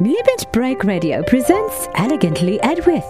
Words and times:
Limit 0.00 0.46
Break 0.50 0.82
Radio 0.84 1.22
presents 1.22 1.86
Elegantly 1.94 2.58
Edwyth. 2.62 3.04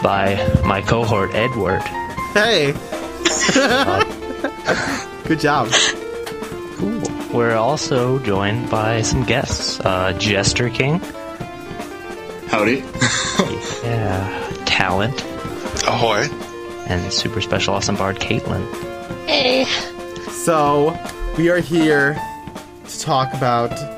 by 0.01 0.35
my 0.65 0.81
cohort 0.81 1.31
Edwyth. 1.31 1.81
Hey. 2.31 2.71
Good 5.27 5.41
job. 5.41 5.69
Cool. 6.77 7.03
We're 7.33 7.55
also 7.55 8.19
joined 8.19 8.69
by 8.69 9.01
some 9.01 9.25
guests. 9.25 9.81
Uh, 9.81 10.13
Jesterking. 10.17 11.01
Howdy. 12.47 12.85
Yeah. 13.83 14.49
Talint. 14.63 15.19
Ahoy. 15.85 16.29
And 16.87 17.11
super 17.11 17.41
special 17.41 17.73
awesome 17.73 17.97
bard 17.97 18.15
Kaitlin. 18.21 18.65
Hey. 19.27 19.65
So, 20.31 20.97
we 21.37 21.49
are 21.49 21.59
here 21.59 22.17
to 22.87 22.99
talk 23.01 23.33
about 23.33 23.94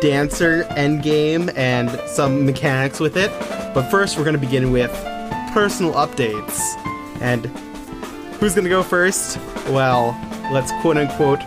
Dancer 0.00 0.64
Endgame 0.70 1.52
and 1.56 1.90
some 2.08 2.46
mechanics 2.46 3.00
with 3.00 3.16
it. 3.16 3.30
But 3.74 3.90
first, 3.90 4.16
we're 4.18 4.24
going 4.24 4.34
to 4.34 4.40
begin 4.40 4.72
with 4.72 4.90
personal 5.52 5.92
updates. 5.94 6.60
And 7.20 7.46
who's 8.36 8.54
going 8.54 8.64
to 8.64 8.70
go 8.70 8.82
first? 8.82 9.38
Well, 9.68 10.18
let's 10.52 10.72
quote 10.80 10.96
unquote 10.96 11.40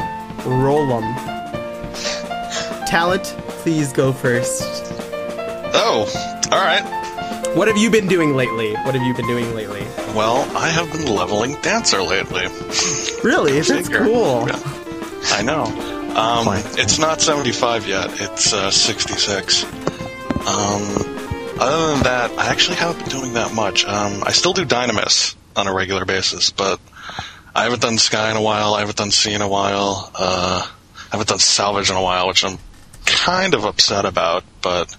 roll 0.46 0.88
them. 0.88 1.04
Talint, 2.88 3.38
please 3.64 3.92
go 3.94 4.12
first. 4.14 4.64
Oh, 5.74 6.06
alright. 6.52 6.84
What 7.56 7.68
have 7.68 7.78
you 7.78 7.90
been 7.90 8.08
doing 8.08 8.36
lately? 8.36 8.74
What 8.74 8.96
have 8.96 9.04
you 9.04 9.14
been 9.14 9.28
doing 9.28 9.54
lately? 9.56 9.82
Well, 10.16 10.42
I 10.58 10.70
have 10.70 10.92
been 10.92 11.06
leveling 11.08 11.56
Dancer 11.62 12.02
lately. 12.02 12.48
Really? 13.24 13.60
That's 13.62 13.90
cool. 13.90 14.48
Yeah. 14.48 14.60
I 15.26 15.42
know. 15.44 15.93
Um, 16.16 16.48
it's 16.78 17.00
not 17.00 17.22
75 17.22 17.88
yet, 17.88 18.22
it's 18.22 18.54
uh, 18.54 18.70
66. 18.70 19.64
Um, 19.64 19.70
other 21.60 21.94
than 21.94 22.04
that, 22.04 22.32
I 22.38 22.48
actually 22.48 22.76
haven't 22.76 23.00
been 23.00 23.20
doing 23.20 23.34
that 23.34 23.54
much. 23.54 23.86
Um, 23.86 24.24
I 24.24 24.32
still 24.32 24.54
do 24.54 24.66
Dynamis 24.66 25.36
on 25.56 25.68
a 25.68 25.74
regular 25.74 26.06
basis, 26.06 26.52
but 26.52 26.80
I 27.56 27.64
haven't 27.64 27.82
done 27.82 27.98
Sky 27.98 28.30
in 28.32 28.38
a 28.38 28.42
while, 28.42 28.76
I 28.76 28.80
haven't 28.82 28.98
done 28.98 29.12
Sea 29.12 29.34
in 29.34 29.42
a 29.42 29.48
while, 29.48 30.12
uh, 30.14 30.68
I 30.68 31.10
haven't 31.12 31.30
done 31.30 31.40
Salvage 31.40 31.90
in 31.90 31.96
a 31.96 32.02
while, 32.02 32.28
which 32.28 32.44
I'm 32.46 32.58
kind 33.06 33.54
of 33.54 33.66
upset 33.66 34.06
about, 34.06 34.44
but 34.62 34.96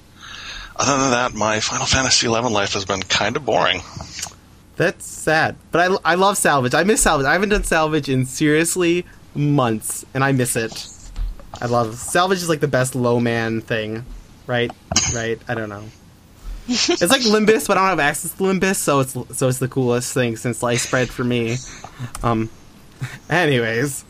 other 0.77 1.01
than 1.01 1.11
that, 1.13 1.35
my 1.35 1.61
Final 1.61 1.87
Fantasy 1.87 2.27
XI 2.27 2.33
life 2.33 2.73
has 2.73 2.85
been 2.85 3.03
kind 3.03 3.37
of 3.37 3.45
boring. 3.45 3.83
That's 4.77 5.07
sad. 5.07 5.57
But 5.71 5.93
I, 6.05 6.13
I 6.13 6.15
love 6.17 6.37
salvage. 6.37 6.75
I 6.75 6.83
miss 6.83 7.01
salvage. 7.01 7.27
I 7.27 7.33
haven't 7.33 7.51
done 7.51 7.63
salvage 7.63 8.09
in 8.09 8.27
seriously 8.27 9.07
months, 9.35 10.05
and 10.15 10.25
I 10.25 10.33
miss 10.33 10.57
it. 10.57 10.89
I 11.61 11.67
love 11.67 11.97
salvage 11.97 12.39
is 12.39 12.49
like 12.49 12.61
the 12.61 12.69
best 12.69 12.95
low 12.95 13.21
man 13.21 13.61
thing, 13.61 14.05
right? 14.47 14.71
Right? 15.15 15.39
I 15.49 15.55
don't 15.55 15.69
know. 15.69 15.85
It's 16.67 17.03
like 17.03 17.21
Limbus, 17.23 17.69
but 17.69 17.77
I 17.77 17.81
don't 17.81 17.91
have 17.91 18.01
access 18.01 18.33
to 18.33 18.43
Limbus, 18.43 18.77
so 18.77 19.01
it's 19.01 19.13
so 19.13 19.49
it's 19.49 19.59
the 19.59 19.69
coolest 19.69 20.15
thing 20.15 20.37
since 20.37 20.59
sliced 20.59 20.91
bread 20.91 21.09
for 21.09 21.25
me. 21.25 21.57
Um. 22.23 22.51
Anyways, 23.29 24.05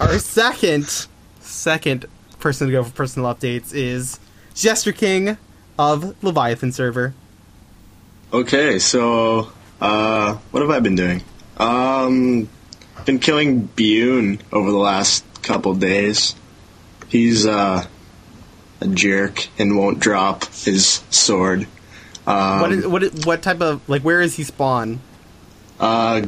our 0.00 0.18
second 0.18 1.06
second 1.40 2.06
person 2.40 2.66
to 2.66 2.72
go 2.72 2.82
for 2.82 2.90
personal 2.90 3.32
updates 3.32 3.72
is 3.72 4.18
Jesterking 4.54 5.38
of 5.78 6.22
Leviathan 6.22 6.72
server. 6.72 7.14
Okay, 8.32 8.78
so 8.78 9.52
uh, 9.80 10.34
what 10.50 10.60
have 10.60 10.70
I 10.70 10.80
been 10.80 10.96
doing? 10.96 11.22
Um, 11.58 12.48
been 13.04 13.18
killing 13.18 13.66
Bune 13.66 14.40
over 14.52 14.70
the 14.70 14.76
last 14.76 15.24
couple 15.42 15.74
days. 15.74 16.34
He's 17.12 17.46
uh, 17.46 17.84
a 18.80 18.86
jerk 18.88 19.46
and 19.58 19.76
won't 19.76 20.00
drop 20.00 20.46
his 20.46 21.02
sword. 21.10 21.66
Um, 22.26 22.60
What 22.60 22.72
is 22.72 22.86
what 22.86 23.02
is, 23.02 23.26
what 23.26 23.42
type 23.42 23.60
of 23.60 23.86
like 23.88 24.02
where 24.02 24.20
is 24.22 24.34
he 24.36 24.44
spawn? 24.44 25.00
uh, 25.78 26.22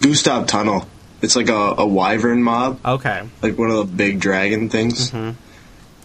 Gustav 0.00 0.46
Tunnel. 0.46 0.86
It's 1.22 1.34
like 1.36 1.48
a, 1.48 1.74
a 1.78 1.86
wyvern 1.86 2.42
mob, 2.42 2.80
Okay. 2.84 3.22
like 3.42 3.56
one 3.56 3.70
of 3.70 3.76
the 3.76 3.84
big 3.96 4.18
dragon 4.20 4.68
things. 4.68 5.10
Mhm. 5.12 5.36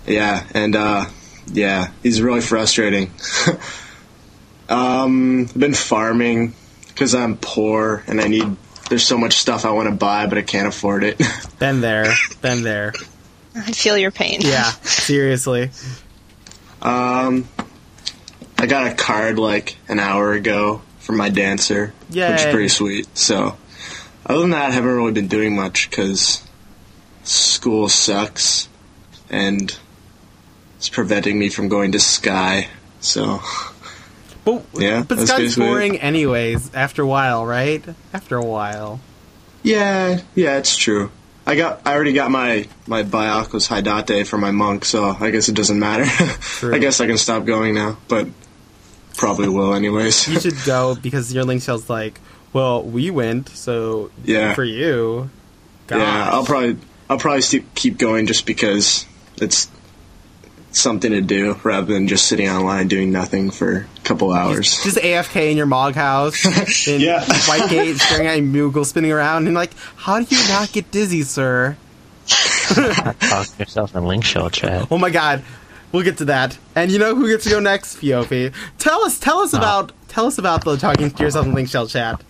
Yeah, 0.05 0.43
and 0.53 0.75
uh, 0.75 1.05
yeah, 1.51 1.89
he's 2.03 2.21
really 2.21 2.41
frustrating. 2.41 3.11
um, 4.69 5.47
I've 5.49 5.59
been 5.59 5.73
farming 5.73 6.53
because 6.87 7.15
I'm 7.15 7.37
poor 7.37 8.03
and 8.07 8.21
I 8.21 8.27
need. 8.27 8.55
There's 8.89 9.03
so 9.05 9.17
much 9.17 9.33
stuff 9.33 9.65
I 9.65 9.71
want 9.71 9.89
to 9.89 9.95
buy, 9.95 10.27
but 10.27 10.37
I 10.37 10.43
can't 10.43 10.67
afford 10.67 11.03
it. 11.03 11.21
Been 11.59 11.81
there. 11.81 12.13
Been 12.41 12.63
there. 12.63 12.93
I 13.57 13.71
feel 13.71 13.97
your 13.97 14.11
pain. 14.11 14.39
Yeah. 14.41 14.63
Seriously. 14.83 15.71
um, 16.81 17.47
I 18.57 18.65
got 18.65 18.91
a 18.91 18.95
card 18.95 19.39
like 19.39 19.77
an 19.87 19.99
hour 19.99 20.33
ago 20.33 20.81
from 20.99 21.17
my 21.17 21.29
dancer, 21.29 21.93
which 22.09 22.17
is 22.17 22.45
pretty 22.45 22.67
sweet. 22.69 23.07
So, 23.17 23.57
other 24.25 24.41
than 24.41 24.49
that, 24.51 24.69
I 24.69 24.73
haven't 24.73 24.89
really 24.89 25.11
been 25.11 25.27
doing 25.27 25.55
much 25.55 25.89
because 25.89 26.43
school 27.23 27.87
sucks 27.89 28.67
and 29.29 29.77
it's 30.77 30.89
preventing 30.89 31.37
me 31.37 31.49
from 31.49 31.67
going 31.69 31.91
to 31.93 31.99
Sky. 31.99 32.67
So. 32.99 33.41
But 34.45 34.63
Yeah, 34.73 35.03
but 35.07 35.17
that's 35.17 35.29
Sky's 35.29 35.39
basically 35.39 35.65
it. 35.65 35.69
boring 35.69 35.97
anyways. 35.99 36.73
After 36.73 37.01
a 37.01 37.07
while, 37.07 37.45
right? 37.45 37.83
After 38.13 38.37
a 38.37 38.45
while. 38.45 38.99
Yeah, 39.63 40.21
yeah, 40.35 40.57
it's 40.57 40.77
true. 40.77 41.11
I 41.47 41.55
got, 41.55 41.81
I 41.85 41.93
already 41.95 42.11
got 42.13 42.29
my 42.29 42.67
my 42.87 43.03
Byakko's 43.03 43.67
Haidate 43.69 44.27
for 44.27 44.37
my 44.37 44.51
monk, 44.51 44.83
so 44.85 45.05
I 45.19 45.31
guess 45.31 45.47
it 45.49 45.55
doesn't 45.55 45.79
matter. 45.79 46.03
I 46.73 46.77
guess 46.77 46.99
I 47.01 47.07
can 47.07 47.17
stop 47.17 47.45
going 47.45 47.73
now, 47.73 47.97
but 48.09 48.27
probably 49.15 49.47
will 49.47 49.73
anyways. 49.73 50.27
You 50.27 50.39
should 50.41 50.61
go 50.65 50.93
because 50.95 51.33
your 51.33 51.45
link 51.45 51.63
shell's 51.63 51.89
like, 51.89 52.19
well, 52.53 52.83
we 52.83 53.09
went, 53.11 53.49
so 53.49 54.11
Yeah. 54.25 54.53
for 54.53 54.63
you. 54.65 55.29
Gosh. 55.87 55.99
yeah, 55.99 56.29
I'll 56.31 56.43
probably 56.45 56.77
I'll 57.09 57.17
probably 57.17 57.41
st- 57.41 57.73
keep 57.75 57.97
going 57.97 58.27
just 58.27 58.45
because 58.45 59.05
it's 59.37 59.69
something 60.79 61.11
to 61.11 61.21
do 61.21 61.59
rather 61.63 61.93
than 61.93 62.07
just 62.07 62.27
sitting 62.27 62.49
online 62.49 62.87
doing 62.87 63.11
nothing 63.11 63.51
for 63.51 63.87
a 63.95 63.99
couple 64.03 64.31
hours. 64.31 64.81
just 64.83 64.97
AFK 64.97 65.51
in 65.51 65.57
your 65.57 65.65
Mog 65.65 65.95
house 65.95 66.45
in 66.87 67.01
Yeah. 67.01 67.23
Whitegate, 67.23 67.99
staring 67.99 68.27
at 68.27 68.39
Moogle 68.39 68.85
spinning 68.85 69.11
around, 69.11 69.47
and 69.47 69.55
like, 69.55 69.71
how 69.95 70.19
do 70.21 70.35
you 70.35 70.47
not 70.47 70.71
get 70.71 70.89
dizzy, 70.91 71.23
sir? 71.23 71.77
Talk 72.27 73.47
to 73.47 73.53
yourself 73.59 73.95
in 73.95 74.05
link 74.05 74.23
shell 74.25 74.49
chat. 74.49 74.87
Oh 74.91 74.97
my 74.97 75.09
god. 75.09 75.43
We'll 75.91 76.03
get 76.03 76.17
to 76.17 76.25
that. 76.25 76.57
And 76.75 76.91
you 76.91 76.99
know 76.99 77.15
who 77.15 77.29
gets 77.29 77.45
to 77.45 77.49
go 77.49 77.59
next, 77.61 77.97
Feofi? 78.01 78.53
Tell 78.77 79.05
us 79.05 79.17
tell 79.19 79.39
us 79.39 79.53
about 79.53 79.93
tell 80.09 80.25
us 80.25 80.37
about 80.37 80.65
the 80.65 80.75
talking 80.75 81.09
to 81.09 81.23
yourself 81.23 81.45
in 81.45 81.53
Link 81.53 81.69
Shell 81.69 81.87
chat. 81.87 82.21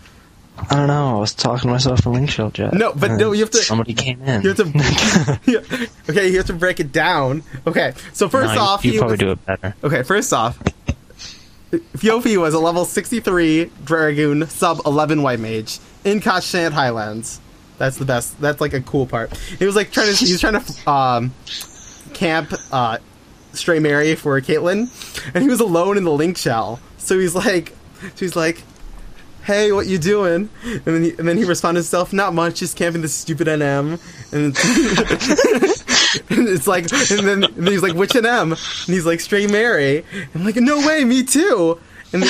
I 0.58 0.76
don't 0.76 0.88
know. 0.88 1.18
I 1.18 1.20
was 1.20 1.34
talking 1.36 1.62
to 1.62 1.68
myself 1.68 2.06
in 2.06 2.14
link 2.14 2.30
shell 2.30 2.50
chat. 2.52 2.74
No, 2.74 2.92
but 2.94 3.12
no, 3.12 3.32
you 3.32 3.42
have 3.42 3.52
to- 3.52 3.58
Somebody 3.60 3.94
came 3.94 4.22
in. 4.24 4.42
You 4.42 4.54
have 4.54 4.58
to 4.58 5.40
Yeah. 5.46 5.88
Okay, 6.10 6.30
you 6.30 6.38
have 6.38 6.48
to 6.48 6.54
break 6.54 6.80
it 6.80 6.92
down. 6.92 7.44
Okay. 7.66 7.94
So 8.14 8.28
first 8.28 8.56
No, 8.56 8.62
off 8.62 8.84
you 8.86 8.98
probably 9.00 9.14
was- 9.14 9.20
do 9.20 9.32
it 9.32 9.46
better. 9.46 9.76
Okay, 9.84 10.04
first 10.04 10.34
off 10.34 10.58
Feofi 11.72 12.38
was 12.40 12.54
a 12.54 12.60
level 12.60 12.86
63 12.86 13.72
Dragoon 13.84 14.48
sub 14.48 14.80
11 14.86 15.22
White 15.22 15.40
Mage 15.40 15.80
in 16.06 16.22
Konschtat 16.22 16.72
Highlands. 16.72 17.42
That's 17.78 17.98
the 17.98 18.06
best. 18.06 18.40
That's 18.40 18.62
like 18.62 18.74
a 18.74 18.82
cool 18.82 19.06
part. 19.06 19.36
He 19.60 19.66
was 19.66 19.76
like 19.76 19.92
trying 19.92 20.14
to 20.14 20.26
he 20.26 20.32
was 20.32 20.42
trying 20.42 20.62
to 20.62 20.90
um 20.90 21.34
camp 22.14 22.54
uh 22.72 22.98
Stray 23.54 23.80
Mary 23.80 24.16
for 24.16 24.40
Kaitlin, 24.42 24.88
and 25.34 25.44
he 25.44 25.50
was 25.50 25.60
alone 25.60 25.98
in 25.98 26.04
the 26.04 26.12
link 26.12 26.38
shell. 26.38 26.80
So 26.98 27.20
he's 27.20 27.36
like, 27.36 27.74
so 28.02 28.10
he's 28.18 28.36
like, 28.36 28.64
"Hey, 29.48 29.72
what 29.72 29.88
you 29.88 29.98
doing?" 29.98 30.50
And 30.64 30.82
then 30.84 31.04
he, 31.04 31.10
and 31.12 31.28
then 31.28 31.38
he 31.38 31.46
responded 31.46 31.80
to 31.80 31.86
himself, 31.86 32.12
"Not 32.14 32.34
much, 32.34 32.60
just 32.60 32.76
camping 32.76 33.02
this 33.02 33.14
stupid 33.14 33.48
NM." 33.48 34.00
And 36.30 36.48
it's, 36.50 36.68
like, 36.68 36.84
and 37.12 37.28
then, 37.28 37.44
and 37.44 37.56
then 37.56 37.68
he's 37.68 37.84
like, 37.84 37.94
"Which 37.94 38.12
NM?" 38.12 38.52
And 38.52 38.94
he's 38.94 39.06
like, 39.06 39.20
"Stray 39.20 39.46
Mary." 39.48 40.04
And 40.14 40.30
I'm 40.36 40.46
like, 40.46 40.56
"No 40.56 40.86
way, 40.86 41.04
me 41.04 41.24
too." 41.24 41.80
And 42.14 42.24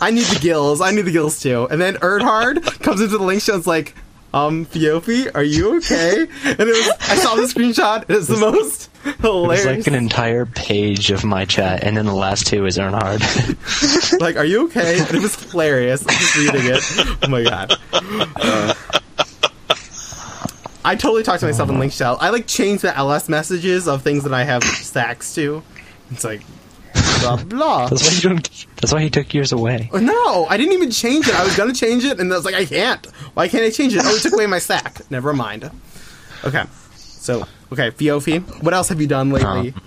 I 0.00 0.10
need 0.10 0.26
the 0.26 0.38
gills. 0.40 0.80
I 0.80 0.90
need 0.90 1.02
the 1.02 1.12
gills 1.12 1.40
too. 1.40 1.66
And 1.70 1.80
then 1.80 1.96
Erdhard 1.96 2.80
comes 2.82 3.00
into 3.00 3.18
the 3.18 3.24
link 3.24 3.42
show 3.42 3.60
like, 3.66 3.94
Um, 4.32 4.64
Feofi, 4.66 5.30
are 5.34 5.42
you 5.42 5.76
okay? 5.78 6.22
And 6.22 6.60
it 6.60 6.66
was, 6.66 6.90
I 7.00 7.16
saw 7.16 7.34
the 7.34 7.42
screenshot. 7.42 8.02
It 8.02 8.14
was 8.14 8.28
the 8.28 8.36
most 8.36 8.90
hilarious. 9.20 9.64
It's 9.64 9.78
like 9.78 9.86
an 9.88 9.94
entire 9.94 10.46
page 10.46 11.10
of 11.10 11.24
my 11.24 11.44
chat, 11.44 11.82
and 11.82 11.96
then 11.96 12.06
the 12.06 12.14
last 12.14 12.46
two 12.46 12.64
is 12.66 12.78
Earnhardt. 12.78 14.20
like, 14.20 14.36
are 14.36 14.44
you 14.44 14.66
okay? 14.66 15.00
And 15.00 15.14
it 15.14 15.22
was 15.22 15.34
hilarious. 15.50 16.02
I'm 16.02 16.14
just 16.14 16.36
reading 16.36 16.62
it. 16.64 17.18
Oh 17.24 17.28
my 17.28 17.42
god. 17.42 17.72
Uh, 17.92 18.74
I 20.84 20.94
totally 20.94 21.22
talked 21.22 21.40
to 21.40 21.46
myself 21.46 21.68
in 21.68 21.78
link 21.78 21.92
shell. 21.92 22.16
I 22.20 22.30
like 22.30 22.46
change 22.46 22.82
the 22.82 22.96
ls 22.96 23.28
messages 23.28 23.86
of 23.86 24.02
things 24.02 24.24
that 24.24 24.32
I 24.32 24.44
have 24.44 24.62
stacks 24.64 25.34
to. 25.34 25.62
It's 26.10 26.24
like 26.24 26.42
blah 27.20 27.36
blah. 27.44 27.88
that's 27.88 28.02
why 28.08 28.14
you 28.14 28.28
don't. 28.36 28.66
That's 28.76 28.92
why 28.92 29.00
he 29.02 29.10
took 29.10 29.32
yours 29.34 29.52
away. 29.52 29.88
No, 29.92 30.46
I 30.46 30.56
didn't 30.56 30.72
even 30.74 30.90
change 30.90 31.28
it. 31.28 31.34
I 31.34 31.44
was 31.44 31.56
gonna 31.56 31.74
change 31.74 32.04
it, 32.04 32.18
and 32.20 32.32
I 32.32 32.36
was 32.36 32.44
like, 32.44 32.54
I 32.54 32.64
can't. 32.64 33.04
Why 33.34 33.48
can't 33.48 33.64
I 33.64 33.70
change 33.70 33.94
it? 33.94 34.02
Oh, 34.04 34.14
it 34.14 34.22
took 34.22 34.32
away 34.32 34.46
my 34.46 34.58
sack. 34.58 35.00
Never 35.10 35.32
mind. 35.32 35.70
Okay, 36.44 36.64
so 36.96 37.46
okay, 37.72 37.90
Feofi, 37.90 38.40
what 38.62 38.72
else 38.74 38.88
have 38.88 39.00
you 39.00 39.06
done 39.06 39.30
lately? 39.30 39.74
Um, 39.74 39.82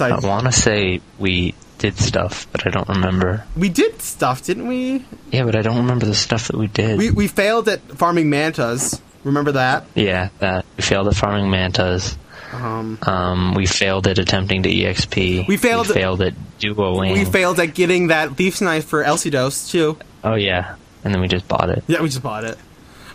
I 0.00 0.18
want 0.20 0.46
to 0.46 0.52
say 0.52 1.00
we 1.18 1.54
did 1.78 1.98
stuff, 1.98 2.46
but 2.52 2.66
I 2.66 2.70
don't 2.70 2.88
remember. 2.88 3.44
we 3.56 3.68
did 3.68 4.00
stuff, 4.00 4.44
didn't 4.44 4.68
we? 4.68 5.04
Yeah, 5.32 5.44
but 5.44 5.56
I 5.56 5.62
don't 5.62 5.78
remember 5.78 6.06
the 6.06 6.14
stuff 6.14 6.48
that 6.48 6.56
we 6.56 6.68
did. 6.68 6.98
We 6.98 7.10
we 7.10 7.26
failed 7.28 7.68
at 7.68 7.80
farming 7.98 8.30
mantas. 8.30 9.00
Remember 9.24 9.52
that? 9.52 9.86
yeah, 9.94 10.28
that 10.40 10.64
we 10.76 10.82
failed 10.82 11.06
at 11.08 11.14
farming 11.14 11.50
mantas. 11.50 12.16
Um, 12.52 12.98
Um, 13.02 13.54
we 13.54 13.66
failed 13.66 14.06
at 14.06 14.18
attempting 14.18 14.62
to 14.64 14.68
exp. 14.70 15.46
We 15.48 15.56
failed- 15.56 15.88
We 15.88 15.94
failed 15.94 16.22
at 16.22 16.34
duoing. 16.60 17.12
we 17.14 17.24
failed 17.24 17.58
at 17.60 17.74
getting 17.74 18.08
that 18.08 18.36
thief's 18.36 18.60
knife 18.60 18.84
for 18.84 19.02
Elsidos 19.04 19.70
too. 19.70 19.96
Oh 20.22 20.34
yeah, 20.34 20.74
and 21.04 21.14
then 21.14 21.20
we 21.20 21.28
just 21.28 21.48
bought 21.48 21.70
it. 21.70 21.82
Yeah, 21.86 22.00
we 22.02 22.08
just 22.08 22.22
bought 22.22 22.44
it. 22.44 22.58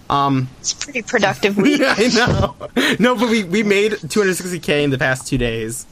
Um, 0.09 0.47
It's 0.61 0.73
pretty 0.73 1.01
productive 1.03 1.57
week. 1.65 1.81
yeah, 1.81 1.93
I 1.97 2.07
know. 2.07 2.55
No, 2.99 3.15
but 3.15 3.29
we 3.29 3.43
we 3.43 3.63
made 3.63 3.91
260k 3.93 4.83
in 4.83 4.89
the 4.89 4.97
past 4.97 5.27
two 5.27 5.37
days. 5.37 5.85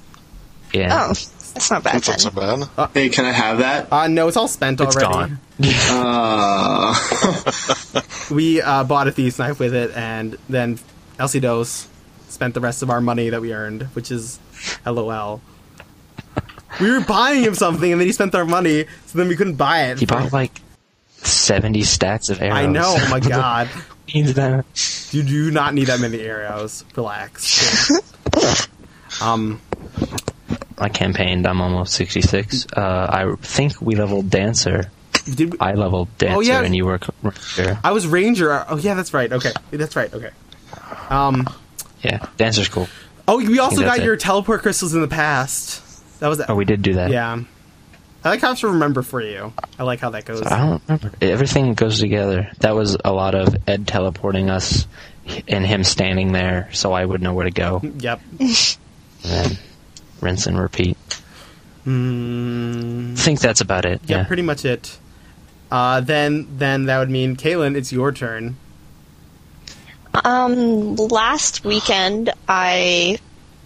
Yeah. 0.73 1.05
Oh, 1.05 1.07
that's 1.09 1.71
not 1.71 1.83
bad 1.83 2.01
That's 2.01 2.25
then. 2.25 2.59
not 2.59 2.75
bad. 2.75 2.89
Hey, 2.93 3.09
can 3.09 3.25
I 3.25 3.31
have 3.31 3.59
that? 3.59 3.87
Uh, 3.91 4.07
no, 4.07 4.27
it's 4.27 4.35
all 4.37 4.47
spent 4.49 4.81
it's 4.81 4.95
already. 4.97 5.13
gone. 5.13 5.39
Uh, 5.89 6.95
we 8.31 8.61
uh, 8.61 8.83
bought 8.83 9.07
a 9.07 9.11
thief's 9.11 9.39
knife 9.39 9.59
with 9.59 9.73
it, 9.73 9.91
and 9.95 10.37
then 10.49 10.79
Elsie 11.19 11.39
Dose 11.39 11.87
spent 12.35 12.53
the 12.53 12.61
rest 12.61 12.83
of 12.83 12.89
our 12.89 13.01
money 13.01 13.29
that 13.29 13.41
we 13.41 13.53
earned, 13.53 13.83
which 13.95 14.11
is 14.11 14.37
LOL. 14.85 15.41
We 16.81 16.91
were 16.91 16.99
buying 17.01 17.41
him 17.43 17.55
something, 17.55 17.89
and 17.91 17.99
then 18.01 18.05
he 18.07 18.11
spent 18.13 18.35
our 18.35 18.43
money, 18.45 18.85
so 19.07 19.17
then 19.17 19.27
we 19.29 19.35
couldn't 19.37 19.55
buy 19.55 19.85
it. 19.87 19.99
He 19.99 20.05
bought 20.05 20.33
like 20.33 20.51
seventy 21.23 21.81
stats 21.81 22.29
of 22.29 22.41
arrows. 22.41 22.57
I 22.57 22.65
know. 22.67 22.93
Oh 22.97 23.07
my 23.09 23.19
god, 23.35 23.69
that. 24.11 24.65
you 25.11 25.23
do 25.23 25.51
not 25.51 25.73
need 25.73 25.87
that 25.87 25.99
many 26.01 26.19
arrows. 26.21 26.83
Relax. 26.95 27.89
um, 29.21 29.61
I 30.77 30.89
campaigned. 30.89 31.47
I'm 31.47 31.61
almost 31.61 31.93
66. 31.93 32.67
Uh, 32.75 32.81
I 33.09 33.35
think 33.41 33.79
we 33.81 33.95
leveled 33.95 34.29
dancer. 34.29 34.91
did 35.33 35.53
we, 35.53 35.59
I 35.59 35.73
leveled 35.75 36.09
dancer, 36.17 36.35
Oh, 36.37 36.41
yeah. 36.41 36.61
and 36.61 36.75
you 36.75 36.85
were 36.85 36.99
ranger. 37.23 37.79
I 37.85 37.91
was 37.93 38.05
ranger. 38.05 38.65
Oh 38.69 38.75
yeah, 38.77 38.93
that's 38.95 39.13
right. 39.13 39.31
Okay, 39.31 39.53
that's 39.71 39.95
right. 39.95 40.13
Okay. 40.13 40.31
Um. 41.09 41.47
Yeah, 42.05 42.25
dancer's 42.37 42.69
cool. 42.69 42.87
Oh, 43.27 43.37
we 43.37 43.59
also 43.59 43.77
that's 43.81 43.87
got 43.97 43.99
it. 43.99 44.05
your 44.05 44.15
teleport 44.17 44.61
crystals 44.61 44.93
in 44.93 45.01
the 45.01 45.07
past. 45.07 45.81
That 46.19 46.27
was 46.27 46.41
Oh, 46.47 46.55
we 46.55 46.65
did 46.65 46.81
do 46.81 46.93
that. 46.95 47.09
yeah. 47.11 47.41
I 48.23 48.29
like 48.29 48.41
how 48.41 48.53
to 48.55 48.67
remember 48.69 49.01
for 49.03 49.21
you. 49.21 49.53
I 49.77 49.83
like 49.83 49.99
how 49.99 50.09
that 50.11 50.25
goes. 50.25 50.41
I 50.41 50.57
don't 50.57 50.81
remember. 50.87 51.11
Everything 51.21 51.73
goes 51.75 51.99
together. 51.99 52.49
That 52.59 52.73
was 52.75 52.97
a 53.05 53.11
lot 53.13 53.35
of 53.35 53.55
Ed 53.67 53.87
teleporting 53.87 54.49
us, 54.49 54.87
and 55.47 55.63
him 55.65 55.83
standing 55.83 56.31
there, 56.31 56.69
so 56.73 56.91
I 56.91 57.05
would 57.05 57.21
know 57.21 57.33
where 57.33 57.45
to 57.45 57.51
go, 57.51 57.79
and 57.83 58.01
Yep. 58.01 58.21
then 59.21 59.57
rinse 60.21 60.47
and 60.47 60.59
repeat. 60.59 60.97
Mm, 61.85 63.13
I 63.13 63.15
think 63.15 63.39
that's 63.39 63.61
about 63.61 63.85
it. 63.85 64.01
yeah, 64.05 64.17
Yeah. 64.19 64.23
pretty 64.23 64.41
much 64.41 64.65
it. 64.65 64.97
Uh, 65.71 65.99
then, 66.01 66.47
then 66.57 66.85
that 66.85 66.99
would 66.99 67.09
mean, 67.09 67.35
Kaitlin, 67.35 67.75
it's 67.75 67.91
your 67.91 68.11
turn. 68.11 68.55
Um, 70.23 70.95
last 70.95 71.63
weekend 71.65 72.31
I 72.47 73.17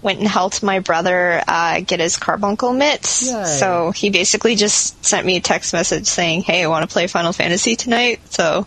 went 0.02 0.20
and 0.20 0.28
helped 0.28 0.64
my 0.64 0.80
brother 0.80 1.42
uh, 1.48 1.82
get 1.82 2.00
his 2.00 2.18
carbuncle 2.18 2.74
mitts. 2.74 3.30
Yay. 3.30 3.44
So 3.46 3.92
he 3.92 4.10
basically 4.10 4.56
just 4.56 5.04
sent 5.06 5.26
me 5.26 5.38
a 5.38 5.42
text 5.42 5.74
message 5.74 6.08
saying, 6.08 6.42
"Hey, 6.44 6.64
I 6.64 6.68
want 6.68 6.88
to 6.90 6.92
play 6.94 7.08
Final 7.08 7.34
Fantasy 7.34 7.76
tonight." 7.76 8.22
So 8.32 8.66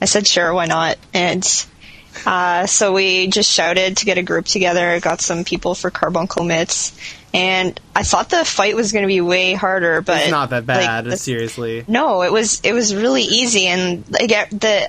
I 0.00 0.04
said, 0.06 0.26
"Sure, 0.26 0.52
why 0.52 0.66
not?" 0.66 0.98
And 1.14 1.44
uh, 2.26 2.66
so 2.66 2.92
we 2.92 3.28
just 3.28 3.50
shouted 3.50 3.98
to 3.98 4.04
get 4.04 4.18
a 4.18 4.22
group 4.22 4.44
together, 4.46 5.00
got 5.00 5.20
some 5.20 5.44
people 5.44 5.74
for 5.74 5.90
carbuncle 5.90 6.44
mitts, 6.44 6.92
and 7.32 7.78
I 7.96 8.02
thought 8.02 8.28
the 8.28 8.44
fight 8.44 8.76
was 8.76 8.92
going 8.92 9.02
to 9.02 9.08
be 9.08 9.20
way 9.22 9.54
harder, 9.54 10.02
but 10.02 10.22
It's 10.22 10.30
not 10.30 10.50
that 10.50 10.66
like, 10.66 10.80
bad, 10.86 11.04
the- 11.06 11.16
seriously. 11.16 11.84
no, 11.88 12.22
it 12.22 12.32
was 12.32 12.60
it 12.64 12.72
was 12.74 12.94
really 12.94 13.22
easy, 13.22 13.66
and 13.68 14.04
I 14.20 14.26
get 14.26 14.50
the 14.50 14.88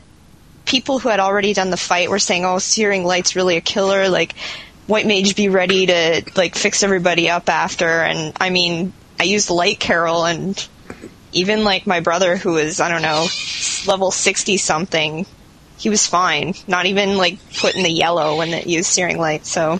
people 0.65 0.99
who 0.99 1.09
had 1.09 1.19
already 1.19 1.53
done 1.53 1.69
the 1.69 1.77
fight 1.77 2.09
were 2.09 2.19
saying, 2.19 2.45
"Oh, 2.45 2.59
Searing 2.59 3.03
Light's 3.03 3.35
really 3.35 3.57
a 3.57 3.61
killer." 3.61 4.09
Like, 4.09 4.35
White 4.87 5.07
Mage, 5.07 5.35
be 5.35 5.49
ready 5.49 5.85
to 5.87 6.23
like 6.35 6.55
fix 6.55 6.83
everybody 6.83 7.29
up 7.29 7.49
after. 7.49 7.87
And 7.87 8.33
I 8.39 8.49
mean, 8.49 8.93
I 9.19 9.23
used 9.23 9.49
Light 9.49 9.79
Carol, 9.79 10.25
and 10.25 10.67
even 11.31 11.63
like 11.63 11.87
my 11.87 11.99
brother, 11.99 12.35
who 12.35 12.53
was 12.53 12.79
I 12.79 12.89
don't 12.89 13.01
know 13.01 13.27
level 13.87 14.11
sixty 14.11 14.57
something, 14.57 15.25
he 15.77 15.89
was 15.89 16.07
fine. 16.07 16.53
Not 16.67 16.85
even 16.85 17.17
like 17.17 17.39
put 17.57 17.75
in 17.75 17.83
the 17.83 17.91
yellow 17.91 18.37
when 18.37 18.49
it 18.49 18.67
used 18.67 18.89
Searing 18.89 19.19
Light. 19.19 19.45
So 19.45 19.79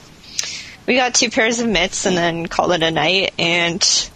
we 0.86 0.96
got 0.96 1.16
two 1.16 1.30
pairs 1.30 1.60
of 1.60 1.68
mitts, 1.68 2.06
and 2.06 2.18
then 2.18 2.48
called 2.48 2.72
it 2.74 2.84
a 2.84 2.92
night. 2.92 3.34
And 3.38 4.10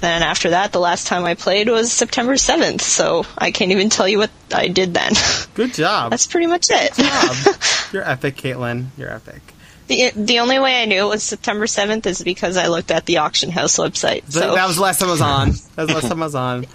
then 0.00 0.22
after 0.22 0.50
that, 0.50 0.72
the 0.72 0.80
last 0.80 1.06
time 1.06 1.24
I 1.24 1.34
played 1.34 1.68
was 1.68 1.92
September 1.92 2.34
7th, 2.34 2.80
so 2.80 3.24
I 3.36 3.50
can't 3.50 3.70
even 3.72 3.88
tell 3.90 4.08
you 4.08 4.18
what 4.18 4.30
I 4.54 4.68
did 4.68 4.94
then. 4.94 5.12
Good 5.54 5.74
job. 5.74 6.10
That's 6.10 6.26
pretty 6.26 6.46
much 6.46 6.66
it. 6.70 6.94
job. 6.94 7.56
You're 7.92 8.08
epic, 8.08 8.36
Kaitlin. 8.36 8.86
You're 8.96 9.10
epic. 9.10 9.40
the, 9.88 10.10
the 10.14 10.38
only 10.40 10.58
way 10.58 10.82
I 10.82 10.84
knew 10.86 11.04
it 11.06 11.08
was 11.08 11.22
September 11.22 11.66
7th 11.66 12.06
is 12.06 12.22
because 12.22 12.56
I 12.56 12.66
looked 12.68 12.90
at 12.90 13.06
the 13.06 13.18
auction 13.18 13.50
house 13.50 13.76
website. 13.76 14.30
So 14.30 14.40
So, 14.40 14.54
that 14.54 14.66
was 14.66 14.76
the 14.76 14.82
last 14.82 14.98
time 15.00 15.08
I 15.08 15.12
was 15.12 15.20
on. 15.20 15.48
That 15.76 15.82
was 15.82 15.88
the 15.88 15.94
last 15.94 16.08
time 16.08 16.22
I 16.22 16.26
was 16.26 16.34
on. 16.34 16.66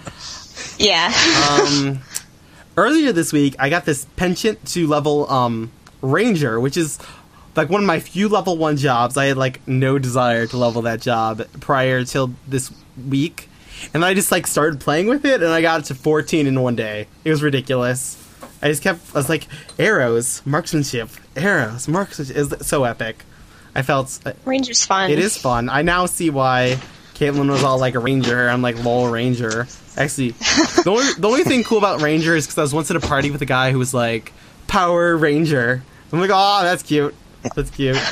yeah. 0.78 1.12
Um, 1.50 2.00
earlier 2.76 3.12
this 3.12 3.32
week, 3.32 3.56
I 3.58 3.68
got 3.70 3.84
this 3.84 4.04
penchant 4.16 4.64
to 4.68 4.86
level 4.86 5.30
um, 5.30 5.70
Ranger, 6.02 6.60
which 6.60 6.76
is 6.76 6.98
like 7.54 7.70
one 7.70 7.80
of 7.80 7.86
my 7.86 8.00
few 8.00 8.28
level 8.28 8.58
one 8.58 8.76
jobs. 8.76 9.16
I 9.16 9.26
had 9.26 9.36
like 9.38 9.66
no 9.66 9.98
desire 9.98 10.46
to 10.46 10.56
level 10.58 10.82
that 10.82 11.00
job 11.00 11.42
prior 11.60 12.04
till 12.04 12.32
this 12.46 12.70
week, 13.08 13.48
and 13.94 14.04
I 14.04 14.14
just 14.14 14.32
like 14.32 14.46
started 14.46 14.80
playing 14.80 15.06
with 15.08 15.24
it, 15.24 15.42
and 15.42 15.52
I 15.52 15.60
got 15.62 15.80
it 15.80 15.86
to 15.86 15.94
14 15.94 16.46
in 16.46 16.60
one 16.60 16.76
day. 16.76 17.06
It 17.24 17.30
was 17.30 17.42
ridiculous. 17.42 18.22
I 18.62 18.68
just 18.68 18.82
kept. 18.82 19.00
I 19.14 19.18
was 19.18 19.28
like, 19.28 19.46
arrows, 19.78 20.42
marksmanship, 20.46 21.10
arrows, 21.36 21.88
marksmanship. 21.88 22.36
Is 22.36 22.54
so 22.62 22.84
epic. 22.84 23.24
I 23.74 23.82
felt 23.82 24.18
uh, 24.24 24.32
Ranger's 24.44 24.84
fun. 24.86 25.10
it 25.10 25.18
is 25.18 25.36
fun. 25.36 25.68
I 25.68 25.82
now 25.82 26.06
see 26.06 26.30
why 26.30 26.78
Kaitlin 27.14 27.50
was 27.50 27.62
all 27.62 27.78
like 27.78 27.94
a 27.94 27.98
ranger. 27.98 28.48
I'm 28.48 28.62
like 28.62 28.82
lol 28.82 29.08
ranger. 29.08 29.66
Actually, 29.98 30.30
the 30.30 30.84
only 30.86 31.12
the 31.18 31.28
only 31.28 31.44
thing 31.44 31.62
cool 31.64 31.78
about 31.78 32.00
ranger 32.00 32.34
is 32.34 32.46
because 32.46 32.58
I 32.58 32.62
was 32.62 32.72
once 32.74 32.90
at 32.90 32.96
a 32.96 33.00
party 33.00 33.30
with 33.30 33.42
a 33.42 33.46
guy 33.46 33.72
who 33.72 33.78
was 33.78 33.92
like 33.92 34.32
power 34.66 35.16
ranger. 35.16 35.82
I'm 36.12 36.20
like, 36.20 36.30
oh, 36.32 36.62
that's 36.62 36.82
cute. 36.82 37.14
That's 37.54 37.70
cute. 37.70 37.96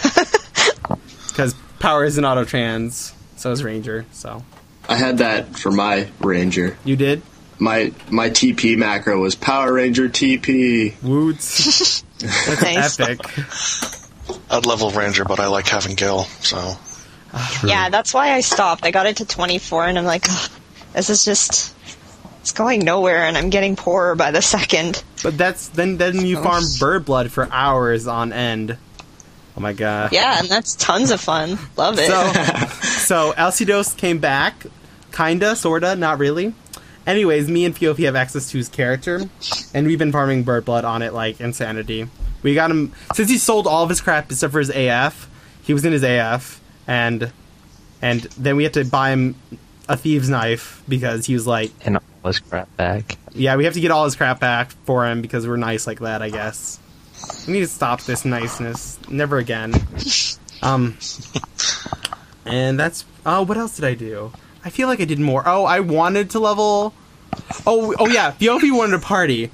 Because 1.29 1.53
power 1.81 2.05
is 2.05 2.17
an 2.17 2.25
auto 2.25 2.45
trans, 2.45 3.13
so 3.35 3.51
is 3.51 3.65
ranger. 3.65 4.07
So 4.13 4.45
I 4.89 4.97
had 4.97 5.19
that 5.19 5.57
for 5.57 5.71
my 5.71 6.09
ranger. 6.21 6.77
you 6.85 6.97
did 6.97 7.23
My 7.59 7.93
my 8.11 8.31
TP 8.31 8.77
macro 8.77 9.19
was 9.21 9.35
Power 9.35 9.73
Ranger 9.73 10.09
TP. 10.09 11.01
woots. 11.03 12.03
That's 12.19 12.63
Nice. 12.63 13.01
epic. 13.01 13.21
I'd 14.51 14.67
level 14.67 14.91
Ranger, 14.91 15.25
but 15.25 15.41
I 15.41 15.47
like 15.47 15.67
having 15.69 15.95
Gil, 15.97 16.25
so. 16.41 16.75
Yeah, 17.65 17.89
that's 17.91 18.15
why 18.15 18.33
I 18.33 18.41
stopped. 18.41 18.85
I 18.87 18.93
got 18.93 19.07
it 19.07 19.17
to 19.17 19.25
24, 19.27 19.87
and 19.87 19.99
I'm 19.99 20.05
like, 20.05 20.27
this 20.93 21.11
is 21.11 21.25
just. 21.25 21.75
It's 22.41 22.53
going 22.53 22.85
nowhere, 22.85 23.25
and 23.25 23.37
I'm 23.37 23.51
getting 23.51 23.75
poorer 23.75 24.15
by 24.15 24.31
the 24.31 24.41
second. 24.43 25.03
But 25.23 25.37
that's 25.37 25.69
then 25.69 25.97
then 25.97 26.25
you 26.27 26.41
farm 26.43 26.63
bird 26.79 27.05
blood 27.05 27.33
for 27.33 27.49
hours 27.51 28.07
on 28.07 28.33
end. 28.33 28.77
Oh 29.57 29.61
my 29.61 29.73
god. 29.73 30.13
Yeah, 30.13 30.39
and 30.39 30.49
that's 30.49 30.75
tons 30.77 31.11
of 31.11 31.21
fun. 31.21 31.59
Love 31.77 31.97
it. 31.99 32.07
So, 32.07 32.23
so 33.05 33.33
Alcidos 33.37 33.97
came 33.97 34.19
back, 34.19 34.67
kinda, 35.13 35.55
sorta, 35.57 35.95
not 35.97 36.19
really. 36.19 36.55
Anyways, 37.07 37.49
me 37.49 37.65
and 37.67 37.75
Feofi 37.77 38.05
have 38.07 38.17
access 38.17 38.51
to 38.51 38.59
his 38.59 38.69
character, 38.69 39.21
and 39.75 39.87
we've 39.87 39.99
been 39.99 40.11
farming 40.13 40.43
bird 40.43 40.65
blood 40.65 40.85
on 40.85 41.03
it 41.03 41.13
like 41.13 41.41
insanity. 41.41 42.09
We 42.43 42.55
got 42.55 42.71
him 42.71 42.93
since 43.15 43.29
he 43.29 43.37
sold 43.39 43.67
all 43.67 43.83
of 43.83 43.89
his 43.91 44.01
crap 44.01 44.31
except 44.31 44.53
for 44.53 44.59
his 44.59 44.71
AF. 44.71 45.29
He 45.63 45.73
was 45.75 45.85
in 45.85 45.93
his 45.93 46.03
AF, 46.03 46.61
and 46.87 47.31
and 48.01 48.21
then 48.39 48.57
we 48.57 48.65
had 48.65 48.75
to 48.75 48.85
buy 48.85 49.11
him 49.11 49.35
a 49.89 49.97
thieves 49.99 50.29
knife 50.31 50.83
because 50.89 51.27
he 51.27 51.35
was 51.35 51.47
like, 51.47 51.71
And 51.85 51.97
all 51.99 52.03
his 52.25 52.39
crap 52.41 52.75
back. 52.79 53.19
yeah, 53.35 53.57
we 53.57 53.65
have 53.65 53.75
to 53.75 53.81
get 53.81 53.91
all 53.91 54.05
his 54.07 54.17
crap 54.17 54.41
back 54.41 54.71
for 54.87 55.07
him 55.07 55.21
because 55.21 55.47
we're 55.47 55.57
nice 55.57 55.87
like 55.87 56.01
that, 56.01 56.23
I 56.23 56.31
guess. 56.31 56.79
We 57.47 57.53
need 57.55 57.61
to 57.61 57.67
stop 57.67 58.03
this 58.03 58.25
niceness. 58.25 58.99
Never 59.11 59.37
again. 59.39 59.75
Um, 60.63 60.97
and 62.45 62.79
that's. 62.79 63.05
Oh, 63.27 63.43
what 63.43 63.57
else 63.57 63.77
did 63.77 63.85
I 63.85 63.95
do? 63.95 64.33
I 64.65 64.71
feel 64.71 64.89
like 64.89 65.01
I 65.01 65.05
did 65.05 65.21
more. 65.21 65.43
Oh, 65.47 65.65
I 65.65 65.81
wanted 65.81 66.31
to 66.31 66.39
level. 66.41 66.95
Oh, 67.67 67.95
oh 67.99 68.09
yeah. 68.09 68.33
Feofi 68.33 68.75
wanted 68.75 68.95
a 68.95 68.99
party. 68.99 69.51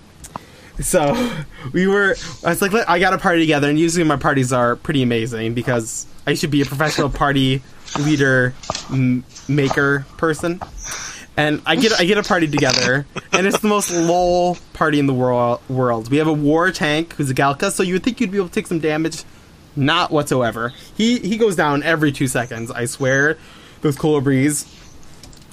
So 0.81 1.33
we 1.73 1.87
were. 1.87 2.17
I 2.45 2.51
was 2.51 2.63
like, 2.63 2.73
I 2.89 2.99
got 2.99 3.13
a 3.13 3.19
party 3.19 3.41
together, 3.41 3.69
and 3.69 3.79
usually 3.79 4.05
my 4.05 4.17
parties 4.17 4.53
are 4.53 4.77
pretty 4.77 5.03
amazing 5.03 5.55
because 5.55 6.07
I 6.27 6.35
should 6.35 6.51
be 6.51 6.63
a 6.63 6.67
professional 6.67 7.11
party 7.11 7.63
leader, 7.99 8.55
m- 8.91 9.25
maker 9.49 10.07
person. 10.17 10.61
And 11.37 11.63
I 11.65 11.77
get 11.77 11.99
I 11.99 12.05
get 12.05 12.19
a 12.19 12.23
party 12.23 12.49
together, 12.49 13.07
and 13.33 13.47
it's 13.47 13.61
the 13.61 13.69
most 13.69 13.91
lol 13.91 14.59
party 14.75 14.99
in 14.99 15.07
the 15.07 15.15
world. 15.15 15.61
World. 15.69 16.11
We 16.11 16.19
have 16.19 16.27
a 16.27 16.33
war 16.33 16.71
tank 16.71 17.15
who's 17.15 17.31
a 17.31 17.35
Galka, 17.35 17.71
so 17.71 17.83
you 17.83 17.95
would 17.95 18.03
think 18.03 18.21
you'd 18.21 18.31
be 18.31 18.39
able 18.39 18.49
to 18.49 18.55
take 18.55 18.67
some 18.67 18.81
damage. 18.81 19.25
Not 19.77 20.11
whatsoever. 20.11 20.73
He 20.97 21.19
he 21.19 21.37
goes 21.37 21.57
down 21.57 21.83
every 21.83 22.13
two 22.13 22.27
seconds. 22.27 22.71
I 22.71 22.87
swear. 22.87 23.39
Those 23.83 23.97
Colibris 23.97 24.67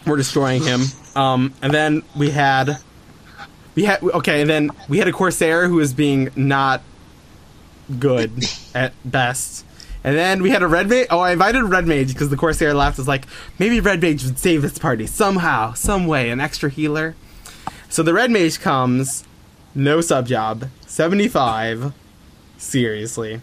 were 0.06 0.18
destroying 0.18 0.64
him. 0.64 0.82
Um, 1.16 1.54
and 1.62 1.74
then 1.74 2.04
we 2.18 2.32
had 2.32 2.78
we 3.76 3.84
had 3.86 4.02
okay, 4.02 4.42
and 4.42 4.50
then 4.50 4.72
we 4.90 4.98
had 4.98 5.08
a 5.08 5.12
Corsair 5.12 5.68
who 5.68 5.76
was 5.76 5.94
being 5.94 6.30
not 6.36 6.82
good 8.00 8.32
at 8.74 8.94
best. 9.06 9.66
And 10.04 10.16
then 10.16 10.42
we 10.42 10.50
had 10.50 10.64
a 10.64 10.68
red 10.68 10.90
mage. 10.90 11.08
Oh, 11.10 11.20
I 11.20 11.32
invited 11.32 11.64
red 11.64 11.86
mage 11.86 12.14
because 12.14 12.30
the 12.30 12.38
Corsair 12.38 12.74
left. 12.74 12.98
Was 12.98 13.08
like 13.08 13.26
maybe 13.60 13.80
red 13.80 14.02
mage 14.02 14.24
would 14.26 14.40
save 14.40 14.62
this 14.62 14.78
party 14.80 15.06
somehow, 15.06 15.74
some 15.74 16.08
way, 16.08 16.30
an 16.30 16.40
extra 16.40 16.70
healer. 16.70 17.16
So 17.90 18.04
the 18.04 18.14
red 18.14 18.32
mage 18.32 18.60
comes, 18.60 19.24
no 19.76 20.02
sub 20.02 20.28
job, 20.28 20.70
seventy 20.86 21.28
five. 21.28 21.94
Seriously, 22.58 23.42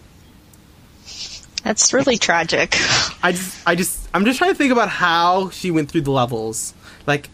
That's 1.65 1.93
really 1.93 2.19
tragic. 2.19 2.75
I 3.23 3.31
just, 3.31 3.67
I 3.67 3.73
just, 3.73 4.07
I'm 4.13 4.23
just 4.23 4.37
trying 4.37 4.51
to 4.51 4.55
think 4.55 4.71
about 4.71 4.87
how 4.87 5.49
she 5.49 5.71
went 5.71 5.89
through 5.89 6.01
the 6.01 6.11
levels. 6.11 6.75
Like, 7.07 7.27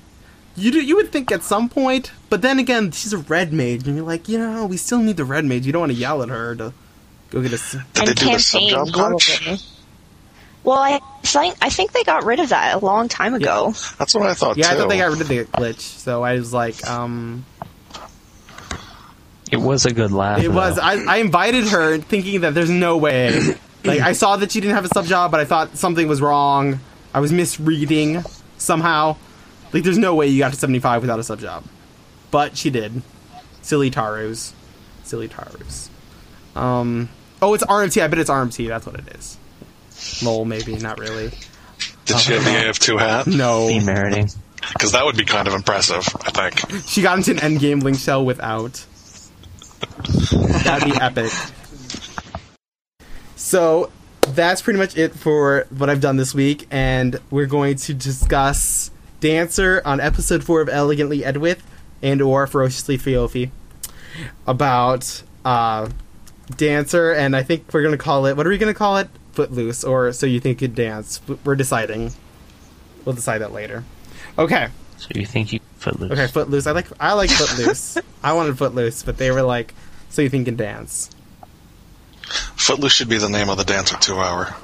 you 0.55 0.71
do, 0.71 0.79
you 0.81 0.95
would 0.95 1.11
think 1.11 1.33
at 1.33 1.43
some 1.43 1.67
point, 1.67 2.13
but 2.29 2.41
then 2.41 2.57
again, 2.57 2.91
she's 2.91 3.11
a 3.11 3.17
red 3.17 3.51
mage, 3.51 3.85
and 3.87 3.97
you're 3.97 4.05
like, 4.05 4.29
you 4.29 4.37
know, 4.37 4.65
we 4.65 4.77
still 4.77 4.99
need 4.99 5.17
the 5.17 5.25
red 5.25 5.43
mage. 5.43 5.65
You 5.65 5.73
don't 5.73 5.81
want 5.81 5.91
to 5.91 5.97
yell 5.97 6.23
at 6.23 6.29
her 6.29 6.55
to 6.55 6.73
go 7.29 7.41
get 7.41 7.51
a. 7.51 7.83
Did 7.91 8.07
they 8.07 8.13
do 8.13 8.31
the 8.31 8.39
sub 8.39 8.61
job 8.69 8.87
glitch? 8.87 9.67
Well, 10.63 10.77
I 10.77 11.01
think 11.23 11.57
I 11.61 11.69
think 11.69 11.91
they 11.91 12.03
got 12.03 12.23
rid 12.23 12.39
of 12.39 12.49
that 12.49 12.81
a 12.81 12.85
long 12.85 13.09
time 13.09 13.33
ago. 13.33 13.73
That's 13.99 14.15
what 14.15 14.27
I 14.29 14.33
thought 14.33 14.55
Yeah, 14.55 14.69
too. 14.69 14.75
I 14.75 14.77
thought 14.77 14.89
they 14.89 14.97
got 14.97 15.11
rid 15.11 15.19
of 15.21 15.27
the 15.27 15.43
glitch, 15.43 15.81
so 15.81 16.23
I 16.23 16.35
was 16.35 16.53
like, 16.53 16.87
um, 16.87 17.43
It 19.51 19.57
was 19.57 19.85
a 19.85 19.93
good 19.93 20.11
laugh. 20.13 20.41
it 20.41 20.49
was. 20.49 20.79
I, 20.79 21.03
I 21.03 21.17
invited 21.17 21.67
her 21.67 21.97
thinking 21.97 22.41
that 22.41 22.53
there's 22.53 22.69
no 22.69 22.95
way. 22.95 23.55
Like, 23.83 24.01
I 24.01 24.13
saw 24.13 24.37
that 24.37 24.51
she 24.51 24.61
didn't 24.61 24.75
have 24.75 24.85
a 24.85 24.89
sub 24.89 25.05
job, 25.05 25.31
but 25.31 25.39
I 25.39 25.45
thought 25.45 25.77
something 25.77 26.07
was 26.07 26.21
wrong. 26.21 26.79
I 27.13 27.19
was 27.19 27.31
misreading 27.31 28.23
somehow. 28.57 29.17
Like, 29.73 29.83
there's 29.83 29.97
no 29.97 30.15
way 30.15 30.27
you 30.27 30.39
got 30.39 30.53
to 30.53 30.59
75 30.59 31.01
without 31.01 31.19
a 31.19 31.23
sub 31.23 31.39
job. 31.39 31.63
But 32.29 32.57
she 32.57 32.69
did. 32.69 33.01
Silly 33.61 33.91
Tarus. 33.91 34.53
Silly 35.03 35.27
Tarus. 35.27 35.89
Um, 36.55 37.09
oh, 37.41 37.53
it's 37.53 37.63
RMT. 37.63 38.01
I 38.01 38.07
bet 38.07 38.19
it's 38.19 38.29
RMT. 38.29 38.67
That's 38.67 38.85
what 38.85 38.95
it 38.95 39.15
is. 39.15 39.37
Lol, 40.23 40.45
maybe. 40.45 40.75
Not 40.77 40.99
really. 40.99 41.31
Did 42.05 42.19
she 42.19 42.33
have 42.33 42.43
the 42.43 42.51
AF2 42.51 42.99
hat? 42.99 43.27
No. 43.27 43.67
Demeriting. 43.67 44.35
Because 44.73 44.91
that 44.91 45.03
would 45.05 45.17
be 45.17 45.25
kind 45.25 45.47
of 45.47 45.53
impressive, 45.53 46.07
I 46.21 46.49
think. 46.49 46.85
She 46.87 47.01
got 47.01 47.17
into 47.17 47.31
an 47.31 47.37
endgame 47.37 47.81
link 47.81 47.97
shell 47.97 48.23
without. 48.23 48.85
That'd 50.63 50.93
be 50.93 50.99
epic. 50.99 51.31
So 53.51 53.91
that's 54.21 54.61
pretty 54.61 54.79
much 54.79 54.95
it 54.95 55.13
for 55.13 55.65
what 55.77 55.89
I've 55.89 55.99
done 55.99 56.15
this 56.15 56.33
week, 56.33 56.67
and 56.71 57.19
we're 57.29 57.47
going 57.47 57.75
to 57.75 57.93
discuss 57.93 58.91
Dancer 59.19 59.81
on 59.83 59.99
episode 59.99 60.41
four 60.41 60.61
of 60.61 60.69
Elegantly 60.69 61.19
Edwyth 61.19 61.59
and 62.01 62.21
or 62.21 62.47
Ferociously 62.47 62.97
Feofi 62.97 63.49
about 64.47 65.23
uh, 65.43 65.89
Dancer, 66.55 67.11
and 67.11 67.35
I 67.35 67.43
think 67.43 67.65
we're 67.73 67.83
gonna 67.83 67.97
call 67.97 68.25
it. 68.25 68.37
What 68.37 68.47
are 68.47 68.49
we 68.49 68.57
gonna 68.57 68.73
call 68.73 68.95
it? 68.95 69.09
Footloose, 69.33 69.83
or 69.83 70.13
so 70.13 70.25
you 70.25 70.39
think 70.39 70.61
it 70.61 70.73
dance? 70.73 71.19
We're 71.43 71.57
deciding. 71.57 72.13
We'll 73.03 73.15
decide 73.15 73.39
that 73.39 73.51
later. 73.51 73.83
Okay. 74.39 74.69
So 74.95 75.09
you 75.13 75.25
think 75.25 75.51
you 75.51 75.59
footloose? 75.75 76.13
Okay, 76.13 76.27
Footloose. 76.27 76.67
I 76.67 76.71
like 76.71 76.87
I 77.01 77.11
like 77.11 77.29
Footloose. 77.29 77.97
I 78.23 78.31
wanted 78.31 78.57
Footloose, 78.57 79.03
but 79.03 79.17
they 79.17 79.29
were 79.29 79.41
like, 79.41 79.73
so 80.09 80.21
you 80.21 80.29
think 80.29 80.47
you 80.47 80.53
can 80.53 80.55
dance. 80.55 81.09
Footloose 82.31 82.93
should 82.93 83.09
be 83.09 83.17
the 83.17 83.29
name 83.29 83.49
of 83.49 83.57
the 83.57 83.63
Dancer 83.63 83.97
2 83.97 84.19
hour. 84.19 84.55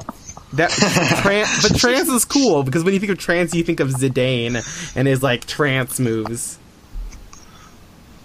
That 0.54 0.70
tran- 0.70 1.62
but 1.62 1.78
trance 1.78 2.08
is 2.08 2.24
cool 2.24 2.64
because 2.64 2.84
when 2.84 2.94
you 2.94 3.00
think 3.00 3.12
of 3.12 3.18
trance, 3.18 3.54
you 3.54 3.64
think 3.64 3.80
of 3.80 3.90
Zidane 3.90 4.96
and 4.96 5.08
his 5.08 5.22
like 5.22 5.46
trance 5.46 6.00
moves. 6.00 6.58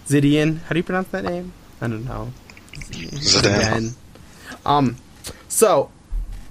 Zidian, 0.07 0.61
how 0.63 0.71
do 0.71 0.77
you 0.79 0.83
pronounce 0.83 1.09
that 1.09 1.25
name? 1.25 1.53
I 1.81 1.89
don't 1.89 2.05
know. 2.05 2.33
Zidane. 2.73 3.95
Um, 4.65 4.97
so 5.49 5.91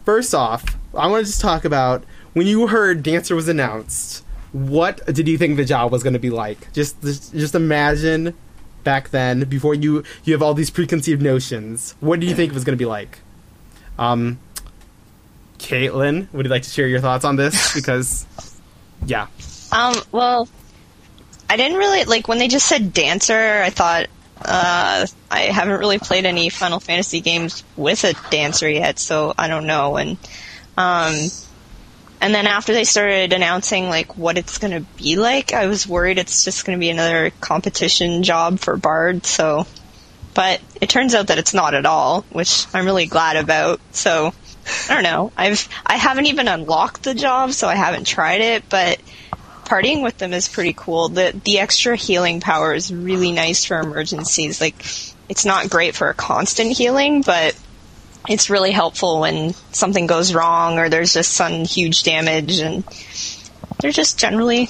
first 0.04 0.36
off, 0.36 0.64
I 0.94 1.08
want 1.08 1.26
to 1.26 1.32
just 1.32 1.42
talk 1.42 1.64
about 1.64 2.04
when 2.34 2.48
you 2.48 2.68
heard 2.68 3.04
Dancer 3.04 3.36
was 3.36 3.48
announced. 3.48 4.26
What 4.52 5.06
did 5.06 5.30
you 5.30 5.38
think 5.38 5.56
the 5.56 5.64
job 5.64 5.94
was 5.94 6.04
going 6.04 6.14
to 6.14 6.20
be 6.20 6.30
like? 6.30 6.74
Just, 6.74 7.02
just, 7.02 7.32
just 7.32 7.56
imagine 7.56 8.34
back 8.84 9.10
then, 9.10 9.46
before 9.46 9.74
you 9.74 10.04
you 10.24 10.34
have 10.34 10.42
all 10.42 10.54
these 10.54 10.70
preconceived 10.70 11.22
notions. 11.22 11.96
What 12.00 12.20
do 12.20 12.26
you 12.28 12.36
think 12.36 12.52
it 12.52 12.54
was 12.54 12.64
going 12.64 12.78
to 12.78 12.82
be 12.82 12.86
like? 12.86 13.20
Um, 14.00 14.40
Kaitlin, 15.60 16.32
would 16.34 16.46
you 16.46 16.50
like 16.52 16.64
to 16.64 16.70
share 16.70 16.88
your 16.88 17.00
thoughts 17.00 17.24
on 17.26 17.36
this? 17.36 17.74
Because, 17.76 18.26
yeah, 19.06 19.28
Um, 19.72 19.96
well, 20.12 20.48
I 21.50 21.58
didn't 21.58 21.78
really 21.78 22.04
like 22.06 22.28
when 22.28 22.40
they 22.40 22.48
just 22.48 22.66
said 22.66 22.94
dancer. 22.94 23.62
I 23.64 23.70
thought 23.70 24.08
uh, 24.44 25.06
I 25.30 25.40
haven't 25.42 25.80
really 25.80 26.00
played 26.00 26.26
any 26.26 26.50
Final 26.50 26.80
Fantasy 26.80 27.22
games 27.22 27.64
with 27.78 28.04
a 28.04 28.14
dancer 28.32 28.70
yet, 28.70 28.98
so 29.00 29.34
I 29.38 29.48
don't 29.48 29.68
know. 29.68 29.98
And 29.98 30.18
um, 30.78 31.14
and 32.22 32.34
then 32.34 32.48
after 32.48 32.74
they 32.74 32.84
started 32.84 33.34
announcing 33.34 33.90
like 33.90 34.18
what 34.18 34.38
it's 34.38 34.60
gonna 34.60 34.82
be 34.98 35.16
like, 35.16 35.54
I 35.54 35.66
was 35.66 35.88
worried 35.88 36.20
it's 36.20 36.46
just 36.46 36.66
gonna 36.66 36.78
be 36.78 36.90
another 36.90 37.32
competition 37.42 38.24
job 38.24 38.60
for 38.60 38.78
Bard. 38.78 39.26
So, 39.26 39.66
but 40.34 40.62
it 40.80 40.90
turns 40.90 41.16
out 41.16 41.28
that 41.28 41.40
it's 41.40 41.54
not 41.54 41.74
at 41.74 41.86
all, 41.86 42.22
which 42.32 42.68
I'm 42.74 42.86
really 42.86 43.08
glad 43.08 43.38
about. 43.38 43.82
So. 43.92 44.34
I 44.88 44.94
don't 44.94 45.04
know. 45.04 45.32
I've 45.36 45.68
I 45.84 45.98
haven't 45.98 46.28
even 46.28 46.48
unlocked 46.48 47.02
the 47.02 47.16
job, 47.16 47.52
so 47.52 47.68
I 47.68 47.74
haven't 47.74 48.06
tried 48.06 48.42
it. 48.42 48.70
But 48.70 49.02
partying 49.66 50.04
with 50.04 50.18
them 50.18 50.34
is 50.34 50.48
pretty 50.48 50.74
cool. 50.76 51.10
The 51.10 51.40
the 51.46 51.60
extra 51.60 51.96
healing 51.96 52.42
power 52.42 52.74
is 52.74 52.94
really 52.94 53.32
nice 53.32 53.66
for 53.66 53.80
emergencies. 53.80 54.62
Like 54.62 54.86
it's 55.30 55.46
not 55.46 55.70
great 55.70 55.96
for 55.96 56.10
a 56.10 56.14
constant 56.14 56.78
healing, 56.78 57.22
but 57.22 57.58
it's 58.30 58.50
really 58.50 58.72
helpful 58.72 59.20
when 59.20 59.54
something 59.72 60.08
goes 60.08 60.34
wrong 60.34 60.78
or 60.80 60.90
there's 60.90 61.14
just 61.14 61.34
some 61.34 61.66
huge 61.66 62.04
damage 62.04 62.60
and 62.60 62.84
they're 63.80 63.92
just 63.92 64.20
generally 64.20 64.70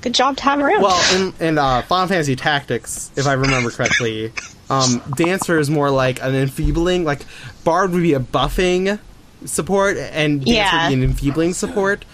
good 0.00 0.14
job 0.14 0.36
to 0.36 0.42
have 0.44 0.60
around. 0.60 0.82
Well, 0.82 1.16
in, 1.16 1.34
in 1.48 1.58
uh, 1.58 1.82
Final 1.82 2.06
Fantasy 2.08 2.36
Tactics, 2.36 3.10
if 3.16 3.26
I 3.26 3.32
remember 3.32 3.70
correctly, 3.70 4.32
um, 4.70 5.02
Dancer 5.16 5.58
is 5.58 5.68
more 5.70 5.90
like 5.90 6.22
an 6.22 6.34
enfeebling. 6.36 7.04
Like 7.04 7.22
Bard 7.64 7.90
would 7.92 8.02
be 8.02 8.14
a 8.14 8.20
buffing 8.20 8.98
support, 9.44 9.96
and 9.96 10.44
Dancer 10.44 10.52
Yeah. 10.54 10.88
would 10.88 10.96
be 10.96 11.02
an 11.02 11.10
enfeebling 11.10 11.52
support. 11.54 12.04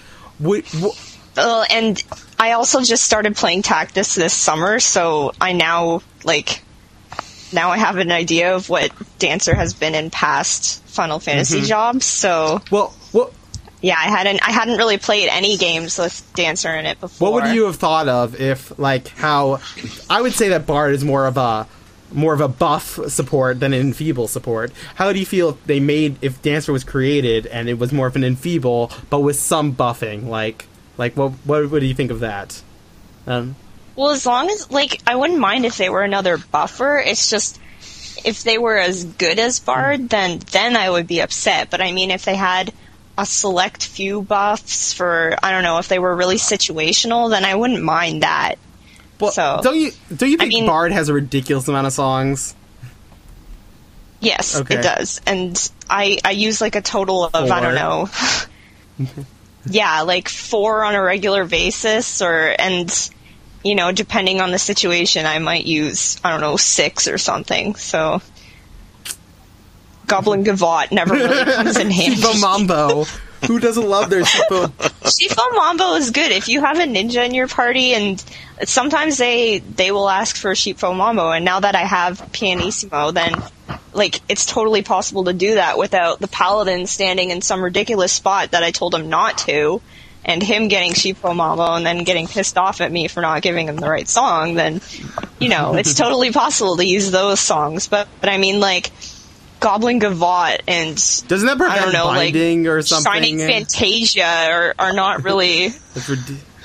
Would, 0.40 0.64
wo- 0.80 0.94
Uh, 1.36 1.64
and 1.70 2.02
I 2.38 2.52
also 2.52 2.80
just 2.82 3.04
started 3.04 3.36
playing 3.36 3.62
Tactics 3.62 4.14
this 4.14 4.32
summer, 4.32 4.78
so 4.80 5.32
I 5.40 5.52
now 5.52 6.00
like 6.24 6.62
now 7.54 7.70
I 7.70 7.78
have 7.78 7.96
an 7.96 8.12
idea 8.12 8.54
of 8.54 8.68
what 8.68 8.92
Dancer 9.18 9.54
has 9.54 9.72
been 9.74 9.94
in 9.94 10.10
past 10.10 10.82
Final 10.84 11.18
Fantasy 11.18 11.62
jobs. 11.62 12.04
So 12.04 12.60
well, 12.70 12.94
yeah, 13.84 13.96
I 13.98 14.08
hadn't 14.08 14.46
I 14.46 14.50
hadn't 14.50 14.78
really 14.78 14.96
played 14.96 15.28
any 15.28 15.58
games 15.58 15.98
with 15.98 16.30
Dancer 16.34 16.74
in 16.74 16.86
it 16.86 17.00
before. 17.00 17.30
what 17.30 17.42
would 17.42 17.54
you 17.54 17.66
have 17.66 17.76
thought 17.76 18.08
of 18.08 18.40
if, 18.40 18.78
like, 18.78 19.08
how 19.08 19.60
I 20.08 20.22
would 20.22 20.32
say 20.32 20.48
that 20.50 20.66
Bard 20.66 20.94
is 20.94 21.04
more 21.04 21.26
of 21.26 21.36
a 21.36 21.66
more 22.10 22.32
of 22.32 22.40
a 22.40 22.48
buff 22.48 22.98
support 23.08 23.60
than 23.60 23.72
an 23.72 23.80
enfeeble 23.80 24.28
support. 24.28 24.72
How 24.94 25.12
do 25.12 25.18
you 25.18 25.26
feel 25.26 25.50
if 25.50 25.64
they 25.64 25.80
made 25.80 26.16
if 26.22 26.40
Dancer 26.42 26.72
was 26.72 26.84
created 26.84 27.46
and 27.46 27.68
it 27.68 27.78
was 27.78 27.92
more 27.92 28.06
of 28.06 28.16
an 28.16 28.24
enfeeble 28.24 28.90
but 29.10 29.20
with 29.20 29.36
some 29.36 29.74
buffing? 29.74 30.28
Like, 30.28 30.66
like 30.96 31.16
what 31.16 31.32
what, 31.44 31.70
what 31.70 31.80
do 31.80 31.86
you 31.86 31.94
think 31.94 32.10
of 32.10 32.20
that? 32.20 32.62
Um, 33.26 33.56
Well, 33.96 34.10
as 34.10 34.26
long 34.26 34.50
as 34.50 34.70
like 34.70 35.02
I 35.06 35.14
wouldn't 35.16 35.38
mind 35.38 35.66
if 35.66 35.76
they 35.76 35.88
were 35.88 36.02
another 36.02 36.36
buffer. 36.38 36.98
It's 36.98 37.30
just 37.30 37.60
if 38.24 38.42
they 38.42 38.58
were 38.58 38.76
as 38.76 39.04
good 39.04 39.38
as 39.38 39.60
Bard, 39.60 40.00
mm. 40.00 40.08
then 40.08 40.38
then 40.50 40.76
I 40.76 40.88
would 40.90 41.06
be 41.06 41.20
upset. 41.20 41.70
But 41.70 41.80
I 41.80 41.92
mean, 41.92 42.10
if 42.10 42.24
they 42.24 42.34
had 42.36 42.72
a 43.16 43.24
select 43.24 43.86
few 43.86 44.22
buffs 44.22 44.92
for 44.92 45.36
I 45.42 45.52
don't 45.52 45.62
know 45.62 45.78
if 45.78 45.88
they 45.88 45.98
were 45.98 46.14
really 46.14 46.36
situational, 46.36 47.30
then 47.30 47.44
I 47.44 47.54
wouldn't 47.54 47.82
mind 47.82 48.22
that. 48.22 48.56
Well, 49.20 49.30
So- 49.30 49.60
don't 49.62 49.78
you 49.78 49.92
don't 50.14 50.28
you 50.30 50.36
I 50.36 50.38
think 50.40 50.48
mean- 50.48 50.66
Bard 50.66 50.92
has 50.92 51.08
a 51.08 51.14
ridiculous 51.14 51.68
amount 51.68 51.86
of 51.86 51.92
songs? 51.92 52.54
Yes, 54.20 54.56
Okay. 54.56 54.76
it 54.76 54.82
does. 54.82 55.20
And 55.26 55.70
I 55.88 56.18
I 56.24 56.30
use 56.32 56.60
like 56.60 56.76
a 56.76 56.80
total 56.80 57.24
of 57.24 57.34
I 57.34 57.60
don't 57.60 57.74
know. 57.74 58.08
yeah, 59.66 60.00
like 60.00 60.28
four 60.28 60.82
on 60.82 60.94
a 60.94 61.02
regular 61.02 61.44
basis 61.44 62.22
or 62.22 62.54
and 62.58 62.90
you 63.64 63.74
know, 63.74 63.90
depending 63.92 64.40
on 64.40 64.50
the 64.50 64.58
situation 64.58 65.26
I 65.26 65.38
might 65.38 65.66
use 65.66 66.18
I 66.22 66.30
don't 66.30 66.40
know, 66.40 66.56
six 66.56 67.08
or 67.08 67.18
something. 67.18 67.74
So 67.74 68.20
Goblin 70.06 70.44
Gavotte 70.44 70.92
never 70.92 71.14
really 71.14 71.44
comes 71.54 71.78
in 71.78 71.90
handy. 71.90 72.16
Sheepfoe 72.16 72.40
Mambo. 72.40 73.04
Who 73.46 73.58
doesn't 73.58 73.86
love 73.86 74.08
their 74.08 74.22
Shibo? 74.22 74.72
Sheepfoe 75.18 75.54
Mambo 75.54 75.94
is 75.94 76.10
good 76.10 76.32
if 76.32 76.48
you 76.48 76.62
have 76.62 76.78
a 76.78 76.84
ninja 76.84 77.24
in 77.26 77.34
your 77.34 77.48
party, 77.48 77.92
and 77.92 78.22
sometimes 78.64 79.18
they 79.18 79.58
they 79.58 79.90
will 79.90 80.08
ask 80.08 80.36
for 80.36 80.52
Shifo 80.52 80.96
Mambo. 80.96 81.30
And 81.30 81.44
now 81.44 81.60
that 81.60 81.74
I 81.74 81.82
have 81.82 82.32
Pianissimo, 82.32 83.10
then 83.10 83.34
like 83.92 84.20
it's 84.28 84.46
totally 84.46 84.82
possible 84.82 85.24
to 85.24 85.32
do 85.32 85.54
that 85.54 85.78
without 85.78 86.20
the 86.20 86.28
paladin 86.28 86.86
standing 86.86 87.30
in 87.30 87.42
some 87.42 87.62
ridiculous 87.62 88.12
spot 88.12 88.52
that 88.52 88.62
I 88.62 88.70
told 88.70 88.94
him 88.94 89.08
not 89.08 89.38
to, 89.38 89.82
and 90.24 90.42
him 90.42 90.68
getting 90.68 90.94
Sheepfoe 90.94 91.34
Mambo 91.34 91.74
and 91.74 91.84
then 91.84 92.04
getting 92.04 92.26
pissed 92.26 92.56
off 92.56 92.80
at 92.80 92.90
me 92.90 93.08
for 93.08 93.20
not 93.20 93.42
giving 93.42 93.68
him 93.68 93.76
the 93.76 93.88
right 93.88 94.08
song. 94.08 94.54
Then 94.54 94.80
you 95.38 95.48
know 95.48 95.74
it's 95.74 95.94
totally 95.98 96.32
possible 96.32 96.76
to 96.76 96.86
use 96.86 97.10
those 97.10 97.40
songs. 97.40 97.88
But 97.88 98.08
but 98.20 98.28
I 98.30 98.38
mean 98.38 98.60
like. 98.60 98.90
Goblin 99.60 99.98
Gavotte 99.98 100.60
and 100.68 100.94
Doesn't 101.26 101.46
that 101.46 101.58
I 101.58 101.78
don't 101.78 101.94
know, 101.94 102.04
like 102.08 102.34
binding 102.34 102.66
or 102.66 102.82
something? 102.82 103.10
Shining 103.10 103.38
Fantasia 103.38 104.26
are, 104.50 104.74
are 104.78 104.92
not 104.92 105.24
really 105.24 105.70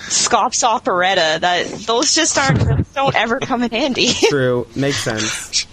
Scops 0.09 0.63
operetta. 0.63 1.37
That 1.39 1.67
those 1.85 2.13
just 2.13 2.37
aren't 2.37 2.93
don't 2.93 3.15
ever 3.15 3.39
come 3.39 3.63
in 3.63 3.71
handy. 3.71 4.07
True. 4.29 4.67
Makes 4.75 5.03
sense. 5.03 5.65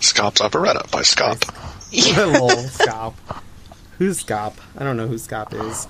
Scop's 0.00 0.40
Operetta 0.40 0.86
by 0.90 1.00
Scop. 1.00 1.42
Lol, 2.38 2.50
Scop. 2.50 3.14
Who's 3.98 4.22
Scop? 4.22 4.54
I 4.76 4.84
don't 4.84 4.96
know 4.96 5.08
who 5.08 5.16
Scop 5.16 5.52
is. 5.68 5.88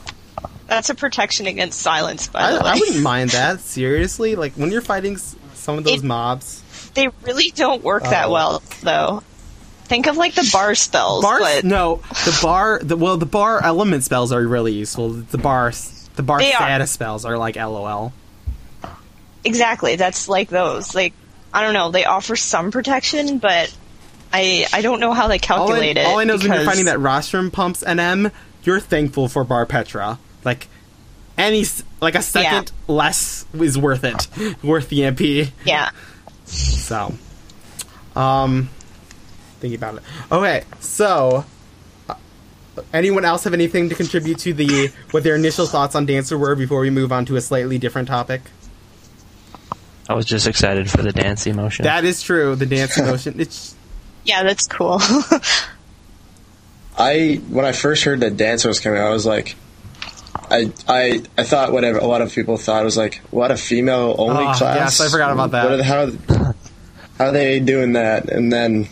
That's 0.66 0.90
a 0.90 0.94
protection 0.94 1.46
against 1.46 1.80
silence, 1.80 2.26
by 2.26 2.40
I, 2.40 2.52
the 2.52 2.58
way. 2.64 2.70
I 2.70 2.74
wouldn't 2.74 3.02
mind 3.02 3.30
that. 3.38 3.60
Seriously, 3.60 4.34
like 4.36 4.54
when 4.54 4.70
you're 4.72 4.80
fighting 4.82 5.16
some 5.54 5.78
of 5.78 5.84
those 5.84 6.00
It- 6.02 6.04
mobs. 6.04 6.62
They 6.94 7.08
really 7.24 7.50
don't 7.50 7.82
work 7.84 8.04
that 8.04 8.26
Oh. 8.28 8.32
well, 8.32 8.62
though. 8.82 9.22
Think 9.84 10.06
of 10.08 10.16
like 10.16 10.34
the 10.34 10.48
bar 10.52 10.74
spells, 10.74 11.22
Bar? 11.22 11.38
but 11.40 11.62
No, 11.64 11.96
the 12.24 12.38
bar. 12.42 12.80
The 12.82 12.96
well, 12.96 13.18
the 13.18 13.26
bar 13.26 13.62
element 13.62 14.02
spells 14.02 14.32
are 14.32 14.42
really 14.42 14.72
useful. 14.72 15.10
The 15.10 15.36
bar, 15.38 15.72
the 16.16 16.22
bar 16.22 16.38
They 16.38 16.52
are. 16.52 16.56
status 16.56 16.90
spells 16.90 17.24
are 17.26 17.36
like 17.38 17.56
LOL. 17.56 18.12
exactly, 19.44 19.96
that's 19.96 20.28
like 20.28 20.48
those. 20.48 20.94
Like 20.94 21.12
I 21.52 21.62
don't 21.62 21.74
know, 21.74 21.90
they 21.90 22.04
offer 22.04 22.34
some 22.36 22.70
protection, 22.70 23.38
but 23.38 23.72
I 24.32 24.66
I 24.72 24.82
don't 24.82 24.98
know 25.00 25.12
how 25.12 25.28
they 25.28 25.34
All 25.34 25.36
I, 25.36 25.38
calculate 25.38 25.96
it. 25.98 26.06
all 26.06 26.18
I 26.18 26.24
know 26.24 26.34
is 26.34 26.42
when 26.42 26.52
you're 26.52 26.64
finding 26.64 26.86
that 26.86 26.98
rostrum 26.98 27.50
pumps 27.50 27.84
NM, 27.86 28.32
you're 28.64 28.80
thankful 28.80 29.28
for 29.28 29.44
Bar 29.44 29.66
Petra. 29.66 30.18
Like 30.46 30.68
any, 31.36 31.66
like 32.00 32.14
a 32.14 32.22
second 32.22 32.72
less 32.88 33.44
is 33.52 33.76
worth 33.76 34.04
it, 34.04 34.28
worth 34.62 34.88
the 34.88 35.00
MP. 35.00 35.50
Yeah. 35.66 35.90
So, 36.46 37.12
um, 38.14 38.70
thinking 39.60 39.76
about 39.76 39.96
it. 39.96 40.02
Okay, 40.32 40.62
so. 40.80 41.44
uh, 42.08 42.14
Anyone 42.92 43.24
else 43.24 43.44
have 43.44 43.54
anything 43.54 43.88
to 43.88 43.94
contribute 43.94 44.38
to 44.40 44.52
the 44.54 44.92
what 45.10 45.24
their 45.24 45.34
initial 45.34 45.66
thoughts 45.66 45.94
on 45.94 46.04
Dancer 46.06 46.36
were 46.38 46.54
before 46.54 46.80
we 46.80 46.90
move 46.90 47.10
on 47.10 47.24
to 47.26 47.36
a 47.36 47.40
slightly 47.40 47.78
different 47.78 48.06
topic? 48.06 48.42
I 50.08 50.14
was 50.14 50.26
just 50.26 50.46
excited 50.46 50.88
for 50.90 51.02
the 51.02 51.10
dance 51.10 51.46
emotion. 51.46 51.84
That 51.84 52.04
is 52.04 52.22
true. 52.22 52.54
The 52.54 52.66
dance 52.66 52.96
emotion. 53.02 53.40
It's 53.40 53.74
Yeah, 54.24 54.42
that's 54.44 54.68
cool. 54.68 55.00
I 56.98 57.40
when 57.48 57.64
I 57.64 57.72
first 57.72 58.04
heard 58.04 58.20
that 58.20 58.36
Dancer 58.36 58.68
was 58.68 58.78
coming, 58.80 59.00
I 59.00 59.10
was 59.10 59.26
like, 59.26 59.56
I 60.50 60.72
I 60.88 61.22
I 61.36 61.42
thought 61.44 61.72
whatever 61.72 61.98
a 61.98 62.06
lot 62.06 62.22
of 62.22 62.32
people 62.32 62.56
thought 62.56 62.84
was 62.84 62.96
like, 62.96 63.16
what 63.30 63.50
a 63.50 63.56
female 63.56 64.14
only 64.18 64.44
Ah, 64.44 64.54
class. 64.56 64.76
yes, 64.76 65.00
I 65.00 65.08
forgot 65.10 65.32
about 65.32 65.50
that. 65.52 65.70
What 65.70 65.80
how 65.84 66.10
how 67.18 67.24
are 67.26 67.32
they 67.32 67.60
doing 67.60 67.92
that? 67.94 68.28
And 68.30 68.52
then 68.52 68.88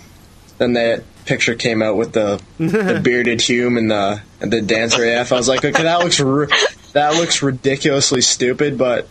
then 0.59 0.73
that 0.75 1.05
picture 1.27 1.55
came 1.55 1.81
out 1.83 1.97
with 1.97 2.13
the, 2.13 2.41
the 2.59 3.01
bearded 3.03 3.41
Hume 3.41 3.77
and 3.77 3.91
the 3.91 4.21
and 4.41 4.53
the 4.53 4.61
dancer 4.61 5.05
AF. 5.05 5.33
I 5.33 5.37
was 5.37 5.49
like, 5.49 5.65
okay, 5.65 5.83
that 5.85 6.01
looks 6.01 6.21
ri- 6.21 6.49
that 6.93 7.15
looks 7.15 7.43
ridiculously 7.43 8.21
stupid, 8.21 8.77
but 8.79 9.09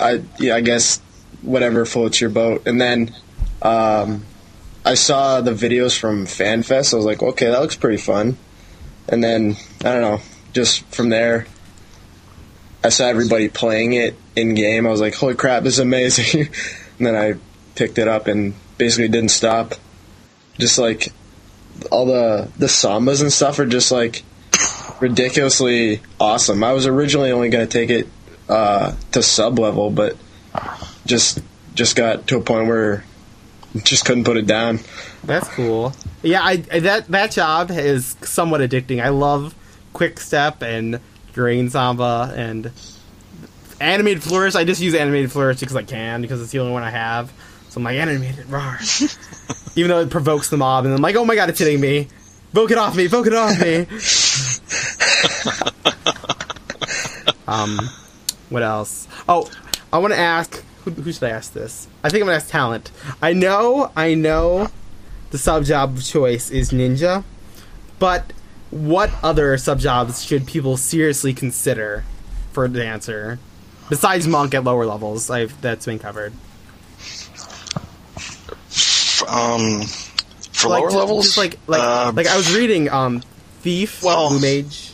I 0.00 0.22
yeah, 0.38 0.54
I 0.56 0.60
guess 0.60 1.00
whatever 1.42 1.84
floats 1.86 2.20
your 2.20 2.30
boat. 2.30 2.66
And 2.66 2.80
then 2.80 3.14
um, 3.62 4.24
I 4.84 4.94
saw 4.94 5.40
the 5.40 5.52
videos 5.52 5.98
from 5.98 6.26
FanFest. 6.26 6.92
I 6.92 6.96
was 6.96 7.04
like, 7.06 7.22
okay, 7.22 7.46
that 7.50 7.60
looks 7.60 7.76
pretty 7.76 7.98
fun. 7.98 8.36
And 9.08 9.22
then 9.22 9.56
I 9.80 9.92
don't 9.92 10.00
know, 10.00 10.20
just 10.54 10.84
from 10.86 11.08
there, 11.10 11.46
I 12.84 12.90
saw 12.90 13.06
everybody 13.06 13.48
playing 13.48 13.94
it 13.94 14.14
in 14.36 14.54
game. 14.54 14.86
I 14.86 14.90
was 14.90 15.00
like, 15.00 15.14
holy 15.14 15.34
crap, 15.34 15.62
this 15.62 15.74
is 15.74 15.78
amazing. 15.78 16.42
and 16.98 17.06
then 17.06 17.16
I 17.16 17.34
picked 17.74 17.98
it 17.98 18.06
up 18.06 18.26
and 18.26 18.54
basically 18.76 19.08
didn't 19.08 19.30
stop. 19.30 19.74
Just 20.58 20.78
like 20.78 21.12
all 21.90 22.06
the 22.06 22.48
the 22.58 22.66
sambas 22.66 23.20
and 23.20 23.32
stuff 23.32 23.58
are 23.58 23.66
just 23.66 23.90
like 23.90 24.22
ridiculously 25.00 26.00
awesome. 26.20 26.62
I 26.62 26.72
was 26.72 26.86
originally 26.86 27.32
only 27.32 27.48
going 27.48 27.66
to 27.66 27.72
take 27.72 27.90
it 27.90 28.06
uh, 28.48 28.94
to 29.12 29.22
sub 29.22 29.58
level, 29.58 29.90
but 29.90 30.16
just 31.06 31.40
just 31.74 31.96
got 31.96 32.28
to 32.28 32.36
a 32.36 32.40
point 32.40 32.68
where 32.68 33.04
just 33.82 34.04
couldn't 34.04 34.24
put 34.24 34.36
it 34.36 34.46
down. 34.46 34.80
That's 35.24 35.48
cool. 35.48 35.92
Yeah, 36.22 36.42
I 36.44 36.56
that 36.56 37.08
that 37.08 37.32
job 37.32 37.70
is 37.70 38.16
somewhat 38.22 38.60
addicting. 38.60 39.02
I 39.02 39.08
love 39.08 39.54
Quick 39.92 40.20
Step 40.20 40.62
and 40.62 41.00
Drain 41.34 41.68
Samba 41.68 42.32
and 42.34 42.70
Animated 43.80 44.22
Flourish. 44.22 44.54
I 44.54 44.64
just 44.64 44.80
use 44.80 44.94
Animated 44.94 45.30
Flourish 45.30 45.60
because 45.60 45.76
I 45.76 45.82
can 45.82 46.22
because 46.22 46.40
it's 46.40 46.52
the 46.52 46.60
only 46.60 46.72
one 46.72 46.82
I 46.82 46.90
have. 46.90 47.32
So 47.68 47.80
I'm 47.80 47.84
like 47.84 47.96
animated, 47.96 48.48
rar. 48.48 48.78
Even 49.76 49.88
though 49.88 50.00
it 50.00 50.10
provokes 50.10 50.48
the 50.48 50.56
mob, 50.56 50.84
and 50.84 50.94
I'm 50.94 51.02
like, 51.02 51.16
oh 51.16 51.24
my 51.24 51.34
god, 51.34 51.48
it's 51.50 51.58
hitting 51.58 51.80
me. 51.80 52.06
Voke 52.52 52.70
it 52.70 52.78
off 52.78 52.94
me, 52.96 53.08
voke 53.08 53.26
it 53.26 53.34
off 53.34 53.60
me. 53.60 53.86
um, 57.48 57.80
what 58.48 58.62
else? 58.62 59.08
Oh, 59.28 59.50
I 59.92 59.98
want 59.98 60.14
to 60.14 60.20
ask. 60.20 60.62
Who, 60.84 60.92
who 60.92 61.12
should 61.12 61.24
I 61.24 61.30
ask 61.30 61.52
this? 61.52 61.88
I 62.04 62.10
think 62.10 62.22
I'm 62.22 62.26
gonna 62.26 62.36
ask 62.36 62.48
Talint. 62.48 62.90
I 63.20 63.32
know, 63.32 63.90
I 63.96 64.14
know, 64.14 64.68
the 65.32 65.38
sub 65.38 65.64
job 65.64 65.96
of 65.96 66.04
choice 66.04 66.50
is 66.50 66.70
ninja, 66.70 67.24
but 67.98 68.32
what 68.74 69.10
other 69.22 69.56
sub 69.56 69.78
jobs 69.78 70.24
should 70.24 70.46
people 70.46 70.76
seriously 70.76 71.32
consider 71.32 72.04
for 72.52 72.64
a 72.64 72.68
dancer 72.68 73.38
besides 73.88 74.26
monk 74.26 74.52
at 74.54 74.64
lower 74.64 74.84
levels? 74.84 75.30
I've 75.30 75.58
that's 75.60 75.86
been 75.86 75.98
covered. 76.00 76.32
Um, 79.28 79.82
for 80.52 80.68
like, 80.68 80.80
lower 80.80 80.88
just- 80.88 80.96
levels, 80.96 81.24
just 81.26 81.38
like 81.38 81.58
like 81.66 81.80
uh, 81.80 82.12
like 82.14 82.26
I 82.26 82.36
was 82.36 82.54
reading 82.54 82.88
um 82.90 83.20
thief, 83.60 84.02
Well- 84.02 84.30
blue 84.30 84.40
mage. 84.40 84.90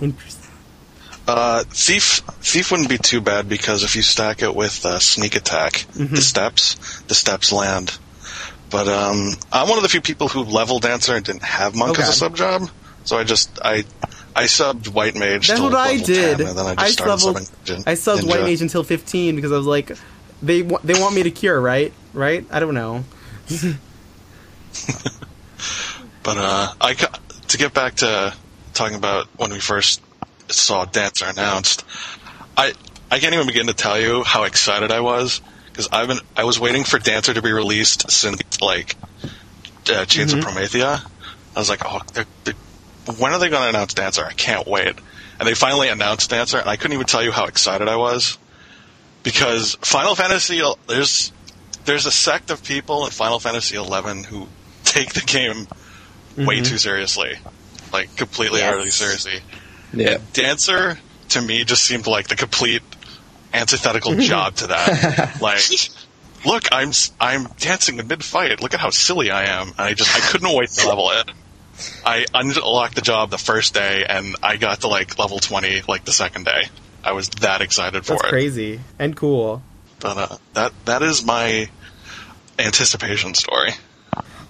Interesting. 0.00 0.36
Uh, 1.28 1.62
thief 1.68 2.22
thief 2.40 2.70
wouldn't 2.70 2.88
be 2.88 2.98
too 2.98 3.20
bad 3.20 3.48
because 3.48 3.84
if 3.84 3.94
you 3.94 4.02
stack 4.02 4.42
it 4.42 4.54
with 4.54 4.84
uh, 4.86 4.98
sneak 4.98 5.36
attack, 5.36 5.72
Mm-hmm. 5.74 6.14
the 6.14 6.20
steps 6.22 7.02
the 7.08 7.14
steps 7.14 7.52
land. 7.52 7.96
But 8.70 8.86
um, 8.88 9.32
I'm 9.52 9.68
one 9.68 9.78
of 9.78 9.82
the 9.82 9.88
few 9.88 10.00
people 10.00 10.28
who 10.28 10.44
level 10.44 10.78
dancer 10.78 11.14
and 11.16 11.24
didn't 11.24 11.42
have 11.42 11.74
monk 11.74 11.92
Okay. 11.92 12.02
as 12.02 12.08
a 12.10 12.12
sub 12.12 12.36
job, 12.36 12.68
so 13.04 13.18
I 13.18 13.24
just 13.24 13.58
I 13.64 13.84
I 14.36 14.44
subbed 14.44 14.88
white 14.88 15.16
mage. 15.16 15.48
That's 15.48 15.60
what 15.60 15.74
I 15.74 15.96
did. 15.96 16.38
10, 16.38 16.46
and 16.48 16.56
then 16.58 16.66
I 16.66 16.74
just 16.86 17.00
I 17.00 17.06
leveled- 17.08 17.36
subbing 17.38 17.82
I 17.86 17.92
subbed 17.94 18.20
ninja. 18.20 18.28
white 18.28 18.42
mage 18.42 18.62
until 18.62 18.84
15 18.84 19.34
because 19.34 19.50
I 19.50 19.56
was 19.56 19.66
like, 19.66 19.90
they 20.40 20.62
wa- 20.62 20.78
they 20.84 20.94
want 21.00 21.14
me 21.16 21.24
to 21.24 21.30
cure, 21.32 21.60
right? 21.60 21.92
Right? 22.14 22.46
I 22.50 22.60
don't 22.60 22.74
know. 22.74 23.04
But 26.22 26.36
uh, 26.36 26.72
I 26.80 26.94
to 26.94 27.58
get 27.58 27.72
back 27.72 27.96
to 27.96 28.34
talking 28.74 28.96
about 28.96 29.26
when 29.36 29.50
we 29.50 29.58
first 29.58 30.02
saw 30.48 30.84
Dancer 30.84 31.24
announced, 31.26 31.84
I 32.56 32.74
I 33.10 33.18
can't 33.18 33.34
even 33.34 33.46
begin 33.46 33.66
to 33.68 33.74
tell 33.74 33.98
you 33.98 34.22
how 34.22 34.44
excited 34.44 34.92
I 34.92 35.00
was 35.00 35.40
because 35.72 35.88
I've 35.92 36.08
been 36.08 36.18
I 36.36 36.44
was 36.44 36.58
waiting 36.58 36.84
for 36.84 36.98
Dancer 36.98 37.34
to 37.34 37.42
be 37.42 37.52
released 37.52 38.10
since 38.10 38.60
like 38.60 38.96
uh, 39.90 40.04
Chains 40.04 40.32
of 40.32 40.40
mm-hmm. 40.40 40.48
Promathia. 40.48 41.04
I 41.54 41.58
was 41.58 41.68
like, 41.68 41.80
oh, 41.84 42.00
they're, 42.12 42.26
they're, 42.44 42.54
when 43.18 43.32
are 43.32 43.38
they 43.38 43.48
going 43.48 43.62
to 43.62 43.68
announce 43.68 43.94
Dancer? 43.94 44.24
I 44.24 44.32
can't 44.32 44.66
wait. 44.66 44.94
And 45.38 45.48
they 45.48 45.54
finally 45.54 45.88
announced 45.88 46.30
Dancer, 46.30 46.58
and 46.58 46.68
I 46.68 46.76
couldn't 46.76 46.94
even 46.94 47.06
tell 47.06 47.24
you 47.24 47.32
how 47.32 47.46
excited 47.46 47.88
I 47.88 47.96
was 47.96 48.38
because 49.22 49.76
Final 49.76 50.14
Fantasy 50.14 50.62
uh, 50.62 50.74
there's 50.86 51.32
there's 51.84 52.06
a 52.06 52.10
sect 52.10 52.50
of 52.50 52.62
people 52.62 53.04
in 53.06 53.10
Final 53.10 53.38
Fantasy 53.40 53.76
XI 53.76 54.22
who 54.28 54.46
take 54.84 55.12
the 55.14 55.22
game 55.22 55.66
way 56.36 56.56
mm-hmm. 56.56 56.64
too 56.64 56.78
seriously, 56.78 57.38
like 57.92 58.14
completely 58.16 58.60
Yes. 58.60 58.72
utterly 58.72 58.90
seriously. 58.90 59.40
Yeah. 59.92 60.18
Dancer 60.32 60.98
to 61.30 61.40
me 61.40 61.64
just 61.64 61.82
seemed 61.82 62.06
like 62.06 62.28
the 62.28 62.36
complete 62.36 62.82
antithetical 63.52 64.14
job 64.18 64.54
to 64.56 64.68
that. 64.68 65.38
like 65.40 65.60
look, 66.44 66.64
I'm 66.72 66.92
I'm 67.20 67.44
dancing 67.58 67.98
in 67.98 68.06
mid 68.06 68.24
fight. 68.24 68.60
Look 68.62 68.74
at 68.74 68.80
how 68.80 68.90
silly 68.90 69.30
I 69.30 69.44
am. 69.60 69.68
And 69.68 69.80
I 69.80 69.94
just 69.94 70.14
I 70.14 70.20
couldn't 70.20 70.54
wait 70.54 70.70
to 70.70 70.88
level 70.88 71.10
it. 71.10 71.30
I 72.04 72.26
unlocked 72.34 72.94
the 72.94 73.00
job 73.00 73.30
the 73.30 73.38
first 73.38 73.72
day, 73.72 74.04
and 74.06 74.36
I 74.42 74.56
got 74.56 74.82
to 74.82 74.88
like 74.88 75.18
level 75.18 75.38
twenty 75.38 75.82
like 75.88 76.04
the 76.04 76.12
second 76.12 76.44
day. 76.44 76.64
I 77.02 77.12
was 77.12 77.28
that 77.40 77.62
excited 77.62 78.04
for 78.04 78.14
That's 78.14 78.24
it. 78.24 78.28
crazy 78.28 78.80
and 78.98 79.16
cool. 79.16 79.62
But 80.00 80.16
uh, 80.16 80.36
that 80.54 80.72
that 80.84 81.02
is 81.02 81.24
my 81.24 81.68
anticipation 82.58 83.34
story. 83.34 83.70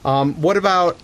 Um, 0.05 0.41
what 0.41 0.57
about 0.57 0.97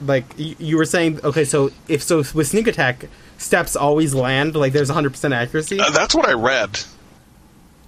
like 0.00 0.24
you, 0.38 0.56
you 0.58 0.76
were 0.76 0.84
saying? 0.84 1.20
Okay, 1.24 1.44
so 1.44 1.70
if 1.88 2.02
so 2.02 2.18
with 2.18 2.46
sneak 2.46 2.66
attack, 2.66 3.06
steps 3.38 3.76
always 3.76 4.14
land. 4.14 4.54
Like 4.54 4.72
there's 4.72 4.88
100 4.88 5.10
percent 5.10 5.34
accuracy. 5.34 5.80
Uh, 5.80 5.90
that's 5.90 6.14
what 6.14 6.26
I 6.28 6.32
read. 6.32 6.78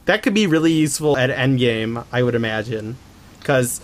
That 0.09 0.23
could 0.23 0.33
be 0.33 0.47
really 0.47 0.73
useful 0.73 1.19
at 1.19 1.29
endgame, 1.29 2.03
I 2.11 2.23
would 2.23 2.35
imagine, 2.35 2.97
because 3.41 3.83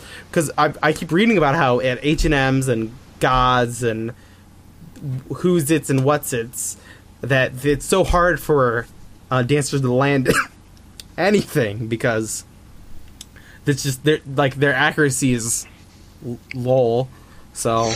I, 0.56 0.72
I 0.82 0.94
keep 0.94 1.12
reading 1.12 1.36
about 1.36 1.54
how 1.54 1.80
at 1.80 1.98
H 2.00 2.24
and 2.24 2.32
M's 2.32 2.66
and 2.66 2.94
Gods 3.20 3.82
and 3.82 4.14
who's 5.34 5.70
its 5.70 5.90
and 5.90 6.02
what's 6.02 6.32
its 6.32 6.78
that 7.20 7.66
it's 7.66 7.84
so 7.84 8.04
hard 8.04 8.40
for 8.40 8.86
uh, 9.30 9.42
dancers 9.42 9.82
to 9.82 9.92
land 9.92 10.32
anything 11.18 11.88
because 11.88 12.46
it's 13.66 13.82
just 13.82 14.02
their 14.04 14.20
like 14.26 14.54
their 14.54 14.72
accuracy 14.72 15.34
is 15.34 15.66
l- 16.24 16.38
lol. 16.54 17.10
So 17.52 17.92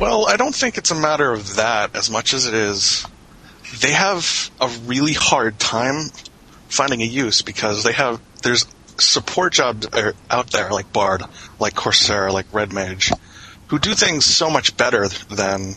Well, 0.00 0.26
I 0.26 0.38
don't 0.38 0.54
think 0.54 0.78
it's 0.78 0.92
a 0.92 0.98
matter 0.98 1.30
of 1.30 1.56
that 1.56 1.94
as 1.94 2.08
much 2.08 2.32
as 2.32 2.46
it 2.46 2.54
is 2.54 3.06
they 3.80 3.92
have 3.92 4.50
a 4.62 4.68
really 4.86 5.12
hard 5.12 5.58
time 5.58 6.08
finding 6.68 7.02
a 7.02 7.06
use 7.06 7.42
because 7.42 7.82
they 7.82 7.92
have 7.92 8.20
there's 8.42 8.66
support 8.98 9.52
jobs 9.52 9.86
out 10.30 10.50
there 10.50 10.70
like 10.70 10.92
Bard, 10.92 11.22
like 11.58 11.74
Corsair, 11.74 12.30
like 12.30 12.46
Red 12.52 12.72
Mage, 12.72 13.12
who 13.68 13.78
do 13.78 13.94
things 13.94 14.24
so 14.24 14.50
much 14.50 14.76
better 14.76 15.08
than 15.08 15.74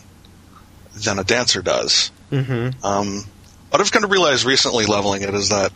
than 0.94 1.18
a 1.18 1.24
dancer 1.24 1.62
does. 1.62 2.10
Mm-hmm. 2.30 2.84
Um, 2.84 3.24
what 3.70 3.80
I've 3.80 3.90
kind 3.90 4.04
of 4.04 4.10
realized 4.10 4.44
recently 4.44 4.86
leveling 4.86 5.22
it 5.22 5.34
is 5.34 5.48
that 5.48 5.72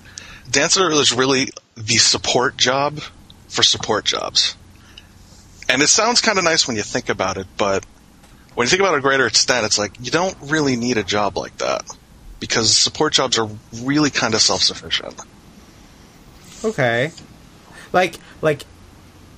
dancer 0.51 0.91
is 0.91 1.13
really 1.13 1.51
the 1.77 1.97
support 1.97 2.57
job 2.57 3.01
for 3.49 3.63
support 3.63 4.05
jobs. 4.05 4.57
And 5.69 5.83
it 5.83 5.89
sounds 5.89 6.21
kind 6.21 6.39
of 6.39 6.45
nice 6.45 6.67
when 6.67 6.77
you 6.77 6.83
think 6.83 7.09
about 7.09 7.39
it, 7.39 7.47
but 7.57 7.85
when 8.55 8.67
you 8.67 8.69
think 8.69 8.81
about 8.81 8.95
it 8.95 8.99
a 8.99 9.03
greater 9.03 9.27
extent, 9.27 9.67
it's 9.67 9.79
like 9.79 9.93
you 10.01 10.11
don't 10.11 10.37
really 10.43 10.77
need 10.77 10.97
a 10.99 11.03
job 11.03 11.37
like 11.37 11.57
that 11.59 11.85
because 12.47 12.77
support 12.77 13.13
jobs 13.13 13.39
are 13.39 13.49
really 13.83 14.11
kind 14.11 14.35
of 14.35 14.41
self-sufficient. 14.41 15.21
Okay. 16.65 17.13
Like 17.93 18.17
like 18.43 18.65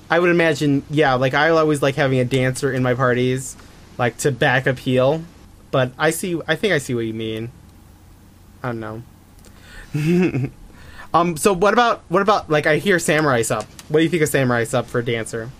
I 0.09 0.19
would 0.19 0.29
imagine 0.29 0.83
yeah, 0.89 1.13
like 1.15 1.33
I 1.33 1.49
always 1.49 1.81
like 1.81 1.95
having 1.95 2.19
a 2.19 2.25
dancer 2.25 2.71
in 2.71 2.83
my 2.83 2.93
parties, 2.93 3.55
like 3.97 4.17
to 4.17 4.31
back 4.31 4.67
up 4.67 4.79
heal. 4.79 5.23
But 5.71 5.91
I 5.97 6.11
see 6.11 6.39
I 6.47 6.55
think 6.55 6.73
I 6.73 6.77
see 6.77 6.93
what 6.93 7.05
you 7.05 7.13
mean. 7.13 7.51
I 8.63 8.73
don't 8.73 8.79
know. 8.79 9.03
um 11.13 11.37
so 11.37 11.53
what 11.53 11.73
about 11.73 12.03
what 12.09 12.21
about 12.21 12.49
like 12.49 12.67
I 12.67 12.77
hear 12.77 12.99
samurai 12.99 13.41
sub. 13.41 13.65
What 13.87 13.99
do 13.99 14.03
you 14.03 14.09
think 14.09 14.23
of 14.23 14.29
samurai 14.29 14.63
sub 14.63 14.85
for 14.87 14.99
a 14.99 15.05
dancer? 15.05 15.51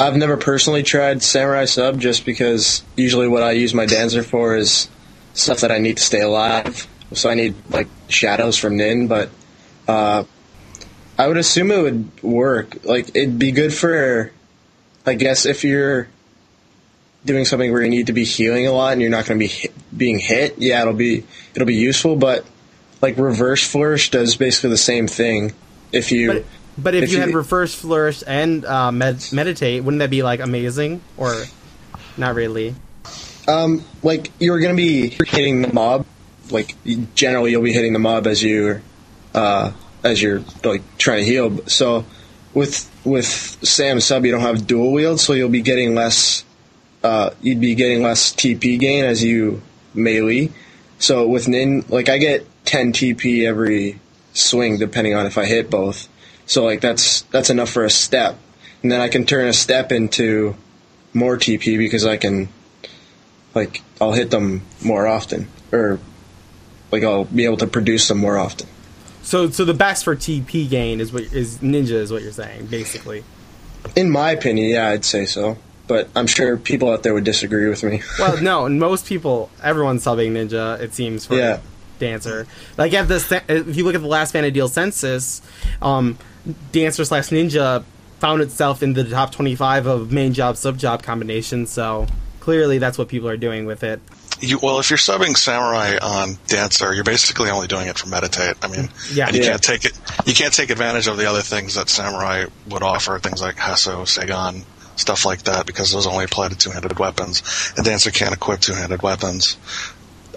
I've 0.00 0.16
never 0.16 0.36
personally 0.36 0.84
tried 0.84 1.22
Samurai 1.24 1.64
Sub 1.64 1.98
just 1.98 2.24
because 2.24 2.84
usually 2.96 3.26
what 3.26 3.42
I 3.42 3.52
use 3.52 3.74
my 3.74 3.84
dancer 3.84 4.22
for 4.22 4.56
is 4.56 4.88
stuff 5.38 5.60
that 5.60 5.70
I 5.70 5.78
need 5.78 5.96
to 5.96 6.02
stay 6.02 6.20
alive. 6.20 6.86
So 7.12 7.30
I 7.30 7.34
need 7.34 7.54
like 7.70 7.88
shadows 8.08 8.58
from 8.58 8.76
Nin, 8.76 9.08
but 9.08 9.30
uh, 9.86 10.24
I 11.18 11.26
would 11.28 11.36
assume 11.36 11.70
it 11.70 11.80
would 11.82 12.22
work. 12.22 12.84
Like 12.84 13.10
it'd 13.16 13.38
be 13.38 13.52
good 13.52 13.72
for, 13.72 14.32
I 15.06 15.14
guess, 15.14 15.46
if 15.46 15.64
you're 15.64 16.08
doing 17.24 17.44
something 17.44 17.72
where 17.72 17.82
you 17.82 17.90
need 17.90 18.08
to 18.08 18.12
be 18.12 18.24
healing 18.24 18.66
a 18.66 18.72
lot 18.72 18.92
and 18.92 19.00
you're 19.00 19.10
not 19.10 19.26
going 19.26 19.38
to 19.38 19.42
be 19.42 19.48
hit, 19.48 19.72
being 19.96 20.18
hit. 20.18 20.58
Yeah, 20.58 20.82
it'll 20.82 20.92
be 20.94 21.24
it'll 21.54 21.66
be 21.66 21.76
useful, 21.76 22.16
but 22.16 22.44
like 23.00 23.16
reverse 23.16 23.66
flourish 23.66 24.10
does 24.10 24.36
basically 24.36 24.70
the 24.70 24.76
same 24.76 25.06
thing. 25.06 25.54
If 25.92 26.12
you 26.12 26.32
But 26.32 26.44
but 26.76 26.94
if, 26.94 27.04
If 27.04 27.10
you, 27.10 27.16
you- 27.16 27.22
had 27.22 27.34
reverse 27.34 27.74
flourish 27.74 28.22
and 28.26 28.64
uh, 28.64 28.92
med- 28.92 29.32
meditate, 29.32 29.82
wouldn't 29.82 30.00
that 30.00 30.10
be 30.10 30.22
like 30.22 30.40
amazing 30.40 31.00
or 31.16 31.44
not 32.16 32.34
really? 32.34 32.74
Um, 33.48 33.84
like 34.02 34.30
you're 34.38 34.60
gonna 34.60 34.74
be 34.74 35.08
hitting 35.08 35.62
the 35.62 35.72
mob. 35.72 36.06
Like 36.50 36.76
generally, 37.14 37.50
you'll 37.50 37.62
be 37.62 37.72
hitting 37.72 37.94
the 37.94 37.98
mob 37.98 38.26
as 38.26 38.42
you, 38.42 38.80
uh, 39.34 39.72
as 40.04 40.22
you're 40.22 40.42
like 40.62 40.82
trying 40.98 41.20
to 41.20 41.24
heal. 41.24 41.66
So 41.66 42.04
with 42.54 42.90
with 43.04 43.26
Sam 43.26 44.00
sub, 44.00 44.24
you 44.24 44.32
don't 44.32 44.42
have 44.42 44.66
dual 44.66 44.92
wield, 44.92 45.18
so 45.18 45.32
you'll 45.32 45.48
be 45.48 45.62
getting 45.62 45.94
less. 45.94 46.44
Uh, 47.02 47.30
you'd 47.40 47.60
be 47.60 47.74
getting 47.74 48.02
less 48.02 48.32
TP 48.32 48.78
gain 48.78 49.04
as 49.04 49.22
you 49.24 49.62
melee. 49.94 50.50
So 50.98 51.28
with 51.28 51.48
Nin, 51.48 51.84
like 51.88 52.08
I 52.08 52.18
get 52.18 52.46
10 52.64 52.92
TP 52.92 53.46
every 53.46 54.00
swing, 54.32 54.78
depending 54.78 55.14
on 55.14 55.26
if 55.26 55.38
I 55.38 55.44
hit 55.44 55.70
both. 55.70 56.08
So 56.46 56.64
like 56.64 56.80
that's 56.80 57.22
that's 57.22 57.50
enough 57.50 57.70
for 57.70 57.84
a 57.84 57.90
step, 57.90 58.38
and 58.82 58.90
then 58.90 59.00
I 59.00 59.08
can 59.08 59.26
turn 59.26 59.48
a 59.48 59.52
step 59.52 59.92
into 59.92 60.56
more 61.14 61.36
TP 61.36 61.78
because 61.78 62.04
I 62.04 62.16
can 62.16 62.48
like 63.54 63.82
I'll 64.00 64.12
hit 64.12 64.30
them 64.30 64.62
more 64.82 65.06
often, 65.06 65.48
or 65.72 65.98
like 66.92 67.02
I'll 67.04 67.24
be 67.24 67.44
able 67.44 67.56
to 67.58 67.66
produce 67.66 68.08
them 68.08 68.18
more 68.18 68.38
often. 68.38 68.66
So 69.22 69.50
so 69.50 69.64
the 69.64 69.74
best 69.74 70.04
for 70.04 70.16
TP 70.16 70.68
gain 70.68 71.00
is 71.00 71.12
what 71.12 71.24
is 71.24 71.58
ninja 71.58 71.90
is 71.92 72.10
what 72.12 72.22
you're 72.22 72.32
saying 72.32 72.66
basically. 72.66 73.24
In 73.96 74.10
my 74.10 74.30
opinion, 74.32 74.68
yeah, 74.70 74.88
I'd 74.88 75.04
say 75.04 75.26
so. 75.26 75.56
But 75.86 76.10
I'm 76.14 76.26
sure 76.26 76.58
people 76.58 76.90
out 76.92 77.02
there 77.02 77.14
would 77.14 77.24
disagree 77.24 77.66
with 77.68 77.82
me. 77.82 78.02
Well, 78.18 78.42
no, 78.42 78.66
and 78.66 78.78
most 78.78 79.06
people, 79.06 79.48
everyone's 79.62 80.04
subbing 80.04 80.32
Ninja. 80.32 80.78
It 80.80 80.92
seems 80.92 81.24
for 81.24 81.34
Yeah. 81.34 81.60
Dancer. 81.98 82.46
Like 82.76 82.92
at 82.92 83.08
the 83.08 83.42
if 83.48 83.74
you 83.76 83.84
look 83.84 83.94
at 83.94 84.02
the 84.02 84.06
last 84.06 84.34
Vana'diel 84.34 84.68
census, 84.68 85.40
um, 85.82 86.18
Dancer 86.72 87.04
slash 87.06 87.28
Ninja 87.30 87.84
found 88.20 88.42
itself 88.42 88.82
in 88.82 88.92
the 88.92 89.04
top 89.04 89.32
twenty-five 89.32 89.86
of 89.86 90.12
main 90.12 90.32
job 90.34 90.56
sub 90.58 90.76
job 90.78 91.02
combinations. 91.02 91.70
So 91.70 92.06
clearly, 92.48 92.78
that's 92.78 92.96
what 92.96 93.08
people 93.08 93.28
are 93.28 93.36
doing 93.36 93.66
with 93.66 93.84
it. 93.84 94.00
You, 94.40 94.58
well, 94.62 94.80
if 94.80 94.88
you're 94.88 94.96
subbing 94.96 95.36
samurai 95.36 95.98
on 96.00 96.38
dancer, 96.46 96.94
you're 96.94 97.04
basically 97.04 97.50
only 97.50 97.66
doing 97.66 97.88
it 97.88 97.98
for 97.98 98.08
meditate. 98.08 98.56
I 98.62 98.68
mean, 98.68 98.88
Yeah. 99.12 99.26
and 99.26 99.36
you 99.36 99.42
Yeah. 99.42 99.50
can't 99.50 99.62
take 99.62 99.84
it. 99.84 99.92
You 100.24 100.32
can't 100.32 100.54
take 100.54 100.70
advantage 100.70 101.08
of 101.08 101.18
the 101.18 101.28
other 101.28 101.42
things 101.42 101.74
that 101.74 101.90
samurai 101.90 102.46
would 102.68 102.82
offer, 102.82 103.18
things 103.18 103.42
like 103.42 103.56
Hasso, 103.56 104.06
Seigan, 104.06 104.62
stuff 104.96 105.26
like 105.26 105.42
that, 105.42 105.66
because 105.66 105.92
those 105.92 106.06
only 106.06 106.24
apply 106.24 106.48
to 106.48 106.54
two-handed 106.54 106.98
weapons. 106.98 107.42
And 107.76 107.84
dancer 107.84 108.10
can't 108.10 108.32
equip 108.32 108.60
two-handed 108.60 109.02
weapons. 109.02 109.58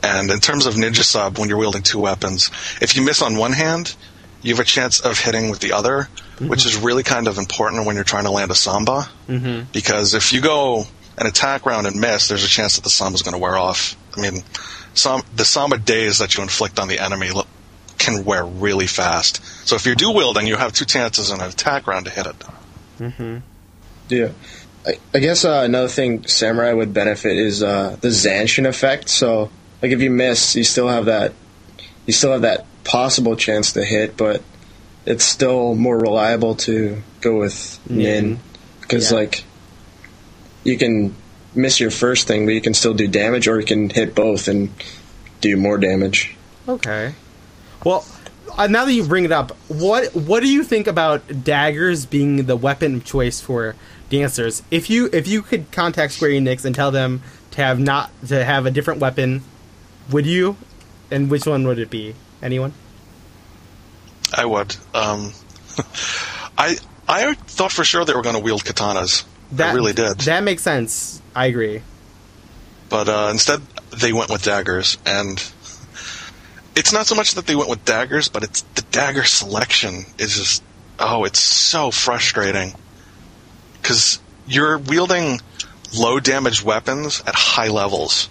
And 0.04 0.30
in 0.32 0.42
terms 0.42 0.66
of 0.66 0.74
ninja 0.76 1.04
sub, 1.06 1.38
when 1.40 1.48
you're 1.48 1.60
wielding 1.60 1.82
two 1.84 2.00
weapons, 2.00 2.52
if 2.82 2.98
you 2.98 3.04
miss 3.04 3.22
on 3.22 3.38
one 3.38 3.54
hand, 3.54 3.96
you 4.42 4.54
have 4.54 4.60
a 4.60 4.66
chance 4.68 5.00
of 5.00 5.18
hitting 5.18 5.50
with 5.50 5.62
the 5.62 5.72
other, 5.72 6.10
which 6.40 6.66
is 6.66 6.76
really 6.76 7.04
kind 7.04 7.30
of 7.30 7.38
important 7.38 7.86
when 7.86 7.96
you're 7.96 8.04
trying 8.04 8.26
to 8.26 8.32
land 8.32 8.52
a 8.52 8.56
samba. 8.56 9.08
Mm-hmm. 9.30 9.72
Because 9.72 10.14
if 10.14 10.34
you 10.34 10.42
go 10.42 10.88
an 11.22 11.28
attack 11.28 11.66
round 11.66 11.88
and 11.88 12.00
miss, 12.02 12.28
there's 12.28 12.44
a 12.44 12.48
chance 12.50 12.76
that 12.76 12.84
the 12.84 12.90
samba 12.90 13.16
is 13.16 13.22
going 13.22 13.34
to 13.34 13.40
wear 13.40 13.58
off. 13.58 13.96
I 14.18 14.22
mean, 14.22 14.44
some, 14.94 15.22
the 15.36 15.46
samba 15.46 15.78
days 15.78 16.18
that 16.20 16.36
you 16.36 16.44
inflict 16.44 16.80
on 16.80 16.88
the 16.90 17.00
enemy 17.00 17.32
lo- 17.32 17.48
can 17.98 18.26
wear 18.26 18.44
really 18.46 18.88
fast. 18.88 19.44
So 19.68 19.76
if 19.76 19.86
you're 19.86 19.96
dual 19.96 20.16
wielding, 20.16 20.48
you 20.48 20.58
have 20.58 20.74
two 20.74 20.86
chances 20.86 21.30
in 21.30 21.40
an 21.40 21.48
attack 21.48 21.88
round 21.88 22.06
to 22.06 22.12
hit 22.12 22.26
it. 22.28 22.36
Yeah. 24.10 24.30
I, 24.86 24.94
I 25.14 25.20
guess 25.20 25.46
uh, 25.46 25.62
another 25.64 25.88
thing 25.88 26.26
Samurai 26.28 26.74
would 26.74 26.94
benefit 26.94 27.38
is 27.38 27.62
uh, 27.64 27.96
the 28.02 28.08
Zanshin 28.10 28.68
effect. 28.68 29.10
So, 29.10 29.52
like, 29.82 29.92
if 29.92 30.02
you 30.02 30.10
miss, 30.10 30.56
you 30.56 30.64
still 30.64 30.88
have 30.88 31.06
that, 31.06 31.34
you 32.08 32.14
still 32.14 32.32
have 32.32 32.42
that 32.42 32.66
possible 32.84 33.36
chance 33.36 33.74
to 33.74 33.86
hit, 33.86 34.18
but 34.18 34.42
it's 35.06 35.24
still 35.24 35.76
more 35.76 35.98
reliable 35.98 36.56
to 36.56 37.02
go 37.22 37.38
with 37.40 37.80
Nin 37.90 38.40
because, 38.82 39.12
Yeah. 39.12 39.18
like, 39.20 39.44
you 40.64 40.78
can 40.78 41.16
miss 41.54 41.80
your 41.80 41.92
first 41.92 42.28
thing, 42.28 42.46
but 42.46 42.54
you 42.54 42.62
can 42.62 42.74
still 42.74 42.94
do 42.94 43.08
damage, 43.08 43.48
or 43.48 43.60
you 43.60 43.66
can 43.66 43.90
hit 43.90 44.16
both 44.16 44.48
and 44.48 44.70
do 45.42 45.58
more 45.58 45.78
damage. 45.78 46.36
Okay. 46.68 47.14
Well, 47.84 48.06
uh, 48.58 48.68
now 48.68 48.86
that 48.86 48.94
you 48.94 49.04
bring 49.04 49.26
it 49.26 49.32
up, 49.32 49.52
what 49.68 50.14
what 50.16 50.42
do 50.42 50.52
you 50.52 50.64
think 50.64 50.88
about 50.88 51.44
daggers 51.44 52.06
being 52.06 52.46
the 52.46 52.56
weapon 52.56 52.96
of 52.96 53.06
choice 53.06 53.42
for 53.42 53.76
dancers? 54.10 54.64
If 54.72 54.90
you 54.90 55.10
if 55.12 55.28
you 55.28 55.42
could 55.42 55.72
contact 55.72 56.14
Square 56.14 56.32
Enix 56.32 56.66
and 56.66 56.76
tell 56.76 56.92
them 56.92 57.22
to 57.52 57.62
have 57.62 57.80
not 57.80 58.12
to 58.28 58.44
have 58.44 58.66
a 58.66 58.72
different 58.72 59.00
weapon, 59.00 59.44
would 60.10 60.26
you? 60.26 60.58
And 61.10 61.30
which 61.30 61.46
one 61.46 61.68
would 61.68 61.80
it 61.80 61.90
be? 61.90 62.16
Anyone? 62.42 62.74
I 64.34 64.46
would. 64.46 64.76
Um, 64.94 65.34
I 66.58 66.78
I 67.08 67.34
thought 67.34 67.72
for 67.72 67.84
sure 67.84 68.06
they 68.06 68.14
were 68.14 68.22
going 68.22 68.36
to 68.36 68.42
wield 68.42 68.64
katanas. 68.64 69.26
I 69.60 69.74
really 69.74 69.94
did. 69.94 70.20
That 70.22 70.44
makes 70.44 70.62
sense. 70.64 71.22
I 71.36 71.46
agree. 71.48 71.82
but 72.90 73.08
uh, 73.10 73.30
instead 73.32 73.62
they 74.02 74.14
went 74.14 74.30
with 74.30 74.44
daggers 74.44 74.98
and 75.06 75.44
it's 76.76 76.94
not 76.94 77.06
so 77.06 77.16
much 77.16 77.36
that 77.36 77.46
they 77.48 77.56
went 77.56 77.70
with 77.70 77.84
daggers 77.86 78.28
but 78.30 78.44
it's 78.44 78.62
the 78.76 78.82
dagger 78.92 79.24
selection 79.24 80.06
is 80.18 80.36
just 80.36 80.64
oh, 81.00 81.24
it's 81.24 81.40
so 81.40 81.90
frustrating 81.92 82.74
because 83.82 84.20
you're 84.48 84.78
wielding 84.78 85.40
low 85.98 86.20
damage 86.20 86.64
weapons 86.64 87.24
at 87.26 87.34
high 87.36 87.68
levels. 87.70 88.30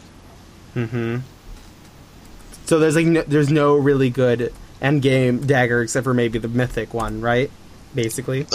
Mm-hmm. 0.77 1.19
So 2.67 2.79
there's 2.79 2.95
like 2.97 3.07
no, 3.07 3.23
there's 3.23 3.51
no 3.51 3.75
really 3.77 4.11
good 4.11 4.53
end 4.81 5.03
game 5.03 5.45
dagger 5.47 5.83
except 5.83 6.05
for 6.05 6.15
maybe 6.15 6.39
the 6.39 6.49
mythic 6.49 6.95
one, 6.95 7.21
right? 7.21 7.51
Basically. 7.95 8.47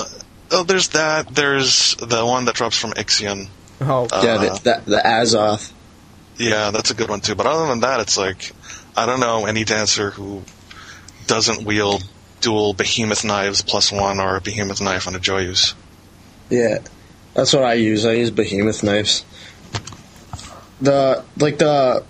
Oh, 0.55 0.63
there's 0.63 0.87
that. 0.89 1.27
There's 1.35 1.95
the 1.95 2.25
one 2.25 2.45
that 2.45 2.55
drops 2.55 2.79
from 2.79 2.91
Ixion. 2.91 3.49
Oh, 3.81 4.07
uh, 4.09 4.21
yeah, 4.23 4.37
the, 4.37 4.49
the, 4.63 4.91
the 4.91 5.01
Azoth. 5.03 5.73
Yeah, 6.37 6.71
that's 6.71 6.91
a 6.91 6.93
good 6.93 7.09
one 7.09 7.19
too. 7.19 7.35
But 7.35 7.45
other 7.45 7.67
than 7.67 7.81
that, 7.81 7.99
it's 7.99 8.17
like 8.17 8.53
I 8.95 9.05
don't 9.05 9.19
know 9.19 9.45
any 9.45 9.65
dancer 9.65 10.11
who 10.11 10.43
doesn't 11.27 11.65
wield 11.65 12.07
dual 12.39 12.73
behemoth 12.73 13.25
knives 13.25 13.61
plus 13.63 13.91
one 13.91 14.21
or 14.21 14.37
a 14.37 14.41
behemoth 14.41 14.79
knife 14.79 15.09
on 15.09 15.15
a 15.15 15.19
Joyous. 15.19 15.75
Yeah, 16.49 16.77
that's 17.33 17.51
what 17.51 17.63
I 17.63 17.73
use. 17.73 18.05
I 18.05 18.13
use 18.13 18.31
behemoth 18.31 18.81
knives. 18.81 19.25
The 20.79 21.25
like 21.37 21.57
the 21.57 22.05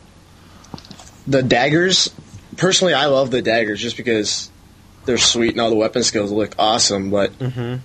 the 1.25 1.41
daggers. 1.41 2.13
Personally, 2.57 2.93
I 2.93 3.07
love 3.07 3.31
the 3.31 3.41
daggers 3.41 3.81
just 3.81 3.97
because 3.97 4.51
they're 5.05 5.17
sweet 5.17 5.53
and 5.53 5.61
all 5.61 5.71
the 5.71 5.75
weapon 5.75 6.03
skills 6.03 6.31
look 6.31 6.53
awesome. 6.59 7.09
But 7.09 7.37
mm-hmm. 7.39 7.77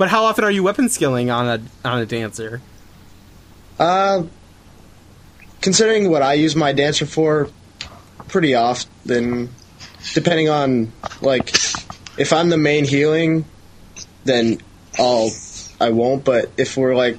But 0.00 0.08
how 0.08 0.24
often 0.24 0.44
are 0.44 0.50
you 0.50 0.62
weapon 0.62 0.88
skilling 0.88 1.30
on 1.30 1.46
a 1.46 1.86
on 1.86 1.98
a 1.98 2.06
dancer? 2.06 2.62
uh, 3.78 4.22
considering 5.60 6.10
what 6.10 6.22
I 6.22 6.32
use 6.32 6.56
my 6.56 6.72
dancer 6.72 7.04
for, 7.04 7.50
pretty 8.26 8.54
often. 8.54 9.50
Depending 10.14 10.48
on 10.48 10.90
like 11.20 11.50
if 12.16 12.32
I'm 12.32 12.48
the 12.48 12.56
main 12.56 12.86
healing, 12.86 13.44
then 14.24 14.62
I'll 14.98 15.28
I 15.78 15.90
won't. 15.90 16.24
But 16.24 16.50
if 16.56 16.78
we're 16.78 16.96
like 16.96 17.18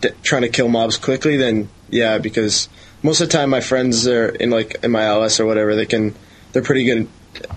d- 0.00 0.10
trying 0.22 0.42
to 0.42 0.48
kill 0.48 0.68
mobs 0.68 0.98
quickly, 0.98 1.38
then 1.38 1.70
yeah, 1.90 2.18
because 2.18 2.68
most 3.02 3.20
of 3.20 3.30
the 3.30 3.32
time 3.36 3.50
my 3.50 3.60
friends 3.60 4.06
are 4.06 4.28
in 4.28 4.50
like 4.50 4.76
in 4.84 4.92
my 4.92 5.06
LS 5.06 5.40
or 5.40 5.46
whatever, 5.46 5.74
they 5.74 5.86
can 5.86 6.14
they're 6.52 6.62
pretty 6.62 6.84
good 6.84 7.08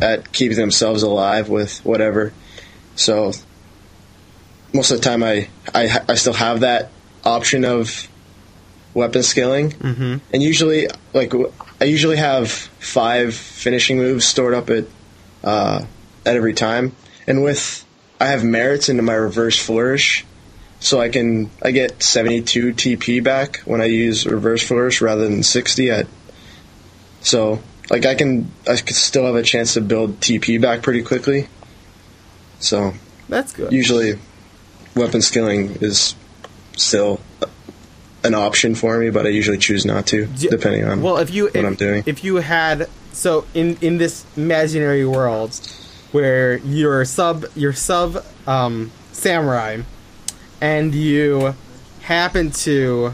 at 0.01 0.33
keeping 0.33 0.57
themselves 0.57 1.03
alive 1.03 1.49
with 1.49 1.85
whatever. 1.85 2.33
So 2.95 3.33
most 4.75 4.91
of 4.91 4.97
the 4.97 5.03
time 5.03 5.23
I 5.23 5.47
I, 5.73 5.99
I 6.09 6.15
still 6.15 6.33
have 6.33 6.59
that 6.59 6.91
option 7.23 7.65
of 7.65 8.07
weapon 8.93 9.23
scaling. 9.23 9.71
mm-hmm. 9.71 10.17
and 10.33 10.43
usually 10.43 10.87
like 11.13 11.33
I 11.81 11.85
usually 11.85 12.17
have 12.17 12.51
five 12.51 13.33
finishing 13.33 13.97
moves 13.97 14.25
stored 14.25 14.53
up 14.53 14.69
at 14.69 14.85
uh, 15.43 15.85
at 16.25 16.35
every 16.35 16.53
time, 16.53 16.95
and 17.27 17.43
with 17.43 17.85
I 18.19 18.27
have 18.27 18.43
merits 18.43 18.89
into 18.89 19.03
my 19.03 19.13
reverse 19.13 19.59
flourish, 19.59 20.25
so 20.79 20.99
I 20.99 21.09
can 21.09 21.49
I 21.61 21.71
get 21.71 22.01
seventy 22.01 22.41
two 22.41 22.73
TP 22.73 23.23
back 23.23 23.57
when 23.65 23.81
I 23.81 23.85
use 23.85 24.25
reverse 24.25 24.65
flourish 24.65 25.01
rather 25.01 25.23
than 25.23 25.43
sixty. 25.43 25.91
At 25.91 26.07
so 27.21 27.61
like 27.89 28.05
I 28.05 28.15
can 28.15 28.51
I 28.67 28.77
could 28.77 28.95
still 28.95 29.25
have 29.25 29.35
a 29.35 29.43
chance 29.43 29.73
to 29.73 29.81
build 29.81 30.19
TP 30.19 30.59
back 30.59 30.81
pretty 30.81 31.03
quickly. 31.03 31.47
So 32.59 32.93
That's 33.29 33.51
good. 33.51 33.71
usually 33.71 34.17
weapon 34.95 35.21
skilling 35.21 35.71
is 35.81 36.15
still 36.75 37.19
an 38.23 38.33
option 38.33 38.75
for 38.75 38.97
me, 38.97 39.09
but 39.09 39.25
I 39.25 39.29
usually 39.29 39.57
choose 39.57 39.85
not 39.85 40.07
to, 40.07 40.25
depending 40.25 40.83
on 40.85 41.01
well, 41.01 41.17
if 41.17 41.31
you 41.31 41.45
what 41.45 41.55
if, 41.55 41.65
I'm 41.65 41.75
doing. 41.75 42.03
if 42.05 42.23
you 42.23 42.37
had 42.37 42.89
so 43.11 43.45
in 43.53 43.77
in 43.81 43.97
this 43.97 44.25
imaginary 44.35 45.05
world 45.05 45.55
where 46.11 46.57
you're 46.57 47.05
sub 47.05 47.45
you're 47.55 47.73
sub 47.73 48.23
um, 48.47 48.91
samurai 49.11 49.81
and 50.61 50.95
you 50.95 51.53
happen 52.01 52.51
to 52.51 53.13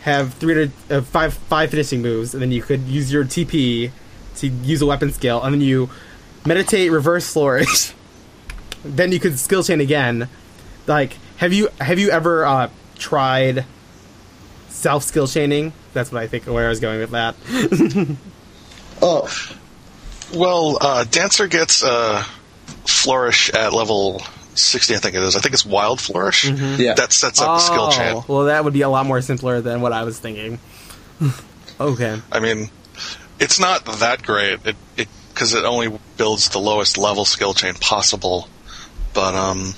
have 0.00 0.34
three 0.34 0.54
to 0.54 0.70
uh, 0.90 1.00
five 1.00 1.34
five 1.34 1.70
finishing 1.70 2.02
moves, 2.02 2.34
and 2.34 2.42
then 2.42 2.52
you 2.52 2.62
could 2.62 2.82
use 2.82 3.10
your 3.10 3.24
TP 3.24 3.90
to 4.36 4.46
use 4.46 4.82
a 4.82 4.86
weapon 4.86 5.12
skill, 5.12 5.42
and 5.42 5.54
then 5.54 5.60
you 5.60 5.88
meditate 6.44 6.90
reverse 6.90 7.32
flourish. 7.32 7.92
then 8.84 9.12
you 9.12 9.18
could 9.18 9.38
skill 9.38 9.62
chain 9.62 9.80
again. 9.80 10.28
Like, 10.86 11.16
have 11.36 11.52
you 11.52 11.68
have 11.80 11.98
you 11.98 12.10
ever 12.10 12.44
uh, 12.44 12.70
tried 12.98 13.64
self 14.68 15.02
skill 15.04 15.26
chaining? 15.26 15.72
That's 15.92 16.10
what 16.12 16.22
I 16.22 16.26
think 16.26 16.44
where 16.44 16.66
I 16.66 16.68
was 16.68 16.80
going 16.80 17.00
with 17.00 17.10
that. 17.10 17.34
Oh, 19.02 19.28
Well, 20.34 20.78
uh, 20.80 21.04
dancer 21.04 21.46
gets 21.46 21.82
uh, 21.84 22.22
flourish 22.86 23.50
at 23.50 23.72
level 23.72 24.22
sixty, 24.54 24.94
I 24.94 24.98
think 24.98 25.14
it 25.16 25.22
is. 25.22 25.36
I 25.36 25.40
think 25.40 25.52
it's 25.52 25.66
wild 25.66 26.00
flourish. 26.00 26.48
Yeah. 26.48 26.94
that 26.94 27.12
sets 27.12 27.40
up 27.40 27.56
the 27.56 27.58
skill 27.58 27.90
chain. 27.90 28.16
Oh, 28.16 28.24
well, 28.28 28.44
that 28.46 28.64
would 28.64 28.72
be 28.72 28.82
a 28.82 28.88
lot 28.88 29.04
more 29.04 29.20
simpler 29.20 29.60
than 29.60 29.80
what 29.80 29.92
I 29.92 30.04
was 30.04 30.18
thinking. 30.18 30.58
okay. 31.80 32.20
I 32.32 32.40
mean, 32.40 32.70
it's 33.40 33.58
not 33.60 33.84
that 33.84 34.22
great. 34.22 34.64
It 34.64 34.76
it 34.96 35.08
because 35.28 35.54
it 35.54 35.64
only 35.64 35.98
builds 36.16 36.48
the 36.50 36.60
lowest 36.60 36.96
level 36.96 37.24
skill 37.24 37.52
chain 37.52 37.74
possible. 37.74 38.48
But 39.12 39.34
um, 39.34 39.74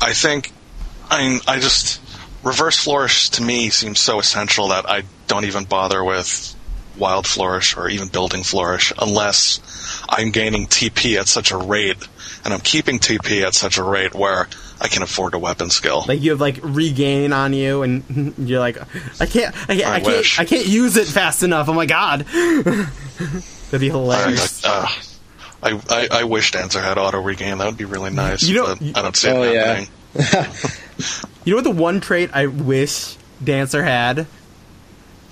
I 0.00 0.12
think 0.12 0.52
I 1.10 1.28
mean 1.28 1.40
I 1.46 1.60
just 1.60 2.00
reverse 2.42 2.78
flourish 2.78 3.30
to 3.30 3.42
me 3.42 3.70
seems 3.70 4.00
so 4.00 4.18
essential 4.18 4.68
that 4.68 4.88
I 4.88 5.02
don't 5.26 5.44
even 5.44 5.64
bother 5.64 6.02
with 6.02 6.54
wild 6.96 7.26
flourish 7.26 7.76
or 7.76 7.88
even 7.88 8.08
building 8.08 8.42
flourish 8.42 8.92
unless 8.98 9.60
I'm 10.08 10.30
gaining 10.30 10.66
TP 10.66 11.18
at 11.18 11.28
such 11.28 11.52
a 11.52 11.56
rate 11.56 11.96
and 12.44 12.54
I'm 12.54 12.60
keeping 12.60 12.98
TP 12.98 13.42
at 13.46 13.54
such 13.54 13.78
a 13.78 13.82
rate 13.82 14.14
where 14.14 14.48
I 14.80 14.88
can 14.88 15.02
afford 15.02 15.34
a 15.34 15.38
weapon 15.38 15.70
skill. 15.70 16.04
Like 16.06 16.22
you 16.22 16.30
have 16.30 16.40
like 16.40 16.58
regain 16.62 17.32
on 17.32 17.52
you, 17.52 17.82
and 17.82 18.34
you're 18.38 18.60
like, 18.60 18.78
I 19.20 19.26
can't, 19.26 19.54
I 19.68 19.76
can't, 19.76 19.86
I, 19.86 19.94
I 19.96 20.00
can't. 20.00 20.40
I 20.40 20.44
can't 20.44 20.66
use 20.66 20.96
it 20.96 21.06
fast 21.06 21.42
enough. 21.42 21.68
Oh 21.68 21.74
my 21.74 21.86
god, 21.86 22.20
that'd 22.26 23.80
be 23.80 23.88
hilarious. 23.88 24.64
Uh, 24.64 24.88
I, 25.62 25.80
I, 25.90 26.08
I 26.20 26.24
wish 26.24 26.52
Dancer 26.52 26.80
had 26.80 26.98
auto 26.98 27.20
regain. 27.20 27.58
That 27.58 27.66
would 27.66 27.76
be 27.76 27.84
really 27.84 28.10
nice. 28.10 28.42
You 28.44 28.56
know- 28.56 28.74
but 28.76 28.96
I 28.96 29.02
don't 29.02 29.16
see 29.16 29.28
Oh, 29.30 29.42
it 29.42 29.54
yeah. 29.54 29.84
happening. 30.20 30.52
You 31.44 31.52
know 31.52 31.58
what 31.58 31.64
the 31.64 31.70
one 31.82 32.00
trait 32.00 32.30
I 32.34 32.46
wish 32.46 33.16
Dancer 33.42 33.82
had? 33.82 34.26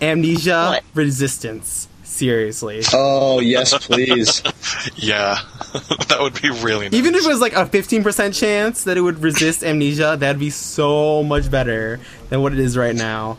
Amnesia 0.01 0.69
What? 0.71 0.85
resistance. 0.95 1.89
Seriously. 2.05 2.83
oh 2.95 3.41
yes, 3.41 3.77
please. 3.87 4.43
Yeah, 4.97 5.39
that 6.09 6.19
would 6.21 6.41
be 6.41 6.49
really 6.51 6.89
nice. 6.89 6.95
Even 6.95 7.15
if 7.15 7.25
it 7.25 7.29
was 7.29 7.41
like 7.41 7.53
a 7.53 7.67
15% 7.67 8.39
chance 8.39 8.85
that 8.85 8.97
it 8.97 9.01
would 9.03 9.23
resist 9.23 9.63
amnesia, 9.63 10.17
that'd 10.19 10.39
be 10.39 10.49
so 10.51 11.23
much 11.23 11.51
better 11.51 12.01
than 12.31 12.41
what 12.43 12.53
it 12.53 12.59
is 12.59 12.77
right 12.77 12.95
now. 12.95 13.37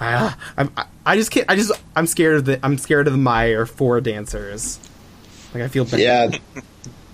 I, 0.00 0.34
I'm, 0.58 0.70
I- 0.76 0.84
I 1.06 1.16
just 1.16 1.30
can't. 1.32 1.50
I 1.50 1.56
just 1.56 1.72
I'm 1.96 2.06
scared 2.06 2.36
of 2.36 2.44
the 2.44 2.60
I'm 2.64 2.78
scared 2.78 3.06
of 3.08 3.12
the 3.12 3.18
mire 3.18 3.66
for 3.66 4.00
dancers. 4.00 4.78
Like 5.54 5.64
I 5.64 5.68
feel 5.68 5.84
bad. 5.84 6.00
Yeah, 6.00 6.62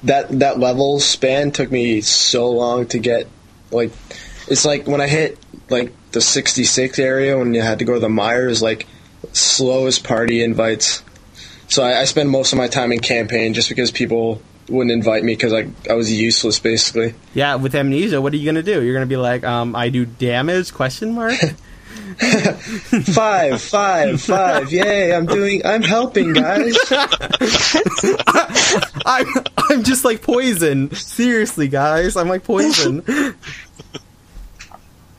that 0.05 0.39
that 0.39 0.59
level 0.59 1.01
span 1.01 1.51
took 1.51 1.71
me 1.71 2.01
so 2.01 2.51
long 2.51 2.87
to 2.89 2.99
get. 2.99 3.27
Like, 3.71 3.93
it's 4.47 4.65
like 4.65 4.87
when 4.87 5.01
I 5.01 5.09
hit 5.09 5.39
like 5.69 5.93
the 6.13 6.21
66 6.21 6.99
area 6.99 7.37
when 7.37 7.53
you 7.55 7.61
had 7.61 7.81
to 7.81 7.85
go 7.85 7.95
to 7.95 8.01
the 8.01 8.09
Myers, 8.09 8.63
like 8.63 8.87
slowest 9.33 10.05
party 10.05 10.43
invites. 10.43 11.03
So 11.69 11.83
I, 11.83 12.01
I 12.01 12.05
spend 12.05 12.31
most 12.31 12.53
of 12.53 12.59
my 12.59 12.69
time 12.69 12.93
in 12.93 13.01
campaign 13.01 13.53
just 13.53 13.69
because 13.69 13.91
people 13.91 14.41
wouldn't 14.69 14.91
invite 14.91 15.25
me 15.25 15.35
because 15.35 15.53
I 15.53 15.69
I 15.91 15.95
was 15.95 16.13
useless 16.13 16.59
basically. 16.59 17.15
Yeah, 17.35 17.57
with 17.57 17.75
amnesia, 17.75 18.21
what 18.21 18.33
are 18.33 18.37
you 18.37 18.47
gonna 18.47 18.63
do? 18.63 18.83
You're 18.83 18.95
gonna 18.95 19.07
be 19.07 19.17
like, 19.17 19.45
um, 19.45 19.75
I 19.75 19.89
do 19.89 20.07
damage? 20.07 20.73
Question 20.73 21.15
mark. 21.15 21.35
Five, 23.13 23.61
five, 23.61 24.21
five! 24.23 24.73
Yay! 24.73 25.15
I'm 25.15 25.27
doing. 25.27 25.65
I'm 25.65 25.83
helping, 25.83 26.33
guys. 26.33 26.77
I'm 29.05 29.27
I'm 29.71 29.83
just 29.85 30.05
like 30.05 30.23
poison. 30.23 30.95
Seriously, 30.95 31.69
guys, 31.69 32.17
I'm 32.17 32.29
like 32.29 32.45
poison. 32.45 33.05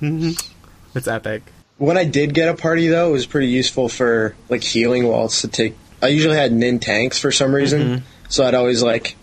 It's 0.02 1.08
epic. 1.08 1.43
when 1.78 1.97
I 1.97 2.06
did 2.06 2.34
get 2.34 2.47
a 2.49 2.54
party 2.56 2.88
though, 2.88 3.10
it 3.10 3.12
was 3.12 3.25
pretty 3.25 3.47
useful 3.47 3.89
for 3.89 4.36
like 4.47 4.63
healing 4.63 5.06
walls 5.08 5.41
to 5.41 5.47
take. 5.47 5.75
I 6.02 6.08
usually 6.08 6.38
had 6.38 6.54
nin 6.54 6.80
tanks 6.80 7.19
for 7.19 7.32
some 7.32 7.54
reason, 7.54 8.04
so 8.30 8.45
I'd 8.45 8.56
always 8.56 8.82
like 8.82 9.15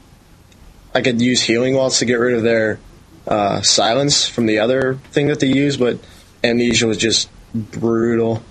I 0.94 1.00
could 1.00 1.20
use 1.20 1.40
healing 1.42 1.74
walls 1.74 1.98
to 2.00 2.04
get 2.04 2.16
rid 2.16 2.34
of 2.34 2.42
their 2.42 2.78
uh, 3.26 3.62
silence 3.62 4.28
from 4.28 4.46
the 4.46 4.58
other 4.58 4.94
thing 5.12 5.28
that 5.28 5.40
they 5.40 5.48
use, 5.48 5.76
but 5.78 5.98
amnesia 6.44 6.86
was 6.86 6.98
just 6.98 7.28
brutal. 7.56 8.42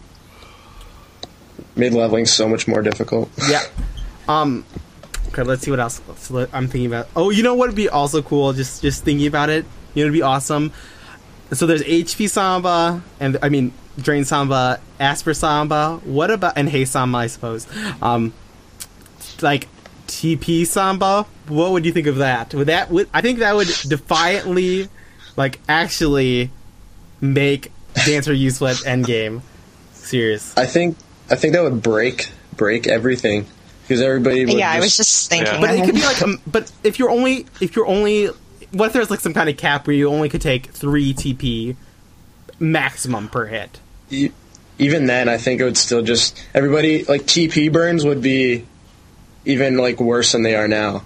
Mid 1.76 1.94
leveling 1.94 2.26
so 2.26 2.48
much 2.48 2.68
more 2.68 2.82
difficult. 2.82 3.30
Yeah. 3.50 3.62
Um. 4.28 4.65
Okay, 5.28 5.44
let's 5.44 5.62
see 5.62 5.70
what 5.70 5.80
else 5.80 6.02
I'm 6.52 6.68
thinking 6.68 6.88
about. 6.88 7.08
Oh, 7.15 7.30
you 7.30 7.44
know 7.44 7.54
what 7.54 7.68
would 7.68 7.76
be 7.76 7.89
also 7.89 8.24
cool? 8.24 8.54
Just 8.54 8.82
just 8.82 9.04
thinking 9.04 9.28
about 9.28 9.52
it. 9.52 9.65
You 9.94 10.02
know, 10.02 10.08
it'd 10.08 10.13
be 10.13 10.24
awesome. 10.24 10.72
So 11.52 11.68
there's 11.68 11.84
HP 11.84 12.28
Samba, 12.28 13.04
and 13.20 13.38
I 13.44 13.50
mean 13.50 13.72
Drain 14.00 14.26
Samba, 14.26 14.80
Aspir 15.00 15.36
Samba. 15.36 16.00
What 16.04 16.32
about 16.32 16.58
and 16.58 16.68
Hey 16.68 16.86
Samba? 16.86 17.20
I 17.20 17.28
suppose. 17.28 17.68
Um, 18.02 18.34
like 19.41 19.68
TP 20.08 20.65
Samba. 20.65 21.26
What 21.48 21.72
would 21.72 21.86
you 21.86 21.91
think 21.91 22.08
of 22.08 22.18
that? 22.18 22.54
Would 22.54 22.68
that 22.68 22.89
would 22.89 23.10
I 23.13 23.22
think 23.22 23.39
that 23.39 23.56
would 23.56 23.68
defiantly, 23.88 24.89
like, 25.38 25.60
actually 25.70 26.50
make 27.22 27.72
Dancer 28.06 28.34
useful 28.34 28.68
at 28.68 28.78
endgame. 28.78 29.41
Serious. 29.94 30.56
I 30.58 30.65
think 30.65 30.98
I 31.30 31.36
think 31.36 31.54
that 31.54 31.63
would 31.63 31.82
break 31.82 32.30
break 32.56 32.88
everything 32.88 33.46
because 33.84 34.02
everybody. 34.02 34.46
Would 34.46 34.56
Yeah, 34.56 34.72
I 34.72 34.80
was 34.80 34.96
just 34.96 35.30
thinking. 35.30 35.54
Yeah. 35.54 35.60
But 35.60 35.72
it 35.72 35.86
could 35.86 35.96
be 35.96 36.04
like, 36.04 36.22
um, 36.22 36.41
but 36.48 36.72
if 36.84 37.00
you're 37.00 37.10
only 37.10 37.46
if 37.62 37.76
you're 37.76 37.88
only 37.88 38.28
what 38.72 38.88
if 38.88 38.94
there's 38.94 39.10
like 39.10 39.20
some 39.20 39.34
kind 39.34 39.50
of 39.50 39.58
cap 39.58 39.88
where 39.88 39.96
you 39.96 40.10
only 40.10 40.30
could 40.30 40.41
take 40.41 40.68
three 40.68 41.13
TP 41.13 41.76
maximum 42.60 43.30
per 43.30 43.46
hit? 43.46 43.80
even 44.78 45.06
then, 45.06 45.30
I 45.30 45.38
think 45.38 45.62
it 45.62 45.63
would 45.63 45.78
still 45.78 46.02
just 46.02 46.41
everybody 46.54 47.04
like 47.06 47.24
TP 47.24 47.72
burns 47.72 48.06
would 48.06 48.22
be 48.22 48.65
even 49.46 49.78
like 49.78 50.00
worse 50.00 50.32
than 50.34 50.44
they 50.44 50.56
are 50.56 50.68
now. 50.68 51.04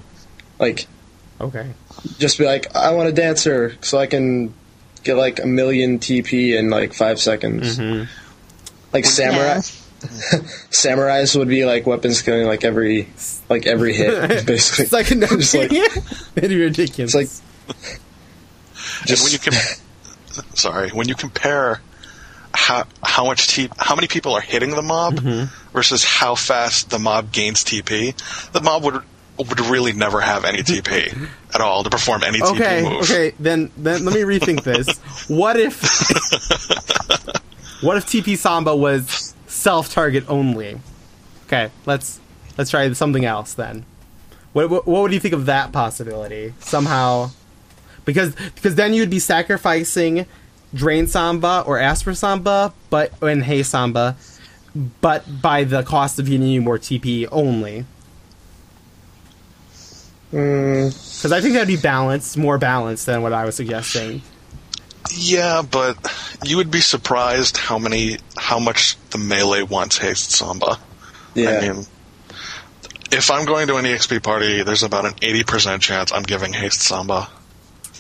Like 0.60 0.88
Okay. 1.40 1.72
just 2.18 2.38
be 2.38 2.46
like, 2.46 2.76
I 2.76 2.92
want 2.92 3.10
a 3.10 3.14
dancer 3.14 3.76
so 3.82 3.98
I 3.98 4.08
can 4.08 4.54
get 5.04 5.16
like 5.16 5.40
a 5.42 5.46
million 5.48 6.00
TP 6.00 6.58
in 6.58 6.70
like 6.70 6.94
five 6.94 7.20
seconds. 7.20 7.78
Mm-hmm. 7.78 8.06
Like 8.94 9.06
samurai, 9.06 9.58
samurais 10.72 11.36
would 11.38 11.48
be 11.48 11.66
like 11.66 11.86
weapons 11.86 12.22
killing 12.22 12.48
like 12.48 12.64
every 12.64 13.10
like 13.50 13.66
every 13.68 13.94
hit 13.94 14.46
basically. 14.46 14.84
It's 14.86 14.94
like 14.94 15.12
no, 15.16 15.28
Just 15.28 15.54
like- 15.56 15.72
it'd 15.72 16.50
be 16.50 16.60
ridiculous. 16.62 17.14
It's 17.16 17.44
like 17.70 18.00
and 19.10 19.20
when 19.20 19.32
you 19.32 19.40
com- 19.40 20.46
sorry, 20.56 20.90
when 20.90 21.08
you 21.08 21.16
compare 21.16 21.82
how 22.54 22.86
how 23.04 23.26
much 23.26 23.48
T- 23.48 23.70
how 23.78 23.96
many 23.96 24.08
people 24.08 24.34
are 24.34 24.42
hitting 24.42 24.72
the 24.72 24.82
mob 24.82 25.16
Mm-hmm. 25.20 25.72
versus 25.74 26.04
how 26.04 26.36
fast 26.36 26.90
the 26.90 26.98
mob 27.00 27.32
gains 27.32 27.64
TP, 27.64 28.16
the 28.52 28.62
mob 28.62 28.84
would 28.84 29.04
would 29.48 29.60
really 29.62 29.94
never 29.94 30.20
have 30.20 30.46
any 30.46 30.60
TP 30.60 31.30
at 31.54 31.62
all 31.62 31.84
to 31.84 31.90
perform 31.90 32.24
any 32.24 32.42
okay, 32.42 32.82
TP 32.82 32.84
move. 32.84 33.02
okay. 33.04 33.34
Then 33.40 33.72
then 33.78 34.06
let 34.06 34.14
me 34.14 34.22
rethink 34.22 34.64
this. 34.64 35.00
What 35.30 35.60
if 35.60 35.82
what 37.82 37.98
if 37.98 38.06
TP 38.06 38.38
Samba 38.38 38.76
was 38.76 39.34
self 39.48 39.92
target 39.92 40.26
only? 40.28 40.80
Okay, 41.46 41.72
let's 41.86 42.20
let's 42.58 42.70
try 42.70 42.92
something 42.94 43.26
else 43.26 43.54
then. 43.54 43.86
What, 44.54 44.70
what 44.70 44.88
what 44.88 45.02
would 45.02 45.14
you 45.14 45.20
think 45.20 45.34
of 45.34 45.46
that 45.46 45.72
possibility? 45.72 46.54
Somehow, 46.60 47.32
because 48.06 48.36
because 48.56 48.76
then 48.76 48.94
you'd 48.94 49.10
be 49.10 49.20
sacrificing 49.20 50.26
Drain 50.74 51.08
Samba 51.08 51.64
or 51.66 51.78
Aspir 51.78 52.16
Samba, 52.16 52.74
but 52.90 53.12
and 53.22 53.44
Hey 53.44 53.64
Samba, 53.64 54.16
but 55.02 55.42
by 55.42 55.64
the 55.64 55.84
cost 55.84 56.20
of 56.20 56.28
you 56.28 56.62
more 56.62 56.78
TP 56.78 57.28
only. 57.32 57.86
Mm, 60.34 60.90
Because 61.18 61.32
I 61.32 61.42
think 61.42 61.54
that'd 61.54 61.68
be 61.68 61.78
balanced, 61.78 62.38
more 62.38 62.58
balanced 62.58 63.06
than 63.06 63.22
what 63.22 63.34
I 63.34 63.46
was 63.46 63.56
suggesting. 63.56 64.22
Yeah, 65.12 65.62
but 65.64 65.98
you 66.46 66.58
would 66.58 66.70
be 66.72 66.82
surprised 66.82 67.58
how 67.58 67.80
many 67.80 68.18
how 68.38 68.60
much 68.60 68.96
the 69.10 69.18
melee 69.18 69.64
wants 69.64 69.98
haste 69.98 70.32
samba. 70.32 70.78
yeah. 71.34 71.50
I 71.50 71.62
mean, 71.70 71.86
if 73.12 73.32
I'm 73.32 73.46
going 73.46 73.68
to 73.68 73.78
an 73.78 73.86
EXP 73.86 74.22
party, 74.22 74.62
there's 74.62 74.84
about 74.84 75.06
an 75.06 75.14
80% 75.14 75.82
chance 75.82 76.12
I'm 76.12 76.22
giving 76.24 76.54
haste 76.54 76.82
samba. 76.82 77.28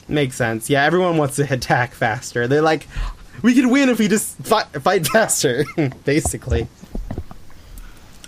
Makes 0.08 0.36
sense. 0.36 0.70
Yeah, 0.70 0.84
everyone 0.84 1.18
wants 1.18 1.38
to 1.38 1.44
attack 1.54 1.94
faster. 1.94 2.48
They're 2.48 2.62
like, 2.62 2.88
we 3.42 3.56
can 3.56 3.70
win 3.72 3.90
if 3.90 3.98
we 3.98 4.08
just 4.08 4.38
fight, 4.38 4.68
fight 4.84 5.08
faster, 5.08 5.66
basically. 6.06 6.68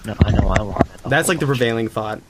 No, 0.06 0.16
I 0.26 0.32
know 0.32 0.48
I 0.48 0.62
want 0.64 0.88
it. 0.88 1.04
That's 1.06 1.28
like 1.30 1.40
the 1.40 1.46
prevailing 1.46 1.88
thought. 1.88 2.22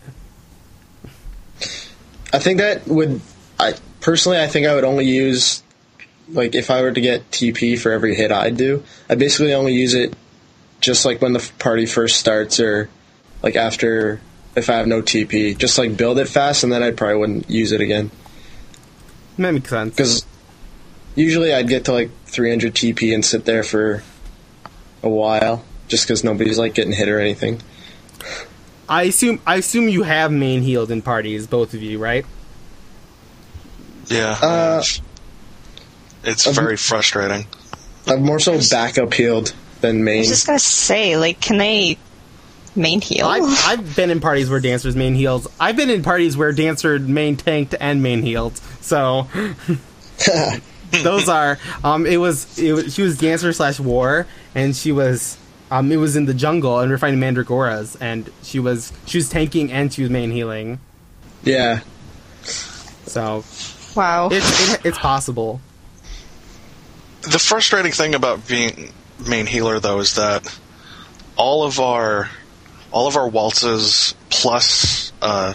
I 2.34 2.40
think 2.40 2.60
that 2.60 2.88
would. 2.88 3.22
I 3.60 3.74
personally, 4.00 4.40
I 4.40 4.48
think 4.48 4.68
I 4.68 4.76
would 4.76 4.84
only 4.84 5.06
use 5.06 5.64
like 6.30 6.56
if 6.56 6.70
I 6.72 6.82
were 6.82 6.92
to 6.92 7.02
get 7.02 7.30
TP 7.32 7.78
for 7.78 7.92
every 7.92 8.16
hit 8.16 8.32
I 8.32 8.50
do. 8.50 8.84
I 9.10 9.16
basically 9.16 9.54
only 9.54 9.74
use 9.74 9.94
it 9.94 10.14
just 10.80 11.06
like 11.06 11.22
when 11.22 11.34
the 11.34 11.52
party 11.60 11.86
first 11.86 12.18
starts, 12.18 12.60
or 12.60 12.90
like 13.44 13.56
after 13.56 14.22
if 14.56 14.70
I 14.70 14.74
have 14.78 14.88
no 14.88 15.02
TP. 15.02 15.58
Just 15.58 15.78
like 15.78 15.96
build 15.98 16.20
it 16.20 16.28
fast, 16.28 16.64
and 16.64 16.72
then 16.72 16.84
I 16.84 16.92
probably 16.92 17.18
wouldn't 17.18 17.50
use 17.50 17.72
it 17.72 17.82
again 17.82 18.12
That 19.38 19.54
makes 19.54 19.70
sense. 19.70 19.96
because 19.96 20.26
usually 21.16 21.54
I'd 21.54 21.68
get 21.68 21.86
to 21.86 21.94
like 21.94 22.10
300 22.26 22.74
TP 22.74 23.14
and 23.14 23.24
sit 23.24 23.46
there 23.46 23.64
for 23.64 24.04
a 25.04 25.10
while 25.10 25.64
just 25.88 26.06
because 26.06 26.24
nobody's 26.24 26.58
like 26.58 26.74
getting 26.74 26.94
hit 26.94 27.10
or 27.10 27.20
anything. 27.20 27.62
I 28.92 29.04
assume 29.04 29.40
I 29.48 29.56
assume 29.56 29.88
you 29.88 30.04
have 30.04 30.34
main 30.34 30.64
healed 30.64 30.92
in 30.92 31.02
parties, 31.02 31.48
both 31.48 31.74
of 31.74 31.82
you, 31.82 31.98
right? 31.98 32.26
Yeah. 34.08 34.38
Uh, 34.42 34.84
it's 36.26 36.46
um, 36.46 36.54
very 36.54 36.76
frustrating. 36.76 37.48
I'm 38.06 38.22
more 38.22 38.40
so 38.40 38.60
backup 38.70 39.14
healed 39.14 39.54
than 39.80 40.04
main. 40.04 40.16
I 40.16 40.16
main. 40.16 40.20
was 40.20 40.28
just 40.28 40.46
gonna 40.46 40.60
say, 40.60 41.16
like, 41.16 41.40
can 41.40 41.58
they 41.58 41.98
main 42.76 43.00
heal? 43.00 43.28
I've, 43.28 43.44
I've 43.66 43.96
been 43.96 44.10
in 44.10 44.20
parties 44.20 44.50
where 44.50 44.60
dancers 44.60 44.94
main 44.94 45.16
heals. 45.16 45.48
I've 45.58 45.78
been 45.78 45.90
in 45.90 46.04
parties 46.04 46.36
where 46.36 46.52
dancer 46.52 47.00
main 47.00 47.38
tanked 47.38 47.76
and 47.80 48.04
main 48.04 48.22
healed. 48.24 48.58
So 48.82 49.30
those 50.92 51.30
are 51.30 51.58
um 51.86 52.06
it 52.06 52.18
was 52.18 52.60
it 52.60 52.74
was 52.74 52.94
she 52.94 53.04
was 53.04 53.18
dancer 53.18 53.54
slash 53.54 53.80
war 53.80 54.28
and 54.54 54.76
she 54.76 54.92
was 54.92 55.38
um 55.72 55.92
it 55.92 55.98
was 55.98 56.16
in 56.16 56.26
the 56.26 56.34
jungle 56.34 56.80
and 56.80 56.90
we 56.90 56.96
are 56.96 56.98
fighting 57.00 57.20
mandragoras 57.20 57.98
and 58.00 58.30
she 58.44 58.60
was 58.60 58.94
she 59.08 59.18
was 59.18 59.30
tanking 59.30 59.72
and 59.72 59.92
she 59.92 60.02
was 60.04 60.12
main 60.12 60.30
healing. 60.30 60.80
yeah, 61.44 61.80
So 63.06 63.44
wow. 63.96 64.30
it's 64.32 64.74
it, 64.74 64.86
it's 64.86 65.00
possible. 65.00 65.60
The 67.24 67.40
frustrating 67.40 67.92
thing 67.92 68.14
about 68.14 68.48
being 68.48 68.92
main 69.28 69.46
healer 69.46 69.80
though 69.80 70.00
is 70.00 70.16
that 70.16 70.46
all 71.38 71.64
of 71.64 71.80
our 71.80 72.30
all 72.92 73.08
of 73.08 73.16
our 73.16 73.28
waltzes 73.28 74.14
plus 74.30 75.14
uh, 75.22 75.54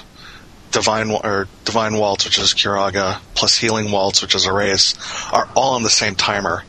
divine 0.70 1.10
or 1.10 1.48
divine 1.64 1.96
waltz, 1.96 2.24
which 2.24 2.38
is 2.38 2.54
Curaga, 2.54 3.18
plus 3.34 3.56
healing 3.58 3.90
waltz, 3.90 4.22
which 4.22 4.34
is 4.34 4.46
Erase, 4.46 4.94
are 5.32 5.46
all 5.54 5.74
on 5.74 5.82
the 5.82 5.90
same 5.90 6.14
timer, 6.14 6.64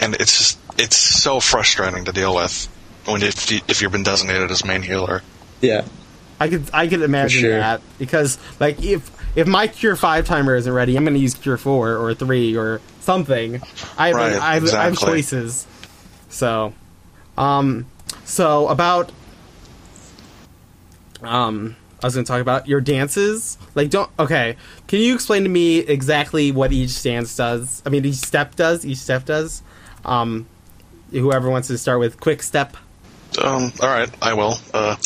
and 0.00 0.14
it's 0.14 0.38
just 0.38 0.58
it's 0.78 0.96
so 0.96 1.38
frustrating 1.40 2.04
to 2.06 2.12
deal 2.12 2.34
with 2.34 2.68
when 3.06 3.22
if 3.22 3.50
you, 3.50 3.60
if 3.68 3.82
you've 3.82 3.92
been 3.92 4.02
designated 4.02 4.50
as 4.50 4.64
main 4.64 4.82
healer. 4.82 5.22
yeah. 5.60 5.84
I 6.38 6.48
could 6.48 6.68
I 6.74 6.86
could 6.86 7.00
imagine 7.00 7.40
sure. 7.40 7.58
that 7.58 7.80
because 7.98 8.38
like 8.60 8.82
if 8.84 9.10
if 9.36 9.46
my 9.46 9.68
cure 9.68 9.96
five 9.96 10.26
timer 10.26 10.54
isn't 10.54 10.70
ready, 10.72 10.96
I'm 10.96 11.04
going 11.04 11.14
to 11.14 11.20
use 11.20 11.34
cure 11.34 11.56
four 11.56 11.96
or 11.96 12.14
three 12.14 12.56
or 12.56 12.82
something. 13.00 13.62
I 13.96 14.08
have 14.08 14.16
Right, 14.16 14.32
I, 14.34 14.54
have, 14.54 14.74
I 14.74 14.84
have 14.84 14.98
choices. 14.98 15.66
So, 16.28 16.74
um, 17.38 17.86
so 18.24 18.68
about 18.68 19.12
um, 21.22 21.76
I 22.02 22.06
was 22.06 22.14
going 22.14 22.24
to 22.24 22.30
talk 22.30 22.40
about 22.40 22.68
your 22.68 22.80
dances. 22.80 23.56
Like, 23.74 23.90
don't 23.90 24.10
okay. 24.18 24.56
Can 24.88 25.00
you 25.00 25.14
explain 25.14 25.42
to 25.44 25.48
me 25.48 25.78
exactly 25.78 26.52
what 26.52 26.72
each 26.72 27.02
dance 27.02 27.34
does? 27.36 27.82
I 27.86 27.88
mean, 27.88 28.04
each 28.04 28.16
step 28.16 28.56
does. 28.56 28.84
Each 28.84 28.98
step 28.98 29.24
does. 29.24 29.62
Um, 30.04 30.46
whoever 31.10 31.48
wants 31.48 31.68
to 31.68 31.78
start 31.78 32.00
with 32.00 32.20
quick 32.20 32.42
step. 32.42 32.76
Um, 33.42 33.72
all 33.80 33.88
right, 33.88 34.10
I 34.22 34.34
will. 34.34 34.58
Uh, 34.72 34.96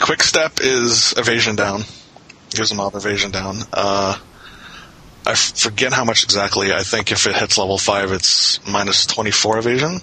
quick 0.00 0.22
step 0.22 0.54
is 0.60 1.14
evasion 1.16 1.56
down. 1.56 1.82
Gives 2.50 2.72
a 2.72 2.74
mob 2.74 2.94
evasion 2.94 3.30
down. 3.30 3.58
Uh, 3.72 4.18
I 5.26 5.32
f- 5.32 5.56
forget 5.58 5.92
how 5.92 6.04
much 6.04 6.24
exactly. 6.24 6.72
I 6.72 6.82
think 6.82 7.12
if 7.12 7.26
it 7.26 7.36
hits 7.36 7.58
level 7.58 7.78
five, 7.78 8.10
it's 8.12 8.58
minus 8.66 9.06
twenty 9.06 9.30
four 9.30 9.58
evasion. 9.58 10.00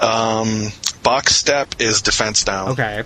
Um, 0.00 0.68
box 1.02 1.36
step 1.36 1.74
is 1.78 2.02
defense 2.02 2.44
down. 2.44 2.70
Okay. 2.70 3.02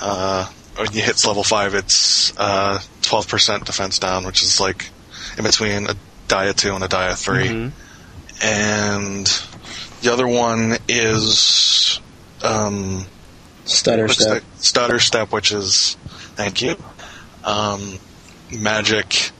Uh, 0.00 0.46
when 0.76 0.92
you 0.92 1.02
hits 1.02 1.26
level 1.26 1.44
five, 1.44 1.74
it's 1.74 2.36
uh, 2.38 2.80
twelve 3.02 3.28
percent 3.28 3.66
defense 3.66 3.98
down, 3.98 4.24
which 4.24 4.42
is 4.42 4.58
like 4.58 4.88
in 5.36 5.44
between 5.44 5.86
a 5.88 5.94
dia 6.28 6.54
two 6.54 6.74
and 6.74 6.82
a 6.82 6.88
dia 6.88 7.14
3 7.14 7.48
Mhm. 7.48 7.72
And 8.42 9.28
the 10.02 10.12
other 10.12 10.26
one 10.26 10.76
is 10.88 12.00
um, 12.42 13.06
Stutter 13.64 14.08
step. 14.08 14.42
the- 14.42 14.62
stutter 14.62 14.98
step, 14.98 15.32
which 15.32 15.52
is 15.52 15.96
thank 16.36 16.60
you. 16.62 16.76
Um, 17.44 17.98
magic 18.52 19.30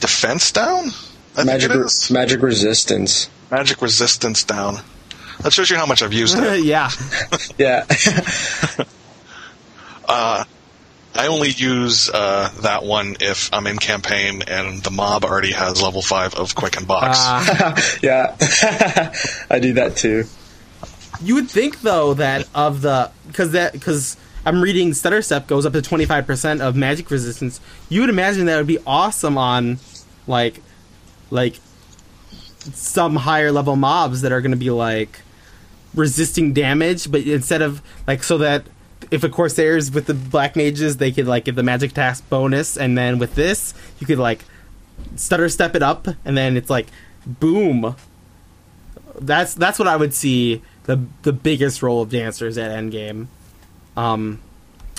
defense 0.00 0.52
down. 0.52 0.90
I 1.36 1.44
Magic, 1.44 1.70
think 1.70 1.84
it 1.84 2.10
re- 2.10 2.14
magic 2.14 2.42
resistance. 2.42 3.28
magic 3.50 3.80
resistance 3.82 4.42
down. 4.44 4.80
That 5.42 5.52
shows 5.52 5.70
you 5.70 5.76
how 5.76 5.86
much 5.86 6.02
I've 6.02 6.12
used 6.12 6.36
it. 6.38 6.64
yeah. 6.64 6.90
Yeah, 7.58 7.86
Uh, 10.08 10.44
I 11.18 11.26
only 11.26 11.48
use 11.48 12.08
uh, 12.08 12.48
that 12.62 12.84
one 12.84 13.16
if 13.20 13.52
I'm 13.52 13.66
in 13.66 13.78
campaign 13.78 14.42
and 14.46 14.80
the 14.80 14.92
mob 14.92 15.24
already 15.24 15.50
has 15.50 15.82
level 15.82 16.00
five 16.00 16.36
of 16.36 16.54
Quicken 16.54 16.84
Box. 16.84 17.18
Uh, 17.20 17.76
yeah. 18.02 18.36
I 19.50 19.58
do 19.58 19.72
that 19.72 19.96
too. 19.96 20.26
You 21.20 21.34
would 21.34 21.50
think 21.50 21.80
though 21.80 22.14
that 22.14 22.48
of 22.54 22.82
the 22.82 23.10
because 23.26 23.50
that 23.50 23.72
because 23.72 24.16
I'm 24.46 24.62
reading 24.62 24.94
stutter 24.94 25.20
step 25.20 25.48
goes 25.48 25.66
up 25.66 25.72
to 25.72 25.80
25% 25.80 26.60
of 26.60 26.76
magic 26.76 27.10
resistance. 27.10 27.60
You 27.88 28.02
would 28.02 28.10
imagine 28.10 28.46
that 28.46 28.56
would 28.56 28.68
be 28.68 28.78
awesome 28.86 29.36
on 29.36 29.80
like 30.28 30.62
like 31.30 31.56
some 32.72 33.16
higher 33.16 33.50
level 33.50 33.74
mobs 33.74 34.20
that 34.20 34.30
are 34.30 34.40
going 34.40 34.52
to 34.52 34.56
be 34.56 34.70
like 34.70 35.22
resisting 35.96 36.52
damage, 36.52 37.10
but 37.10 37.22
instead 37.22 37.60
of 37.60 37.82
like 38.06 38.22
so 38.22 38.38
that 38.38 38.68
if 39.10 39.24
of 39.24 39.32
Corsairs 39.32 39.90
with 39.90 40.06
the 40.06 40.14
black 40.14 40.56
mages 40.56 40.96
they 40.96 41.12
could 41.12 41.26
like 41.26 41.44
get 41.44 41.54
the 41.54 41.62
magic 41.62 41.92
task 41.92 42.28
bonus, 42.28 42.76
and 42.76 42.96
then 42.96 43.18
with 43.18 43.34
this 43.34 43.74
you 43.98 44.06
could 44.06 44.18
like 44.18 44.44
stutter 45.16 45.48
step 45.48 45.74
it 45.74 45.82
up, 45.82 46.08
and 46.24 46.36
then 46.36 46.56
it's 46.56 46.70
like 46.70 46.88
boom. 47.26 47.96
That's 49.20 49.54
that's 49.54 49.78
what 49.78 49.88
I 49.88 49.96
would 49.96 50.14
see 50.14 50.62
the 50.84 51.00
the 51.22 51.32
biggest 51.32 51.82
role 51.82 52.02
of 52.02 52.10
dancers 52.10 52.56
at 52.58 52.70
endgame. 52.70 53.26
Um, 53.96 54.40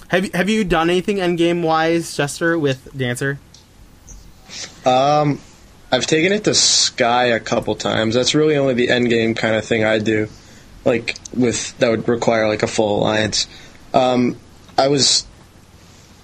have 0.10 0.26
you 0.26 0.32
have 0.34 0.50
you 0.50 0.64
done 0.64 0.90
anything 0.90 1.18
endgame 1.18 1.64
wise, 1.64 2.16
Jester, 2.16 2.58
with 2.58 2.96
dancer? 2.98 3.40
Um, 4.86 5.40
I've 5.92 6.06
taken 6.06 6.32
it 6.32 6.44
to 6.46 6.54
Sky 6.54 7.26
a 7.26 7.40
couple 7.40 7.76
times. 7.76 8.16
That's 8.16 8.36
really 8.36 8.58
only 8.58 8.74
the 8.74 8.90
end 8.90 9.10
game 9.10 9.36
kind 9.36 9.56
of 9.56 9.66
thing 9.66 9.84
I 9.84 10.00
do, 10.00 10.28
like 10.86 11.16
with 11.36 11.78
that 11.80 11.90
would 11.90 12.08
require 12.08 12.48
like 12.48 12.64
a 12.64 12.68
full 12.68 13.00
alliance. 13.00 13.48
Um, 13.94 14.38
I 14.78 14.88
was 14.88 15.26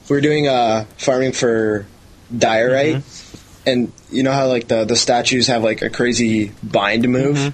we 0.09 0.15
were 0.15 0.21
doing 0.21 0.47
uh 0.47 0.85
farming 0.97 1.31
for 1.33 1.85
diorite, 2.35 3.03
and 3.65 3.91
you 4.11 4.23
know 4.23 4.31
how 4.31 4.47
like 4.47 4.67
the 4.67 4.85
the 4.85 4.95
statues 4.95 5.47
have 5.47 5.63
like 5.63 5.81
a 5.81 5.89
crazy 5.89 6.51
bind 6.63 7.07
move. 7.07 7.53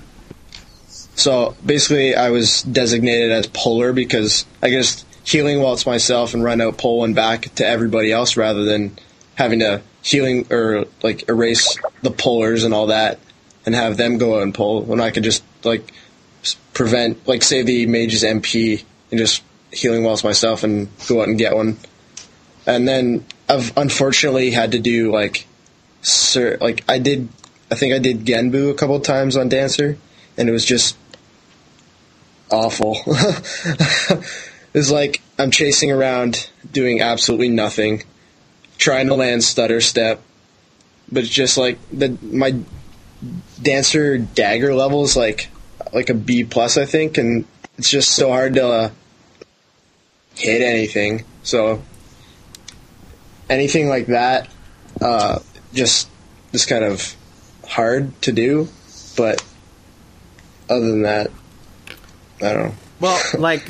So 1.16 1.56
basically, 1.66 2.16
I 2.16 2.30
was 2.30 2.64
designated 2.64 3.32
as 3.32 3.48
puller 3.48 3.94
because 3.94 4.46
I 4.62 4.70
just 4.70 5.06
healing 5.24 5.62
while 5.62 5.74
it's 5.74 5.86
myself 5.86 6.34
and 6.34 6.44
run 6.44 6.62
out 6.62 6.78
pull 6.78 7.00
one 7.00 7.14
back 7.14 7.54
to 7.56 7.66
everybody 7.66 8.12
else 8.12 8.38
rather 8.38 8.64
than 8.64 8.98
having 9.36 9.60
to 9.60 9.82
healing 10.02 10.48
or 10.52 10.86
like 11.04 11.30
erase 11.30 11.78
the 12.02 12.12
pullers 12.12 12.64
and 12.64 12.74
all 12.74 12.88
that 12.88 13.20
and 13.66 13.76
have 13.76 13.98
them 13.98 14.18
go 14.18 14.38
out 14.38 14.44
and 14.44 14.54
pull 14.54 14.82
when 14.82 15.00
I 15.00 15.12
could 15.12 15.24
just 15.24 15.44
like 15.64 15.94
prevent 16.74 17.28
like 17.28 17.44
say 17.44 17.62
the 17.62 17.86
mage's 17.86 18.24
MP 18.24 18.84
and 19.12 19.20
just 19.20 19.44
healing 19.72 20.04
waltz 20.04 20.24
myself 20.24 20.64
and 20.64 20.90
go 21.08 21.22
out 21.22 21.28
and 21.28 21.38
get 21.38 21.56
one. 21.56 21.78
And 22.66 22.88
then 22.88 23.26
I've 23.50 23.76
unfortunately 23.78 24.52
had 24.52 24.74
to 24.74 24.80
do 24.80 25.12
like 25.12 25.48
sir 26.02 26.58
like 26.60 26.84
I 26.90 27.00
did 27.00 27.30
I 27.72 27.76
think 27.76 27.94
I 27.94 28.00
did 28.00 28.26
Genbu 28.26 28.72
a 28.72 28.74
couple 28.74 29.00
times 29.00 29.38
on 29.38 29.50
Dancer 29.50 29.98
and 30.38 30.50
it 30.50 30.52
was 30.52 30.66
just 30.66 30.98
awful. 32.52 32.98
it's 34.74 34.92
like 34.92 35.22
I'm 35.40 35.52
chasing 35.52 35.92
around 35.92 36.50
doing 36.72 37.02
absolutely 37.02 37.50
nothing, 37.50 38.04
trying 38.78 39.08
to 39.08 39.16
land 39.16 39.44
stutter 39.44 39.82
step, 39.82 40.22
but 41.12 41.24
it's 41.24 41.34
just 41.34 41.58
like 41.58 41.78
the 41.92 42.18
my 42.22 42.56
dancer 43.62 44.18
dagger 44.18 44.74
level 44.74 45.04
is 45.04 45.16
like 45.16 45.50
like 45.94 46.10
a 46.10 46.14
B 46.14 46.44
plus 46.44 46.78
I 46.78 46.86
think, 46.86 47.18
and 47.18 47.46
it's 47.78 47.90
just 47.90 48.12
so 48.12 48.30
hard 48.30 48.56
to 48.56 48.68
uh, 48.68 48.90
hit 50.42 50.62
anything. 50.62 51.24
So 51.44 51.82
anything 53.50 53.90
like 53.90 54.08
that, 54.08 54.50
uh, 55.00 55.40
just 55.74 56.10
just 56.52 56.68
kind 56.68 56.84
of 56.84 57.16
hard 57.68 58.20
to 58.24 58.32
do, 58.32 58.68
but 59.16 59.44
other 60.70 60.88
than 60.90 61.04
that, 61.04 61.32
I 62.42 62.54
don't 62.54 62.64
know. 62.70 62.76
Well, 63.00 63.22
like, 63.38 63.70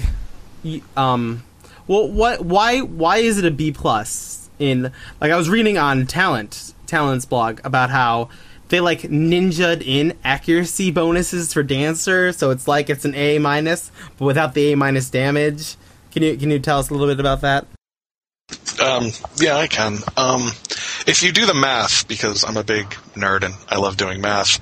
um, 0.96 1.44
well, 1.88 2.10
what? 2.10 2.46
Why? 2.46 2.80
Why 2.80 3.18
is 3.18 3.38
it 3.38 3.46
a 3.46 3.52
B 3.52 3.72
plus? 3.72 4.50
In 4.60 4.92
like, 5.20 5.32
I 5.32 5.38
was 5.38 5.50
reading 5.50 5.80
on 5.80 6.06
Talint 6.06 6.74
Talint's 6.86 7.26
blog 7.26 7.62
about 7.64 7.90
how 7.90 8.30
they 8.70 8.80
like 8.80 9.02
ninjaed 9.02 9.82
in 9.86 10.18
accuracy 10.24 10.92
bonuses 10.92 11.52
for 11.52 11.64
Dancer, 11.64 12.32
so 12.32 12.52
it's 12.52 12.68
like 12.68 12.90
it's 12.90 13.06
an 13.06 13.16
A 13.16 13.40
minus, 13.40 13.92
but 14.18 14.26
without 14.26 14.54
the 14.54 14.72
A 14.72 14.78
minus 14.78 15.10
damage. 15.10 15.76
Can 16.12 16.24
you 16.24 16.38
can 16.38 16.52
you 16.52 16.60
tell 16.60 16.80
us 16.80 16.90
a 16.90 16.94
little 16.94 17.08
bit 17.08 17.20
about 17.20 17.42
that? 17.42 17.66
Um, 18.82 19.12
yeah, 19.38 19.56
I 19.56 19.68
can. 19.68 20.00
Um, 20.18 20.42
if 21.08 21.24
you 21.24 21.32
do 21.32 21.46
the 21.46 21.54
math, 21.54 22.08
because 22.08 22.44
I'm 22.44 22.58
a 22.58 22.64
big 22.64 22.90
nerd 23.16 23.44
and 23.44 23.54
I 23.70 23.78
love 23.78 23.98
doing 23.98 24.22
math, 24.22 24.58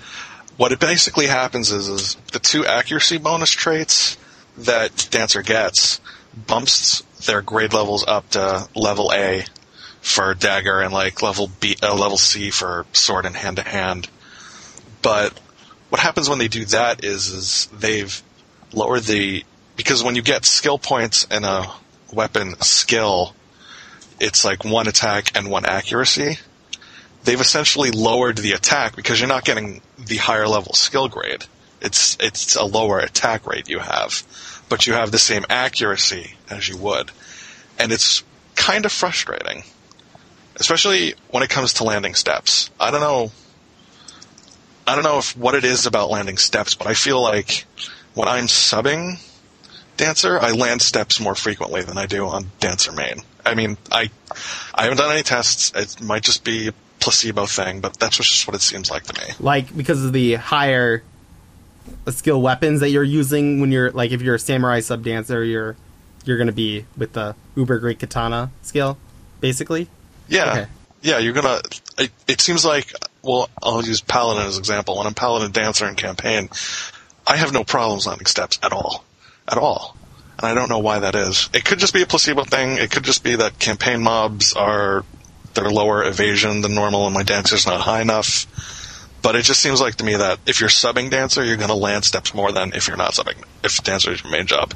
what 0.57 0.71
it 0.71 0.79
basically 0.79 1.27
happens 1.27 1.71
is, 1.71 1.87
is 1.87 2.15
the 2.31 2.39
two 2.39 2.65
accuracy 2.65 3.17
bonus 3.17 3.51
traits 3.51 4.17
that 4.57 5.07
Dancer 5.09 5.41
gets 5.41 6.01
bumps 6.47 7.01
their 7.25 7.41
grade 7.41 7.73
levels 7.73 8.05
up 8.07 8.29
to 8.31 8.67
level 8.75 9.11
A 9.13 9.45
for 10.01 10.33
dagger 10.33 10.81
and 10.81 10.93
like 10.93 11.21
level 11.21 11.49
B, 11.59 11.75
uh, 11.81 11.95
level 11.95 12.17
C 12.17 12.51
for 12.51 12.85
sword 12.93 13.25
and 13.25 13.35
hand 13.35 13.57
to 13.57 13.63
hand. 13.63 14.09
But 15.01 15.39
what 15.89 16.01
happens 16.01 16.29
when 16.29 16.39
they 16.39 16.47
do 16.47 16.65
that 16.65 17.03
is, 17.03 17.27
is 17.27 17.65
they've 17.67 18.21
lowered 18.73 19.03
the 19.03 19.43
because 19.79 20.03
when 20.03 20.17
you 20.17 20.21
get 20.21 20.43
skill 20.43 20.77
points 20.77 21.23
in 21.31 21.45
a 21.45 21.71
weapon 22.11 22.53
skill, 22.59 23.33
it's 24.19 24.43
like 24.43 24.65
one 24.65 24.89
attack 24.89 25.31
and 25.37 25.49
one 25.49 25.65
accuracy. 25.65 26.37
They've 27.23 27.39
essentially 27.39 27.89
lowered 27.89 28.37
the 28.37 28.51
attack 28.51 28.97
because 28.97 29.21
you're 29.21 29.29
not 29.29 29.45
getting 29.45 29.81
the 29.97 30.17
higher 30.17 30.49
level 30.49 30.73
skill 30.73 31.07
grade. 31.07 31.45
It's 31.79 32.17
it's 32.19 32.57
a 32.57 32.65
lower 32.65 32.99
attack 32.99 33.47
rate 33.47 33.69
you 33.69 33.79
have, 33.79 34.21
but 34.67 34.85
you 34.85 34.91
have 34.95 35.11
the 35.11 35.17
same 35.17 35.45
accuracy 35.49 36.33
as 36.49 36.67
you 36.67 36.75
would, 36.75 37.11
and 37.77 37.93
it's 37.93 38.21
kind 38.55 38.85
of 38.85 38.91
frustrating, 38.91 39.63
especially 40.57 41.13
when 41.29 41.41
it 41.41 41.49
comes 41.49 41.75
to 41.75 41.85
landing 41.85 42.15
steps. 42.15 42.69
I 42.81 42.91
don't 42.91 42.99
know. 42.99 43.31
I 44.85 44.95
don't 44.95 45.05
know 45.05 45.19
if 45.19 45.37
what 45.37 45.55
it 45.55 45.63
is 45.63 45.85
about 45.85 46.09
landing 46.09 46.35
steps, 46.35 46.75
but 46.75 46.87
I 46.87 46.95
feel 46.95 47.21
like 47.21 47.63
when 48.13 48.27
I'm 48.27 48.47
subbing 48.47 49.19
Dancer, 49.99 50.39
I 50.39 50.51
land 50.51 50.81
steps 50.81 51.19
more 51.19 51.35
frequently 51.35 51.81
than 51.83 51.97
I 51.97 52.05
do 52.07 52.25
on 52.27 52.47
Dancer 52.59 52.91
main. 52.91 53.21
I 53.45 53.53
mean, 53.53 53.77
I 53.91 54.09
I 54.73 54.83
haven't 54.83 54.97
done 54.97 55.11
any 55.11 55.23
tests. 55.23 55.71
It 55.75 56.01
might 56.01 56.23
just 56.23 56.43
be 56.43 56.69
a 56.69 56.73
placebo 56.99 57.45
thing, 57.45 57.81
but 57.81 57.99
that's 57.99 58.17
just 58.17 58.47
what 58.47 58.55
it 58.55 58.61
seems 58.61 58.89
like 58.89 59.03
to 59.03 59.21
me. 59.21 59.33
Like 59.39 59.75
because 59.75 60.03
of 60.03 60.13
the 60.13 60.35
higher 60.35 61.03
skill 62.07 62.41
weapons 62.41 62.79
that 62.81 62.89
you're 62.89 63.03
using 63.03 63.59
when 63.61 63.71
you're 63.71 63.91
like 63.91 64.11
if 64.11 64.21
you're 64.21 64.35
a 64.35 64.39
samurai 64.39 64.79
sub 64.79 65.03
dancer, 65.03 65.43
you're 65.43 65.75
you're 66.25 66.37
gonna 66.37 66.51
be 66.51 66.85
with 66.97 67.13
the 67.13 67.35
uber 67.55 67.79
great 67.79 67.99
katana 67.99 68.51
skill, 68.61 68.97
basically. 69.41 69.87
Yeah, 70.27 70.51
Okay. 70.51 70.65
yeah. 71.01 71.17
You're 71.17 71.33
gonna. 71.33 71.61
It, 71.97 72.11
it 72.27 72.41
seems 72.41 72.63
like. 72.65 72.93
Well, 73.21 73.49
I'll 73.61 73.83
use 73.83 73.99
Paladin 73.99 74.45
as 74.47 74.55
an 74.55 74.61
example. 74.61 74.97
When 74.97 75.05
I'm 75.07 75.13
Paladin 75.13 75.51
Dancer 75.51 75.87
in 75.87 75.95
campaign, 75.95 76.49
I 77.27 77.35
have 77.35 77.51
no 77.51 77.63
problems 77.65 78.07
landing 78.07 78.27
steps 78.27 78.59
at 78.63 78.71
all, 78.71 79.03
at 79.51 79.57
all. 79.57 79.95
And 80.37 80.47
I 80.47 80.53
don't 80.53 80.69
know 80.69 80.79
why 80.79 80.99
that 80.99 81.15
is. 81.15 81.49
It 81.53 81.65
could 81.65 81.79
just 81.79 81.93
be 81.93 82.01
a 82.01 82.05
placebo 82.05 82.43
thing. 82.45 82.77
It 82.77 82.91
could 82.91 83.03
just 83.03 83.23
be 83.23 83.35
that 83.35 83.59
campaign 83.59 84.01
mobs 84.01 84.53
are 84.53 85.03
they're 85.53 85.69
lower 85.69 86.03
evasion 86.03 86.61
than 86.61 86.75
normal, 86.75 87.05
and 87.05 87.13
my 87.13 87.23
dancer's 87.23 87.65
not 87.67 87.81
high 87.81 88.01
enough. 88.01 88.45
But 89.21 89.35
it 89.35 89.41
just 89.43 89.59
seems 89.59 89.81
like 89.81 89.95
to 89.95 90.05
me 90.05 90.15
that 90.15 90.39
if 90.45 90.61
you're 90.61 90.69
subbing 90.69 91.09
dancer, 91.09 91.43
you're 91.43 91.57
going 91.57 91.67
to 91.69 91.73
land 91.75 92.05
steps 92.05 92.33
more 92.33 92.53
than 92.53 92.71
if 92.73 92.87
you're 92.87 92.95
not 92.95 93.11
subbing. 93.13 93.35
If 93.63 93.83
dancer 93.83 94.11
is 94.13 94.23
your 94.23 94.31
main 94.31 94.45
job, 94.47 94.73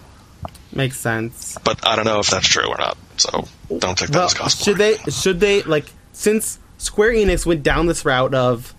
Makes 0.73 0.99
sense. 0.99 1.57
but 1.63 1.85
I 1.87 1.95
don't 1.95 2.03
know 2.05 2.19
if 2.19 2.29
that's 2.29 2.47
true 2.47 2.67
or 2.67 2.77
not. 2.77 2.97
So 3.17 3.47
don't 3.77 3.97
take 3.97 4.09
that 4.09 4.15
Well, 4.17 4.25
as 4.25 4.33
gospel. 4.33 4.65
should 4.65 4.77
they 4.77 4.97
should 5.11 5.39
they 5.39 5.61
like 5.63 5.85
since 6.11 6.59
Square 6.79 7.11
Enix 7.13 7.45
went 7.45 7.63
down 7.63 7.85
this 7.85 8.03
route 8.03 8.33
of 8.33 8.73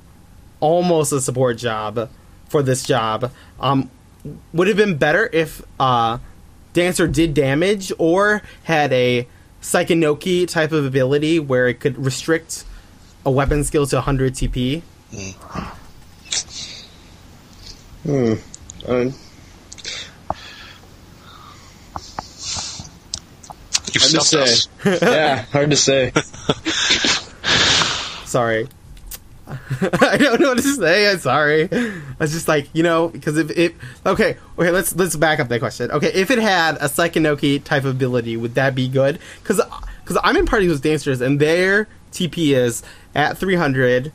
almost 0.60 1.12
a 1.12 1.20
support 1.20 1.56
job 1.56 2.10
for 2.50 2.62
this 2.62 2.82
job, 2.84 3.30
um, 3.60 3.90
would 4.52 4.68
have 4.68 4.76
been 4.76 4.96
better 4.96 5.28
if 5.32 5.62
uh, 5.78 6.18
Dancer 6.72 7.06
did 7.06 7.34
damage 7.34 7.92
or 7.98 8.42
had 8.64 8.92
a 8.92 9.26
Sekkanoki 9.62 10.48
type 10.48 10.72
of 10.72 10.84
ability 10.84 11.38
where 11.38 11.68
it 11.68 11.80
could 11.80 11.96
restrict 12.04 12.64
a 13.24 13.30
weapon 13.30 13.64
skill 13.64 13.86
to 13.86 13.96
100 13.96 14.34
TP? 14.34 14.82
Um, 18.86 19.14
You've 23.92 24.02
hard 24.02 24.14
to 24.14 24.20
stumped 24.20 24.68
say. 24.84 24.98
yeah, 25.00 25.42
hard 25.52 25.70
to 25.70 25.76
say. 25.76 26.12
Sorry. 28.26 28.68
I 29.80 30.16
don't 30.18 30.40
know 30.40 30.48
what 30.48 30.58
to 30.58 30.62
say. 30.62 31.10
I'm 31.10 31.18
sorry. 31.18 31.68
I 31.72 32.02
was 32.18 32.32
just 32.32 32.48
like, 32.48 32.68
you 32.74 32.82
know, 32.82 33.08
because 33.08 33.38
if 33.38 33.50
it 33.50 33.74
okay, 34.04 34.36
okay, 34.58 34.70
let's 34.70 34.94
let's 34.94 35.16
back 35.16 35.40
up 35.40 35.48
that 35.48 35.60
question. 35.60 35.90
Okay, 35.90 36.12
if 36.12 36.30
it 36.30 36.38
had 36.38 36.76
a 36.76 36.88
Sekkanoki 36.88 37.62
type 37.64 37.84
ability, 37.84 38.36
would 38.36 38.54
that 38.56 38.74
be 38.74 38.88
good? 38.88 39.18
Because 39.42 39.60
because 40.02 40.18
I'm 40.22 40.36
in 40.36 40.46
parties 40.46 40.70
with 40.70 40.82
dancers 40.82 41.20
and 41.20 41.40
their 41.40 41.88
TP 42.12 42.54
is 42.54 42.82
at 43.14 43.38
300, 43.38 44.12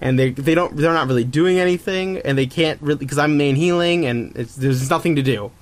and 0.00 0.18
they 0.18 0.30
they 0.30 0.54
don't 0.54 0.76
they're 0.76 0.92
not 0.92 1.06
really 1.06 1.24
doing 1.24 1.58
anything, 1.58 2.18
and 2.18 2.36
they 2.36 2.46
can't 2.46 2.80
really 2.82 2.98
because 2.98 3.18
I'm 3.18 3.36
main 3.36 3.54
healing 3.56 4.06
and 4.06 4.34
there's 4.34 4.90
nothing 4.90 5.14
to 5.16 5.22
do. 5.22 5.52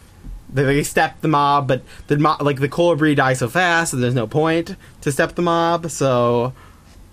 they, 0.50 0.64
they 0.64 0.82
step 0.82 1.20
the 1.20 1.28
mob, 1.28 1.68
but 1.68 1.82
the 2.06 2.18
mob, 2.18 2.40
like 2.42 2.60
the 2.60 2.68
Colibri 2.68 3.14
die 3.14 3.34
so 3.34 3.48
fast, 3.48 3.90
so 3.90 3.98
there's 3.98 4.14
no 4.14 4.26
point 4.26 4.74
to 5.02 5.12
step 5.12 5.34
the 5.34 5.42
mob. 5.42 5.90
So, 5.90 6.54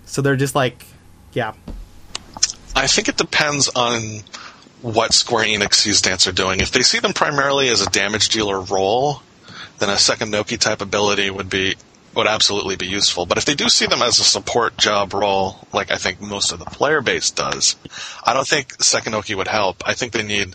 so 0.06 0.22
they're 0.22 0.36
just 0.36 0.54
like, 0.54 0.86
yeah, 1.32 1.52
I 2.76 2.86
think 2.86 3.08
it 3.08 3.16
depends 3.16 3.70
on 3.70 4.20
what 4.82 5.14
Square 5.14 5.46
Enix 5.46 5.74
sees 5.74 6.02
Dancer 6.02 6.30
doing. 6.30 6.60
If 6.60 6.72
they 6.72 6.82
see 6.82 6.98
them 6.98 7.14
primarily 7.14 7.70
as 7.70 7.80
a 7.80 7.88
damage 7.88 8.28
dealer 8.28 8.60
role, 8.60 9.22
then 9.78 9.88
a 9.88 9.96
second 9.96 10.30
Noki 10.30 10.58
type 10.58 10.82
ability 10.82 11.30
would 11.30 11.48
be 11.48 11.74
would 12.14 12.26
absolutely 12.26 12.76
be 12.76 12.86
useful. 12.86 13.24
But 13.26 13.38
if 13.38 13.46
they 13.46 13.54
do 13.54 13.68
see 13.68 13.86
them 13.86 14.02
as 14.02 14.18
a 14.18 14.24
support 14.24 14.76
job 14.76 15.14
role, 15.14 15.66
like 15.72 15.90
I 15.90 15.96
think 15.96 16.20
most 16.20 16.52
of 16.52 16.58
the 16.58 16.66
player 16.66 17.00
base 17.00 17.30
does, 17.30 17.76
I 18.24 18.34
don't 18.34 18.46
think 18.46 18.82
second 18.82 19.14
Noki 19.14 19.34
would 19.34 19.48
help. 19.48 19.82
I 19.86 19.94
think 19.94 20.12
they 20.12 20.22
need 20.22 20.54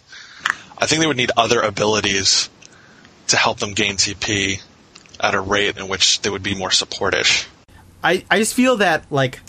I 0.78 0.86
think 0.86 1.02
they 1.02 1.08
would 1.08 1.18
need 1.18 1.32
other 1.36 1.60
abilities 1.60 2.50
to 3.28 3.36
help 3.36 3.60
them 3.60 3.74
gain 3.74 3.96
TP 3.96 4.62
at 5.20 5.34
a 5.34 5.42
rate 5.42 5.78
in 5.78 5.88
which 5.88 6.22
they 6.22 6.30
would 6.30 6.44
be 6.44 6.54
more 6.54 6.70
supportish. 6.70 7.48
I 8.04 8.26
I 8.30 8.38
just 8.38 8.54
feel 8.54 8.78
that 8.78 9.12
like 9.12 9.40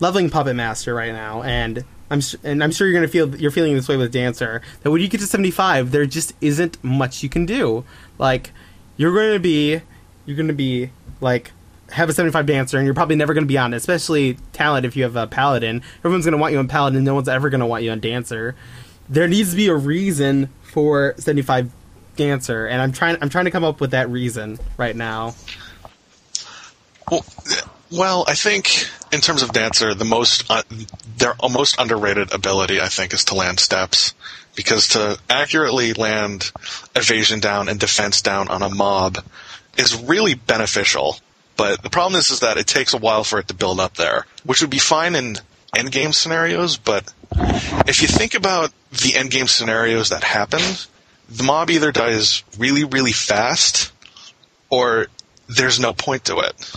leveling 0.00 0.28
Puppet 0.28 0.56
Master 0.56 0.92
right 0.92 1.12
now, 1.12 1.42
and 1.42 1.84
I'm 2.10 2.20
and 2.44 2.62
I'm 2.62 2.70
sure 2.72 2.86
you're 2.86 2.94
gonna 2.94 3.08
feel 3.08 3.34
you're 3.36 3.50
feeling 3.50 3.74
this 3.74 3.88
way 3.88 3.96
with 3.96 4.12
Dancer. 4.12 4.62
That 4.82 4.90
when 4.90 5.00
you 5.00 5.08
get 5.08 5.20
to 5.20 5.26
75, 5.26 5.90
there 5.90 6.06
just 6.06 6.34
isn't 6.40 6.82
much 6.84 7.22
you 7.22 7.28
can 7.28 7.46
do. 7.46 7.84
Like 8.18 8.52
you're 8.96 9.12
going 9.12 9.32
to 9.32 9.40
be 9.40 9.80
you're 10.24 10.36
going 10.36 10.48
to 10.48 10.54
be 10.54 10.90
like 11.20 11.52
have 11.90 12.08
a 12.08 12.12
75 12.12 12.46
dancer 12.46 12.76
and 12.78 12.84
you're 12.84 12.94
probably 12.94 13.14
never 13.14 13.32
going 13.32 13.44
to 13.44 13.48
be 13.48 13.58
on 13.58 13.72
it 13.72 13.76
especially 13.76 14.34
Talint 14.52 14.84
if 14.84 14.96
you 14.96 15.04
have 15.04 15.14
a 15.14 15.26
paladin 15.26 15.82
everyone's 15.98 16.24
going 16.24 16.32
to 16.32 16.38
want 16.38 16.52
you 16.52 16.58
on 16.58 16.66
paladin 16.66 17.04
no 17.04 17.14
one's 17.14 17.28
ever 17.28 17.48
going 17.48 17.60
to 17.60 17.66
want 17.66 17.84
you 17.84 17.92
on 17.92 18.00
dancer 18.00 18.56
there 19.08 19.28
needs 19.28 19.50
to 19.50 19.56
be 19.56 19.68
a 19.68 19.74
reason 19.74 20.48
for 20.62 21.14
75 21.16 21.70
dancer 22.16 22.66
and 22.66 22.82
i'm 22.82 22.90
trying 22.90 23.16
i'm 23.20 23.28
trying 23.28 23.44
to 23.44 23.52
come 23.52 23.62
up 23.62 23.80
with 23.80 23.92
that 23.92 24.08
reason 24.08 24.58
right 24.76 24.96
now 24.96 25.34
Well, 27.10 27.24
well, 27.90 28.24
I 28.26 28.34
think 28.34 28.88
in 29.12 29.20
terms 29.20 29.42
of 29.42 29.52
dancer, 29.52 29.94
the 29.94 30.04
most 30.04 30.44
uh, 30.50 30.62
their 31.16 31.34
most 31.50 31.78
underrated 31.78 32.32
ability, 32.32 32.80
I 32.80 32.88
think, 32.88 33.12
is 33.12 33.24
to 33.26 33.34
land 33.34 33.60
steps, 33.60 34.14
because 34.54 34.88
to 34.88 35.18
accurately 35.30 35.92
land 35.92 36.50
evasion 36.94 37.40
down 37.40 37.68
and 37.68 37.78
defense 37.78 38.22
down 38.22 38.48
on 38.48 38.62
a 38.62 38.68
mob 38.68 39.18
is 39.76 40.02
really 40.02 40.34
beneficial. 40.34 41.16
But 41.56 41.82
the 41.82 41.90
problem 41.90 42.18
is, 42.18 42.30
is 42.30 42.40
that 42.40 42.58
it 42.58 42.66
takes 42.66 42.92
a 42.92 42.98
while 42.98 43.24
for 43.24 43.38
it 43.38 43.48
to 43.48 43.54
build 43.54 43.80
up 43.80 43.94
there, 43.94 44.26
which 44.44 44.60
would 44.60 44.70
be 44.70 44.78
fine 44.78 45.14
in 45.14 45.36
endgame 45.74 46.14
scenarios. 46.14 46.76
But 46.76 47.12
if 47.86 48.02
you 48.02 48.08
think 48.08 48.34
about 48.34 48.72
the 48.90 49.12
endgame 49.12 49.48
scenarios 49.48 50.10
that 50.10 50.24
happen, 50.24 50.60
the 51.28 51.44
mob 51.44 51.70
either 51.70 51.92
dies 51.92 52.42
really, 52.58 52.84
really 52.84 53.12
fast, 53.12 53.92
or 54.70 55.06
there's 55.48 55.80
no 55.80 55.92
point 55.92 56.24
to 56.26 56.38
it. 56.38 56.72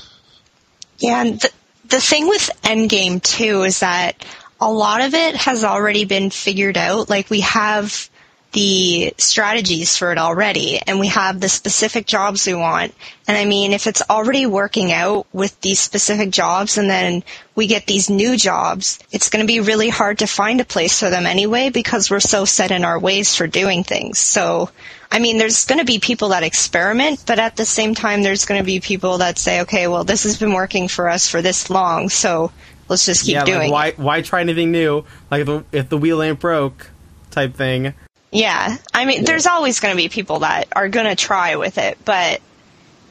Yeah, 0.99 1.21
and 1.21 1.39
the, 1.39 1.51
the 1.87 2.01
thing 2.01 2.27
with 2.27 2.49
Endgame 2.63 3.21
too 3.21 3.63
is 3.63 3.79
that 3.79 4.23
a 4.61 4.71
lot 4.71 5.01
of 5.01 5.13
it 5.13 5.35
has 5.35 5.63
already 5.63 6.05
been 6.05 6.29
figured 6.29 6.77
out. 6.77 7.09
Like 7.09 7.29
we 7.29 7.41
have 7.41 8.09
the 8.51 9.13
strategies 9.17 9.95
for 9.95 10.11
it 10.11 10.17
already, 10.17 10.79
and 10.85 10.99
we 10.99 11.07
have 11.07 11.39
the 11.39 11.49
specific 11.49 12.05
jobs 12.05 12.47
we 12.47 12.55
want. 12.55 12.95
And 13.27 13.37
I 13.37 13.45
mean, 13.45 13.73
if 13.73 13.85
it's 13.85 14.01
already 14.09 14.45
working 14.47 14.91
out 14.91 15.27
with 15.31 15.59
these 15.61 15.79
specific 15.79 16.31
jobs, 16.31 16.77
and 16.77 16.89
then 16.89 17.23
we 17.55 17.67
get 17.67 17.85
these 17.85 18.09
new 18.09 18.37
jobs, 18.37 18.99
it's 19.11 19.29
going 19.29 19.43
to 19.43 19.47
be 19.47 19.59
really 19.59 19.89
hard 19.89 20.19
to 20.19 20.27
find 20.27 20.61
a 20.61 20.65
place 20.65 20.99
for 20.99 21.09
them 21.09 21.25
anyway 21.27 21.69
because 21.69 22.09
we're 22.09 22.19
so 22.19 22.45
set 22.45 22.71
in 22.71 22.85
our 22.85 22.99
ways 22.99 23.35
for 23.35 23.47
doing 23.47 23.83
things. 23.83 24.19
So. 24.19 24.69
I 25.11 25.17
mean, 25.17 25.39
there's 25.39 25.65
going 25.65 25.79
to 25.79 25.85
be 25.85 25.97
people 25.97 26.29
that 26.29 26.43
experiment, 26.43 27.23
but 27.25 27.39
at 27.39 27.55
the 27.55 27.65
same 27.65 27.95
time, 27.95 28.21
there's 28.21 28.45
going 28.45 28.61
to 28.61 28.63
be 28.63 28.79
people 28.79 29.17
that 29.17 29.39
say, 29.39 29.61
okay, 29.61 29.87
well, 29.87 30.03
this 30.03 30.21
has 30.21 30.37
been 30.37 30.53
working 30.53 30.87
for 30.87 31.09
us 31.09 31.27
for 31.27 31.41
this 31.41 31.71
long, 31.71 32.09
so 32.09 32.51
let's 32.89 33.05
just 33.05 33.25
keep 33.25 33.33
yeah 33.33 33.45
doing 33.45 33.71
like 33.71 33.93
it. 33.93 33.99
why 33.99 34.17
why 34.17 34.21
try 34.21 34.41
anything 34.41 34.71
new 34.71 35.03
like 35.31 35.41
if 35.41 35.47
the, 35.47 35.63
if 35.71 35.89
the 35.89 35.97
wheel 35.97 36.21
ain't 36.21 36.39
broke 36.39 36.89
type 37.31 37.53
thing 37.55 37.93
Yeah. 38.31 38.77
I 38.93 39.05
mean, 39.05 39.23
there's 39.25 39.47
always 39.47 39.79
going 39.79 39.95
to 39.95 39.97
be 39.97 40.09
people 40.09 40.39
that 40.39 40.67
are 40.75 40.89
going 40.89 41.07
to 41.07 41.15
try 41.15 41.55
with 41.55 41.77
it, 41.77 41.97
but, 42.05 42.41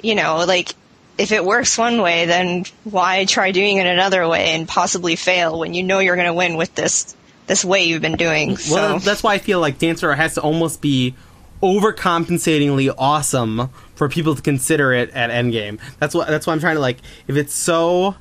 you 0.02 0.14
know, 0.14 0.44
like, 0.46 0.74
if 1.18 1.32
it 1.32 1.44
works 1.44 1.76
one 1.76 2.00
way, 2.00 2.26
then 2.26 2.64
why 2.84 3.24
try 3.24 3.50
doing 3.50 3.78
it 3.78 3.86
another 3.86 4.26
way 4.28 4.50
and 4.50 4.68
possibly 4.68 5.16
fail 5.16 5.58
when 5.58 5.74
you 5.74 5.82
know 5.82 5.98
you're 5.98 6.14
going 6.14 6.28
to 6.28 6.34
win 6.34 6.56
with 6.56 6.74
this 6.76 7.16
this 7.48 7.64
way 7.64 7.84
you've 7.84 8.02
been 8.02 8.16
doing? 8.16 8.56
Well, 8.70 9.00
that's 9.00 9.22
why 9.22 9.34
I 9.34 9.38
feel 9.38 9.58
like 9.58 9.78
Dancer 9.78 10.14
has 10.14 10.34
to 10.34 10.42
almost 10.42 10.80
be 10.80 11.16
overcompensatingly 11.60 12.94
awesome 12.96 13.70
for 13.96 14.08
people 14.08 14.36
to 14.36 14.42
consider 14.42 14.92
it 14.92 15.10
at 15.10 15.30
Endgame. 15.30 15.80
That's 15.98 16.14
what 16.14 16.28
that's 16.28 16.46
why 16.46 16.52
I'm 16.52 16.60
trying 16.60 16.76
to 16.76 16.80
like. 16.80 16.98
If 17.26 17.36
it's 17.36 17.52
so, 17.52 18.14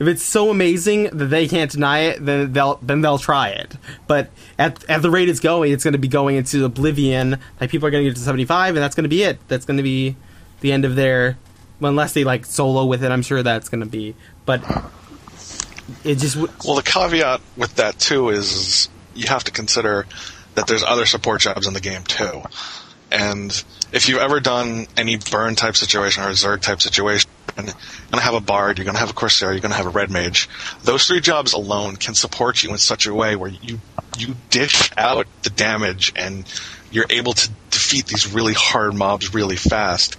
if 0.00 0.08
it's 0.08 0.22
so 0.22 0.50
amazing 0.50 1.04
that 1.12 1.26
they 1.26 1.46
can't 1.46 1.70
deny 1.70 1.98
it, 2.00 2.24
then 2.24 2.52
they'll 2.52 2.76
then 2.82 3.02
they'll 3.02 3.18
try 3.18 3.50
it. 3.50 3.76
But 4.06 4.30
at 4.58 4.82
at 4.90 5.02
the 5.02 5.10
rate 5.10 5.28
it's 5.28 5.40
going, 5.40 5.72
it's 5.72 5.84
going 5.84 5.92
to 5.92 5.98
be 5.98 6.08
going 6.08 6.36
into 6.36 6.64
oblivion. 6.64 7.38
Like 7.60 7.70
people 7.70 7.86
are 7.86 7.90
going 7.90 8.04
to 8.04 8.10
get 8.10 8.16
to 8.16 8.22
75, 8.22 8.76
and 8.76 8.82
that's 8.82 8.94
going 8.96 9.04
to 9.04 9.10
be 9.10 9.22
it. 9.22 9.38
That's 9.48 9.66
going 9.66 9.76
to 9.76 9.82
be 9.82 10.16
the 10.60 10.72
end 10.72 10.84
of 10.86 10.96
their. 10.96 11.36
Well, 11.80 11.90
unless 11.90 12.14
they 12.14 12.24
like 12.24 12.46
solo 12.46 12.86
with 12.86 13.04
it, 13.04 13.12
I'm 13.12 13.22
sure 13.22 13.42
that's 13.42 13.68
going 13.68 13.80
to 13.80 13.86
be. 13.86 14.14
But 14.46 14.62
it 16.04 16.16
just 16.16 16.36
w- 16.36 16.52
Well, 16.64 16.76
the 16.76 16.82
caveat 16.82 17.40
with 17.56 17.76
that 17.76 17.98
too 17.98 18.30
is 18.30 18.88
you 19.14 19.28
have 19.28 19.44
to 19.44 19.50
consider 19.52 20.06
that 20.54 20.66
there's 20.66 20.82
other 20.82 21.06
support 21.06 21.42
jobs 21.42 21.66
in 21.66 21.74
the 21.74 21.80
game 21.80 22.02
too. 22.04 22.42
And 23.10 23.50
if 23.92 24.08
you've 24.08 24.20
ever 24.20 24.40
done 24.40 24.86
any 24.96 25.16
burn 25.16 25.56
type 25.56 25.76
situation 25.76 26.22
or 26.22 26.28
Zerg 26.30 26.60
type 26.62 26.80
situation, 26.80 27.29
you're 27.66 28.10
gonna 28.10 28.22
have 28.22 28.34
a 28.34 28.40
bard, 28.40 28.78
you're 28.78 28.84
gonna 28.84 28.98
have 28.98 29.10
a 29.10 29.14
corsair, 29.14 29.52
you're 29.52 29.60
gonna 29.60 29.74
have 29.74 29.86
a 29.86 29.90
red 29.90 30.10
mage. 30.10 30.48
Those 30.82 31.06
three 31.06 31.20
jobs 31.20 31.52
alone 31.52 31.96
can 31.96 32.14
support 32.14 32.62
you 32.62 32.70
in 32.70 32.78
such 32.78 33.06
a 33.06 33.14
way 33.14 33.36
where 33.36 33.50
you 33.50 33.80
you 34.18 34.36
dish 34.50 34.90
out 34.96 35.26
the 35.42 35.50
damage 35.50 36.12
and 36.16 36.44
you're 36.90 37.06
able 37.10 37.32
to 37.32 37.50
defeat 37.70 38.06
these 38.06 38.32
really 38.32 38.52
hard 38.52 38.94
mobs 38.94 39.32
really 39.32 39.56
fast. 39.56 40.16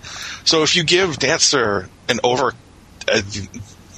So 0.47 0.63
if 0.63 0.75
you 0.75 0.83
give 0.83 1.19
Dancer 1.19 1.89
an 2.07 2.19
over 2.23 2.53
uh, 3.11 3.21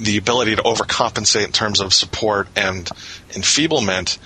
the 0.00 0.16
ability 0.16 0.56
to 0.56 0.62
overcompensate 0.62 1.46
in 1.46 1.52
terms 1.52 1.80
of 1.80 1.94
support 1.94 2.48
and 2.56 2.88
enfeeblement, 3.34 4.18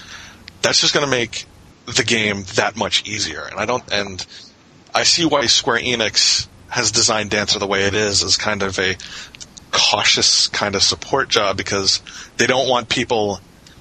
that's 0.62 0.80
just 0.80 0.94
going 0.94 1.04
to 1.04 1.10
make 1.10 1.44
the 1.86 2.04
game 2.04 2.44
that 2.56 2.76
much 2.76 3.06
easier. 3.06 3.42
And 3.42 3.58
I 3.58 3.66
don't, 3.66 3.92
and 3.92 4.26
I 4.94 5.02
see 5.02 5.24
why 5.24 5.46
Square 5.46 5.80
Enix 5.80 6.48
has 6.68 6.92
designed 6.92 7.30
Dancer 7.30 7.58
the 7.58 7.66
way 7.66 7.84
it 7.84 7.94
is 7.94 8.22
as 8.22 8.36
kind 8.36 8.62
of 8.62 8.78
a 8.78 8.96
cautious 9.70 10.48
kind 10.48 10.74
of 10.74 10.82
support 10.82 11.28
job 11.28 11.56
because 11.56 12.00
they 12.36 12.46
don't 12.46 12.68
want 12.68 12.88
people. 12.88 13.40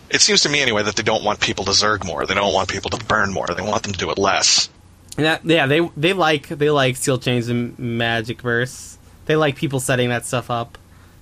It 0.10 0.22
seems 0.22 0.42
to 0.44 0.50
me 0.50 0.62
anyway 0.62 0.84
that 0.84 0.96
they 0.96 1.04
don't 1.04 1.24
want 1.24 1.40
people 1.40 1.66
to 1.66 1.72
zerg 1.72 2.06
more. 2.06 2.26
They 2.26 2.34
don't 2.34 2.54
want 2.54 2.70
people 2.70 2.90
to 2.92 3.06
burn 3.06 3.34
more. 3.34 3.48
They 3.48 3.62
want 3.62 3.84
them 3.84 3.94
to 3.94 4.00
do 4.00 4.10
it 4.10 4.18
less. 4.18 4.70
And 5.18 5.26
that, 5.26 5.46
yeah, 5.46 5.66
they 5.66 5.80
they 5.98 6.14
like 6.14 6.48
they 6.48 6.70
like 6.70 6.96
Skillchains 6.96 7.50
and 7.50 7.78
Magic 7.80 8.42
Burst. 8.42 9.00
They 9.26 9.36
like 9.36 9.56
people 9.56 9.80
setting 9.80 10.10
that 10.10 10.26
stuff 10.26 10.50
up 10.50 10.78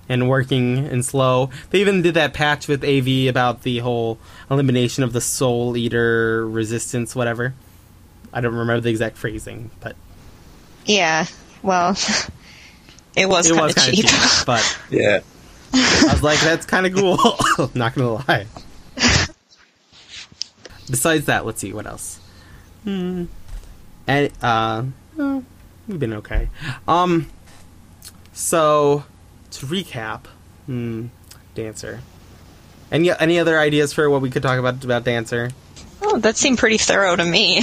and 0.08 0.28
working 0.28 0.78
and 0.78 1.04
slow. 1.04 1.50
They 1.70 1.80
even 1.80 2.02
did 2.02 2.14
that 2.14 2.34
patch 2.34 2.68
with 2.68 2.84
AV 2.84 3.28
about 3.28 3.62
the 3.62 3.78
whole 3.78 4.18
elimination 4.50 5.02
of 5.02 5.12
the 5.12 5.20
Soul 5.20 5.76
Eater 5.76 6.46
resistance, 6.46 7.16
whatever. 7.16 7.54
I 8.32 8.40
don't 8.40 8.54
remember 8.54 8.80
the 8.82 8.90
exact 8.90 9.16
phrasing, 9.16 9.70
but 9.80 9.96
yeah, 10.84 11.26
well, 11.66 11.90
it 13.16 13.28
was 13.28 13.50
it 13.50 13.54
kind 13.54 13.60
was 13.66 13.76
of 13.76 13.82
cheap. 13.82 14.06
cheap. 14.06 14.20
But 14.46 14.78
Yeah. 14.90 15.20
I 15.74 16.08
was 16.12 16.22
like, 16.22 16.40
that's 16.40 16.64
kind 16.64 16.86
of 16.86 16.94
cool. 16.94 17.18
Not 17.74 17.94
gonna 17.94 18.14
lie. 18.26 18.46
Besides 20.88 21.26
that, 21.26 21.44
let's 21.44 21.60
see 21.60 21.72
what 21.72 21.86
else. 21.86 22.18
Hmm. 22.84 23.24
And 24.06 24.30
uh, 24.40 24.84
well, 25.16 25.44
we've 25.88 25.98
been 25.98 26.14
okay. 26.14 26.48
Um. 26.86 27.26
So 28.32 29.04
to 29.50 29.66
recap, 29.66 30.26
hmm, 30.66 31.06
dancer. 31.56 32.00
Any 32.92 33.10
any 33.18 33.40
other 33.40 33.58
ideas 33.58 33.92
for 33.92 34.08
what 34.08 34.22
we 34.22 34.30
could 34.30 34.42
talk 34.44 34.58
about 34.60 34.84
about 34.84 35.02
dancer? 35.04 35.50
oh, 36.02 36.18
that 36.20 36.36
seemed 36.36 36.58
pretty 36.58 36.78
thorough 36.78 37.16
to 37.16 37.24
me. 37.24 37.60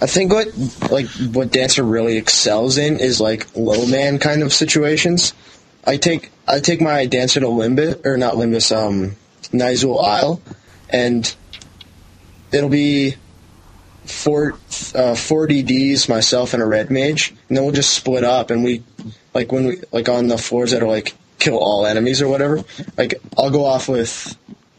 I 0.00 0.06
think 0.06 0.32
what 0.32 0.48
like 0.90 1.06
what 1.32 1.50
Dancer 1.50 1.82
really 1.82 2.16
excels 2.16 2.76
in 2.76 3.00
is 3.00 3.20
like 3.20 3.46
low 3.56 3.86
man 3.86 4.18
kind 4.18 4.42
of 4.42 4.52
situations. 4.52 5.32
I 5.84 5.96
take 5.96 6.30
I 6.46 6.60
take 6.60 6.80
my 6.80 7.06
Dancer 7.06 7.40
to 7.40 7.46
Limbus 7.46 8.04
or 8.04 8.16
not 8.16 8.34
Limbus, 8.34 8.76
um 8.76 9.16
Nyzul 9.52 10.02
Isle 10.02 10.42
and 10.90 11.34
it'll 12.52 12.68
be 12.68 13.16
four 14.04 14.52
uh, 14.94 15.14
four 15.14 15.46
DDs, 15.46 16.08
myself 16.08 16.54
and 16.54 16.62
a 16.62 16.66
red 16.66 16.90
mage, 16.90 17.34
and 17.48 17.56
then 17.56 17.64
we'll 17.64 17.74
just 17.74 17.94
split 17.94 18.24
up 18.24 18.50
and 18.50 18.62
we 18.62 18.82
like 19.34 19.50
when 19.50 19.66
we 19.66 19.80
like 19.92 20.08
on 20.08 20.28
the 20.28 20.38
floors 20.38 20.72
that 20.72 20.82
are 20.82 20.88
like 20.88 21.14
kill 21.38 21.58
all 21.58 21.86
enemies 21.86 22.20
or 22.20 22.28
whatever. 22.28 22.62
Like 22.96 23.14
I'll 23.38 23.50
go 23.50 23.64
off 23.64 23.88
with 23.88 24.36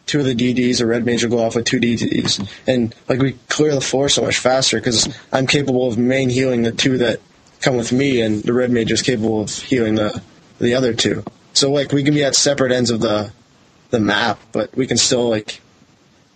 two 0.07 0.19
of 0.19 0.25
the 0.25 0.33
DDs, 0.33 0.81
a 0.81 0.85
red 0.85 1.05
mage 1.05 1.23
will 1.23 1.37
go 1.37 1.43
off 1.43 1.55
with 1.55 1.65
two 1.65 1.79
DDs, 1.79 2.49
and 2.65 2.95
like 3.07 3.19
we 3.19 3.33
clear 3.49 3.75
the 3.75 3.81
floor 3.81 4.09
so 4.09 4.23
much 4.23 4.37
faster 4.37 4.79
because 4.79 5.13
I'm 5.31 5.45
capable 5.45 5.87
of 5.87 5.97
main 5.97 6.29
healing 6.29 6.63
the 6.63 6.71
two 6.71 6.97
that 6.97 7.19
come 7.61 7.77
with 7.77 7.91
me, 7.91 8.21
and 8.21 8.41
the 8.41 8.53
red 8.53 8.71
mage 8.71 8.91
is 8.91 9.01
capable 9.01 9.41
of 9.41 9.51
healing 9.51 9.95
the 9.95 10.21
the 10.59 10.73
other 10.73 10.93
two. 10.93 11.23
So 11.53 11.71
like 11.71 11.91
we 11.91 12.03
can 12.03 12.13
be 12.13 12.23
at 12.23 12.35
separate 12.35 12.71
ends 12.71 12.89
of 12.89 13.01
the 13.01 13.31
the 13.91 13.99
map, 13.99 14.39
but 14.51 14.75
we 14.75 14.87
can 14.87 14.97
still 14.97 15.29
like 15.29 15.61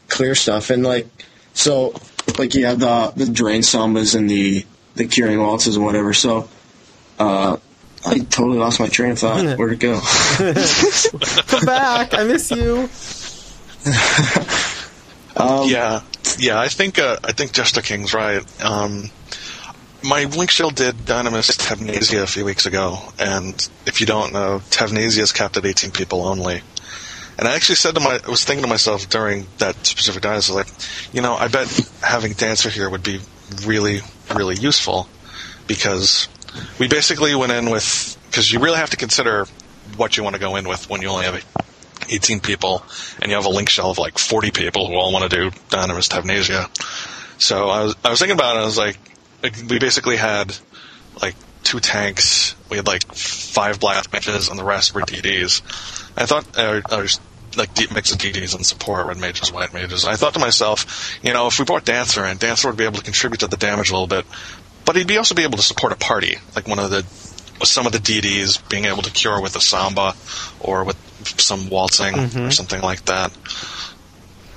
clear 0.07 0.35
stuff 0.35 0.69
and 0.69 0.83
like 0.83 1.07
so 1.53 1.93
like 2.37 2.53
you 2.53 2.65
have 2.65 2.79
the 2.79 3.13
the 3.15 3.31
drain 3.31 3.61
sambas 3.61 4.15
and 4.15 4.29
the 4.29 4.65
the 4.95 5.07
curing 5.07 5.39
waltzes 5.39 5.75
and 5.75 5.85
whatever. 5.85 6.13
So 6.13 6.49
uh, 7.19 7.57
I 8.05 8.19
totally 8.19 8.57
lost 8.57 8.79
my 8.79 8.87
train 8.87 9.11
of 9.11 9.19
thought. 9.19 9.57
Where'd 9.57 9.73
it 9.73 9.79
go? 9.79 9.99
Come 11.47 11.65
back! 11.65 12.13
I 12.13 12.23
miss 12.23 12.51
you. 12.51 12.89
yeah, 15.67 16.01
yeah. 16.37 16.59
I 16.59 16.67
think 16.67 16.99
uh, 16.99 17.17
I 17.23 17.31
think 17.31 17.51
Jesterking's 17.51 18.13
right. 18.13 18.43
Um, 18.63 19.09
my 20.03 20.25
Link 20.25 20.51
did 20.51 20.95
Dynamis 20.97 21.57
Tavnazia 21.57 22.23
a 22.23 22.27
few 22.27 22.45
weeks 22.45 22.65
ago, 22.65 22.97
and 23.19 23.69
if 23.85 24.01
you 24.01 24.07
don't 24.07 24.33
know, 24.33 24.61
Tavnazia 24.69 25.21
is 25.21 25.31
capped 25.31 25.57
at 25.57 25.65
18 25.65 25.91
people 25.91 26.23
only. 26.23 26.61
And 27.37 27.47
I 27.47 27.55
actually 27.55 27.75
said 27.75 27.95
to 27.95 28.01
my, 28.01 28.19
I 28.25 28.29
was 28.29 28.43
thinking 28.43 28.63
to 28.63 28.69
myself 28.69 29.09
during 29.09 29.47
that 29.57 29.75
specific 29.85 30.21
dynasty, 30.21 30.53
like, 30.53 30.67
you 31.11 31.21
know, 31.21 31.33
I 31.33 31.47
bet 31.47 31.67
having 32.01 32.33
Dancer 32.33 32.69
here 32.69 32.89
would 32.89 33.03
be 33.03 33.19
really, 33.63 34.01
really 34.35 34.55
useful 34.55 35.07
because 35.65 36.27
we 36.77 36.87
basically 36.87 37.33
went 37.33 37.51
in 37.51 37.69
with, 37.69 38.17
because 38.29 38.51
you 38.51 38.59
really 38.59 38.77
have 38.77 38.91
to 38.91 38.97
consider 38.97 39.45
what 39.97 40.17
you 40.17 40.23
want 40.23 40.35
to 40.35 40.39
go 40.39 40.55
in 40.55 40.67
with 40.67 40.89
when 40.89 41.01
you 41.01 41.07
only 41.07 41.25
have 41.25 41.43
18 42.09 42.39
people 42.39 42.83
and 43.21 43.29
you 43.29 43.35
have 43.35 43.45
a 43.45 43.49
link 43.49 43.69
shell 43.69 43.91
of 43.91 43.97
like 43.97 44.17
40 44.17 44.51
people 44.51 44.87
who 44.87 44.95
all 44.95 45.13
want 45.13 45.29
to 45.29 45.35
do 45.35 45.51
Dynamis 45.69 46.09
Tavnazia. 46.09 46.69
So 47.41 47.69
I 47.69 47.83
was, 47.83 47.95
I 48.03 48.09
was 48.09 48.19
thinking 48.19 48.35
about 48.35 48.55
it, 48.55 48.59
I 48.59 48.65
was 48.65 48.77
like, 48.77 48.97
we 49.69 49.79
basically 49.79 50.17
had 50.17 50.55
like 51.21 51.35
two 51.63 51.79
tanks, 51.79 52.55
we 52.69 52.77
had 52.77 52.87
like 52.87 53.13
five 53.13 53.79
black 53.79 54.11
mages, 54.13 54.49
and 54.49 54.59
the 54.59 54.63
rest 54.63 54.93
were 54.93 55.01
DDs. 55.01 55.61
I 56.17 56.25
thought, 56.25 56.57
uh, 56.57 56.81
uh, 56.89 57.07
like 57.57 57.73
D- 57.73 57.87
mix 57.93 58.11
of 58.11 58.19
DDs 58.19 58.55
and 58.55 58.65
support, 58.65 59.07
red 59.07 59.17
mages, 59.17 59.51
white 59.51 59.73
mages. 59.73 60.05
I 60.05 60.15
thought 60.15 60.33
to 60.33 60.39
myself, 60.39 61.19
you 61.23 61.33
know, 61.33 61.47
if 61.47 61.59
we 61.59 61.65
brought 61.65 61.85
Dancer 61.85 62.25
in, 62.25 62.37
Dancer 62.37 62.67
would 62.67 62.77
be 62.77 62.85
able 62.85 62.97
to 62.97 63.03
contribute 63.03 63.39
to 63.39 63.47
the 63.47 63.57
damage 63.57 63.89
a 63.89 63.93
little 63.93 64.07
bit, 64.07 64.25
but 64.85 64.95
he'd 64.95 65.07
be 65.07 65.17
also 65.17 65.35
be 65.35 65.43
able 65.43 65.57
to 65.57 65.63
support 65.63 65.93
a 65.93 65.97
party, 65.97 66.37
like 66.55 66.67
one 66.67 66.79
of 66.79 66.89
the 66.89 67.05
some 67.67 67.85
of 67.85 67.91
the 67.91 67.99
DDs 67.99 68.67
being 68.69 68.85
able 68.85 69.01
to 69.03 69.11
cure 69.11 69.41
with 69.41 69.55
a 69.55 69.61
samba 69.61 70.15
or 70.59 70.83
with 70.83 70.97
some 71.39 71.69
waltzing 71.69 72.15
or 72.15 72.27
mm-hmm. 72.27 72.49
something 72.49 72.81
like 72.81 73.05
that. 73.05 73.31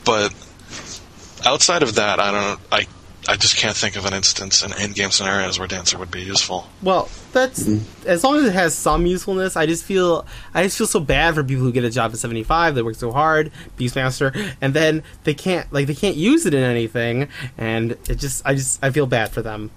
But 0.05 0.35
outside 1.45 1.83
of 1.83 1.97
that, 1.97 2.21
I 2.21 2.31
don't. 2.31 2.61
I 2.73 2.87
I 3.27 3.37
just 3.37 3.57
can't 3.57 3.75
think 3.75 3.97
of 3.97 4.05
an 4.05 4.13
instance 4.13 4.63
in 4.63 4.73
in-game 4.79 5.11
scenarios 5.11 5.59
where 5.59 5.67
Dancer 5.67 5.97
would 5.97 6.11
be 6.11 6.21
useful. 6.21 6.69
Well, 6.83 7.09
that's 7.33 7.63
mm-hmm. 7.63 8.07
as 8.07 8.23
long 8.23 8.37
as 8.37 8.45
it 8.45 8.53
has 8.53 8.75
some 8.75 9.07
usefulness. 9.07 9.57
I 9.57 9.65
just 9.65 9.85
feel 9.85 10.27
I 10.53 10.65
just 10.65 10.77
feel 10.77 10.87
so 10.87 11.01
bad 11.01 11.35
for 11.35 11.43
people 11.43 11.65
who 11.65 11.73
get 11.73 11.85
a 11.85 11.91
job 11.91 12.13
at 12.13 12.19
seventy 12.19 12.43
five. 12.43 12.75
They 12.75 12.83
work 12.83 12.97
so 12.97 13.13
hard, 13.13 13.51
Beastmaster, 13.79 14.55
and 14.61 14.75
then 14.75 15.03
they 15.25 15.33
can't 15.33 15.73
like 15.73 15.87
they 15.87 15.95
can't 15.95 16.17
use 16.17 16.45
it 16.45 16.53
in 16.53 16.63
anything, 16.63 17.29
and 17.57 17.93
it 17.93 18.17
just 18.17 18.45
I 18.45 18.55
just 18.55 18.83
I 18.85 18.91
feel 18.91 19.07
bad 19.07 19.31
for 19.31 19.41
them. 19.41 19.71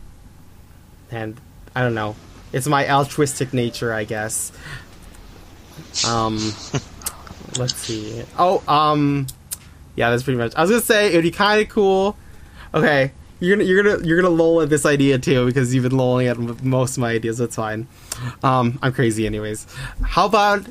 And 1.10 1.40
I 1.74 1.82
don't 1.82 1.96
know. 1.96 2.16
It's 2.58 2.66
my 2.66 2.90
altruistic 2.90 3.54
nature, 3.54 3.94
I 3.94 4.04
guess. 4.04 4.52
Um, 6.08 6.38
let's 7.60 7.76
see. 7.76 8.24
Oh, 8.38 8.64
um, 8.68 9.28
yeah, 9.96 10.10
that's 10.10 10.24
pretty 10.24 10.40
much. 10.40 10.56
I 10.56 10.62
was 10.62 10.72
gonna 10.72 10.82
say 10.82 11.10
it'd 11.10 11.22
be 11.22 11.30
kind 11.30 11.62
of 11.62 11.70
cool. 11.70 12.18
Okay, 12.74 13.12
you're 13.40 13.56
gonna 13.56 13.70
you're 13.70 13.84
gonna 13.84 14.04
you're 14.04 14.20
gonna 14.20 14.34
lull 14.34 14.62
at 14.62 14.70
this 14.70 14.88
idea 14.88 15.20
too 15.20 15.46
because 15.46 15.76
you've 15.76 15.84
been 15.84 15.96
lulling 15.96 16.26
at 16.26 16.40
most 16.64 16.98
of 16.98 17.02
my 17.02 17.12
ideas. 17.12 17.38
That's 17.38 17.56
fine. 17.56 17.88
Um, 18.42 18.80
I'm 18.82 18.92
crazy, 18.92 19.28
anyways. 19.28 19.68
How 20.02 20.26
about 20.26 20.66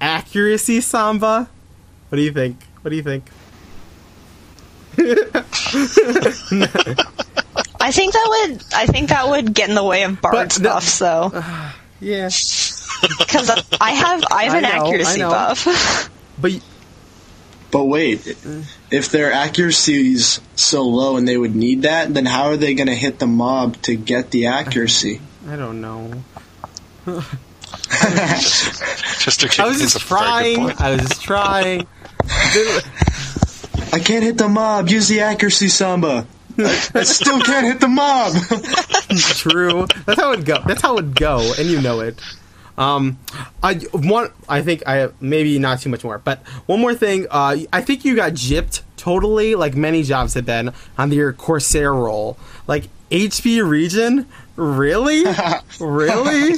accuracy 0.00 0.80
samba? 0.80 1.48
What 2.08 2.16
do 2.16 2.22
you 2.22 2.32
think? 2.32 2.60
What 2.82 2.90
do 2.90 2.96
you 2.96 3.04
think? 3.04 3.30
I 7.86 7.90
think 7.92 8.14
that 8.14 8.26
would 8.48 8.64
I 8.74 8.86
think 8.86 9.10
that 9.10 9.28
would 9.28 9.52
get 9.52 9.68
in 9.68 9.74
the 9.74 9.84
way 9.84 10.04
of 10.04 10.20
bard 10.20 10.32
But 10.34 10.58
no- 10.60 10.70
buffs 10.70 10.98
though, 10.98 11.30
Yeah, 12.00 12.30
because 13.18 13.50
I 13.80 13.90
have 13.90 14.24
I 14.30 14.44
have 14.44 14.54
I 14.54 14.56
an 14.58 14.62
know, 14.62 14.86
accuracy 14.86 15.20
buff. 15.20 16.10
but 16.40 16.52
y- 16.52 16.60
But 17.70 17.84
wait, 17.84 18.26
if 18.90 19.10
their 19.10 19.32
accuracy 19.32 20.12
is 20.14 20.40
so 20.56 20.84
low 20.84 21.16
and 21.18 21.26
they 21.28 21.36
would 21.36 21.54
need 21.54 21.82
that, 21.82 22.14
then 22.14 22.24
how 22.24 22.44
are 22.50 22.56
they 22.56 22.72
going 22.74 22.86
to 22.86 22.94
hit 22.94 23.18
the 23.18 23.26
mob 23.26 23.76
to 23.82 23.96
get 23.96 24.30
the 24.30 24.46
accuracy? 24.46 25.20
I 25.48 25.56
don't 25.56 25.80
know. 25.82 26.22
Just 29.20 29.40
to 29.40 29.62
I 29.62 29.66
was 29.66 29.78
just 29.80 29.98
trying. 30.00 30.70
I 30.78 30.92
was 30.92 31.00
just 31.08 31.22
trying. 31.22 31.86
I 33.92 34.00
can't 34.02 34.22
hit 34.24 34.38
the 34.38 34.48
mob. 34.48 34.88
Use 34.88 35.08
the 35.08 35.20
accuracy 35.20 35.68
samba. 35.68 36.26
I, 36.58 37.02
still 37.02 37.40
can't 37.40 37.66
hit 37.66 37.80
the 37.80 37.88
mob. 37.88 38.32
True. 39.36 39.86
That's 40.06 40.20
how 40.20 40.32
it 40.32 40.44
go. 40.44 40.58
That's 40.66 40.82
how 40.82 40.96
it 40.98 41.14
go, 41.14 41.52
and 41.58 41.68
you 41.68 41.80
know 41.80 42.00
it. 42.00 42.18
Um, 42.76 43.18
I 43.62 43.74
one. 43.92 44.30
I 44.48 44.62
think 44.62 44.82
I 44.86 45.08
maybe 45.20 45.58
not 45.58 45.80
too 45.80 45.90
much 45.90 46.02
more, 46.04 46.18
but 46.18 46.40
one 46.66 46.80
more 46.80 46.94
thing. 46.94 47.26
Uh, 47.30 47.58
I 47.72 47.80
think 47.82 48.04
you 48.04 48.16
got 48.16 48.32
gypped 48.32 48.82
totally, 48.96 49.54
like 49.54 49.76
many 49.76 50.02
jobs 50.02 50.34
have 50.34 50.44
been 50.46 50.72
on 50.98 51.12
your 51.12 51.32
Corsair 51.32 51.92
roll. 51.94 52.36
Like 52.66 52.88
HP 53.12 53.64
region, 53.66 54.26
really, 54.56 55.22
really. 55.80 56.54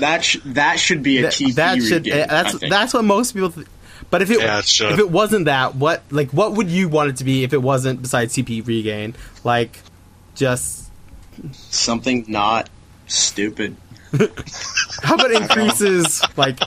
that 0.00 0.24
sh- 0.24 0.38
that 0.44 0.78
should 0.78 1.02
be 1.02 1.18
a 1.18 1.22
That, 1.22 1.32
TP 1.32 1.54
that 1.54 1.82
should. 1.82 2.04
regain, 2.06 2.20
eh, 2.20 2.26
that's 2.26 2.58
that's 2.68 2.94
what 2.94 3.04
most 3.04 3.32
people. 3.32 3.50
Th- 3.50 3.66
but 4.10 4.22
if 4.22 4.30
it 4.30 4.40
Yeah, 4.40 4.56
uh, 4.58 4.92
if 4.92 4.98
it 4.98 5.10
wasn't 5.10 5.46
that, 5.46 5.74
what 5.74 6.02
like 6.10 6.30
what 6.32 6.52
would 6.54 6.68
you 6.68 6.88
want 6.88 7.10
it 7.10 7.16
to 7.16 7.24
be 7.24 7.44
if 7.44 7.52
it 7.52 7.62
wasn't 7.62 8.02
besides 8.02 8.34
CP 8.34 8.66
regain? 8.66 9.14
Like, 9.44 9.78
just 10.34 10.90
something 11.52 12.24
not 12.28 12.68
stupid. 13.06 13.76
How 15.02 15.14
about 15.14 15.30
increases 15.32 16.22
like 16.36 16.58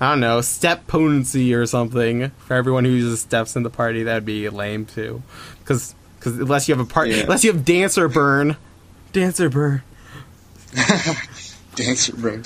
I 0.00 0.10
don't 0.10 0.20
know 0.20 0.40
step 0.40 0.86
potency 0.86 1.52
or 1.54 1.66
something 1.66 2.30
for 2.38 2.54
everyone 2.54 2.84
who 2.84 2.92
uses 2.92 3.20
steps 3.20 3.56
in 3.56 3.62
the 3.62 3.70
party? 3.70 4.02
That'd 4.04 4.24
be 4.24 4.48
lame 4.48 4.86
too, 4.86 5.22
because 5.60 5.94
because 6.18 6.38
unless 6.38 6.68
you 6.68 6.74
have 6.76 6.86
a 6.86 6.88
part, 6.88 7.08
Yeah. 7.08 7.22
unless 7.22 7.44
you 7.44 7.52
have 7.52 7.64
dancer 7.64 8.08
burn, 8.08 8.56
dancer 9.12 9.48
burn. 9.48 9.82
Dancer 11.76 12.16
burn. 12.16 12.42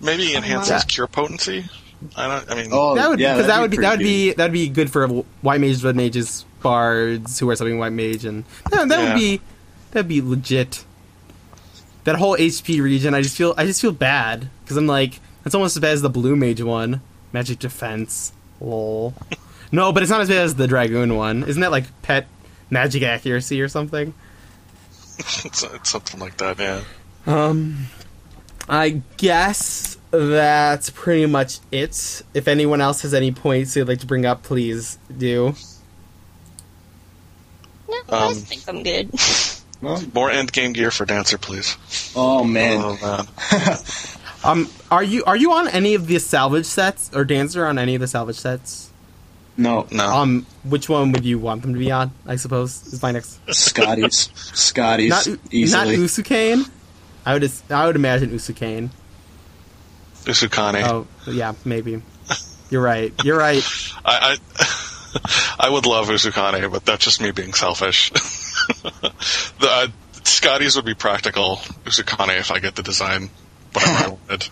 Maybe 0.00 0.34
enhances 0.36 0.70
Yeah. 0.70 0.80
cure 0.86 1.06
potency. 1.08 1.68
I 2.16 2.28
don't. 2.28 2.50
I 2.50 2.54
mean, 2.54 2.68
Oh, 2.72 2.94
That 2.94 3.08
would 3.10 3.18
yeah, 3.20 3.34
because 3.34 3.48
that 3.48 3.60
would 3.60 3.70
be 3.70 3.76
that 3.78 3.90
would 3.90 3.98
be 3.98 4.32
that 4.32 4.44
would 4.44 4.52
be 4.52 4.68
good 4.68 4.90
for 4.90 5.08
white 5.42 5.60
mages, 5.60 5.84
red 5.84 5.96
mages, 5.96 6.44
bards 6.62 7.38
who 7.38 7.48
are 7.50 7.56
something 7.56 7.78
white 7.78 7.92
mage, 7.92 8.24
and 8.24 8.44
yeah, 8.72 8.84
that 8.84 8.90
Yeah. 8.98 9.12
would 9.12 9.18
be 9.18 9.40
that'd 9.90 10.08
be 10.08 10.20
legit. 10.22 10.84
That 12.04 12.16
whole 12.16 12.36
HP 12.36 12.80
region, 12.80 13.12
I 13.14 13.20
just 13.22 13.36
feel 13.36 13.52
I 13.58 13.66
just 13.66 13.80
feel 13.80 13.92
bad 13.92 14.48
because 14.64 14.76
I'm 14.76 14.86
like 14.86 15.20
that's 15.42 15.54
almost 15.54 15.76
as 15.76 15.80
bad 15.80 15.92
as 15.92 16.02
the 16.02 16.08
blue 16.10 16.36
mage 16.36 16.62
one, 16.62 17.00
magic 17.32 17.58
defense. 17.58 18.32
Lol. 18.60 19.14
no, 19.72 19.92
but 19.92 20.02
it's 20.02 20.10
not 20.10 20.20
as 20.20 20.28
bad 20.28 20.38
as 20.38 20.54
the 20.54 20.66
dragoon 20.66 21.16
one. 21.16 21.42
Isn't 21.44 21.60
that 21.60 21.70
like 21.70 21.84
pet 22.02 22.26
magic 22.70 23.02
accuracy 23.02 23.60
or 23.60 23.68
something? 23.68 24.14
it's, 25.18 25.62
it's 25.64 25.90
something 25.90 26.18
like 26.20 26.36
that. 26.38 26.58
Yeah. 26.58 26.80
Um, 27.26 27.86
I 28.68 29.02
guess 29.18 29.97
that's 30.10 30.90
pretty 30.90 31.26
much 31.26 31.58
it. 31.70 32.22
If 32.34 32.48
anyone 32.48 32.80
else 32.80 33.02
has 33.02 33.14
any 33.14 33.32
points 33.32 33.74
they'd 33.74 33.82
like 33.84 34.00
to 34.00 34.06
bring 34.06 34.24
up, 34.26 34.42
please 34.42 34.98
do. 35.16 35.54
No, 37.88 37.96
I 38.10 38.26
Um, 38.28 38.34
think 38.34 38.62
I'm 38.68 38.82
good. 38.82 39.10
More 40.14 40.30
end 40.30 40.50
game 40.52 40.72
gear 40.72 40.90
for 40.90 41.04
Dancer, 41.06 41.38
please. 41.38 41.76
Oh 42.16 42.42
man, 42.44 42.80
Oh 42.82 42.98
man. 43.02 43.78
Um, 44.44 44.68
are 44.88 45.02
you 45.02 45.24
are 45.24 45.36
you 45.36 45.50
on 45.52 45.66
any 45.68 45.94
of 45.94 46.06
the 46.06 46.20
salvage 46.20 46.64
sets 46.64 47.10
or 47.12 47.24
dancer 47.24 47.66
on 47.66 47.76
any 47.76 47.96
of 47.96 48.00
the 48.00 48.06
salvage 48.06 48.36
sets? 48.36 48.92
no, 49.56 49.88
No. 49.90 50.04
Um, 50.06 50.46
which 50.62 50.88
one 50.88 51.10
would 51.10 51.24
you 51.24 51.40
want 51.40 51.62
them 51.62 51.72
to 51.72 51.78
be 51.78 51.90
on? 51.90 52.12
I 52.24 52.36
suppose 52.36 52.86
is 52.86 53.02
my 53.02 53.10
next. 53.10 53.44
Skadi's, 53.46 54.28
Skadi's 54.52 55.72
Not 55.72 55.88
not. 55.88 55.94
Usukane. 55.96 56.70
I 57.26 57.32
would 57.34 57.50
I 57.68 57.86
would 57.86 57.96
imagine 57.96 58.30
Usukane. 58.30 58.90
Usukane. 60.24 60.82
Oh 60.84 61.06
yeah, 61.26 61.54
maybe. 61.64 62.02
You're 62.70 62.82
right. 62.82 63.12
You're 63.24 63.38
right. 63.38 63.62
I, 64.04 64.36
I, 64.36 65.56
I 65.60 65.70
would 65.70 65.86
love 65.86 66.08
Usukane, 66.08 66.70
but 66.70 66.84
that's 66.84 67.04
just 67.04 67.20
me 67.20 67.30
being 67.30 67.54
selfish. 67.54 68.10
the 68.10 69.12
uh, 69.62 69.86
Skadi's 70.12 70.76
would 70.76 70.84
be 70.84 70.94
practical. 70.94 71.56
Usukane, 71.84 72.38
if 72.38 72.50
I 72.50 72.58
get 72.58 72.76
the 72.76 72.82
design, 72.82 73.30
whatever 73.72 74.04
I 74.04 74.08
wanted. 74.08 74.48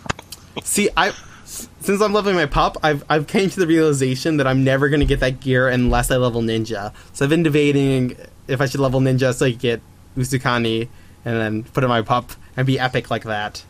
See, 0.63 0.89
I 0.97 1.13
since 1.45 2.01
I'm 2.01 2.13
leveling 2.13 2.35
my 2.35 2.45
pup, 2.45 2.77
I've 2.83 3.03
I've 3.09 3.27
came 3.27 3.49
to 3.49 3.59
the 3.59 3.67
realization 3.67 4.37
that 4.37 4.47
I'm 4.47 4.63
never 4.63 4.89
gonna 4.89 5.05
get 5.05 5.19
that 5.19 5.39
gear 5.39 5.67
unless 5.67 6.11
I 6.11 6.17
level 6.17 6.41
ninja. 6.41 6.93
So 7.13 7.25
I've 7.25 7.29
been 7.29 7.43
debating 7.43 8.17
if 8.47 8.61
I 8.61 8.65
should 8.65 8.79
level 8.79 8.99
ninja 8.99 9.33
so 9.33 9.45
I 9.45 9.51
could 9.51 9.59
get 9.59 9.81
Usukane 10.17 10.89
and 11.23 11.35
then 11.35 11.63
put 11.63 11.83
in 11.83 11.89
my 11.89 12.01
pup 12.01 12.31
and 12.55 12.65
be 12.65 12.79
epic 12.79 13.11
like 13.11 13.23
that. 13.23 13.63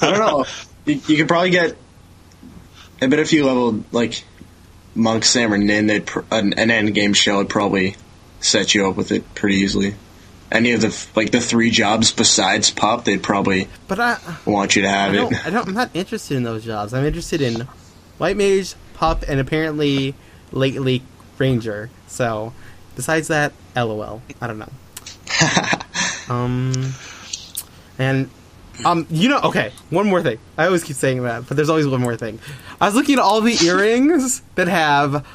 I 0.00 0.10
don't 0.10 0.18
know. 0.18 0.44
You, 0.86 0.94
you 1.06 1.16
could 1.16 1.28
probably 1.28 1.50
get. 1.50 1.76
I 3.02 3.06
bet 3.06 3.18
if 3.18 3.32
you 3.32 3.46
leveled 3.46 3.92
like 3.92 4.24
Monk, 4.94 5.24
Sam, 5.24 5.52
or 5.52 5.58
Nin, 5.58 5.86
they'd 5.86 6.06
pr- 6.06 6.20
an, 6.30 6.54
an 6.54 6.70
end 6.70 6.94
game 6.94 7.12
shell 7.14 7.38
would 7.38 7.48
probably 7.48 7.96
set 8.40 8.74
you 8.74 8.86
up 8.88 8.96
with 8.96 9.12
it 9.12 9.34
pretty 9.34 9.56
easily. 9.56 9.94
Any 10.50 10.72
of 10.72 10.80
the 10.80 11.06
like 11.14 11.30
the 11.30 11.40
three 11.40 11.70
jobs 11.70 12.10
besides 12.12 12.70
pop, 12.70 13.04
they'd 13.04 13.22
probably 13.22 13.68
But 13.86 14.00
I, 14.00 14.18
want 14.44 14.74
you 14.74 14.82
to 14.82 14.88
have 14.88 15.12
I 15.12 15.14
it. 15.14 15.16
don't, 15.16 15.46
I 15.46 15.50
don't, 15.50 15.68
I'm 15.68 15.74
not 15.74 15.90
interested 15.94 16.36
in 16.36 16.42
those 16.42 16.64
jobs. 16.64 16.92
I'm 16.92 17.04
interested 17.04 17.40
in 17.40 17.68
White 18.18 18.36
Mage, 18.36 18.74
pop, 18.94 19.22
and 19.28 19.38
apparently 19.38 20.14
lately 20.50 21.02
Ranger. 21.38 21.88
So, 22.08 22.52
besides 22.96 23.28
that, 23.28 23.52
LOL. 23.76 24.22
I 24.40 24.46
don't 24.48 24.58
know. 24.58 24.72
um, 26.34 26.92
and 27.98 28.28
um, 28.84 29.06
you 29.10 29.28
know, 29.28 29.40
okay. 29.44 29.72
One 29.90 30.06
more 30.08 30.22
thing. 30.22 30.38
I 30.56 30.66
always 30.66 30.84
keep 30.84 30.96
saying 30.96 31.22
that, 31.22 31.46
but 31.46 31.56
there's 31.56 31.68
always 31.68 31.86
one 31.86 32.00
more 32.00 32.16
thing. 32.16 32.38
I 32.80 32.86
was 32.86 32.94
looking 32.94 33.14
at 33.14 33.20
all 33.20 33.40
the 33.40 33.56
earrings 33.64 34.42
that 34.54 34.68
have. 34.68 35.26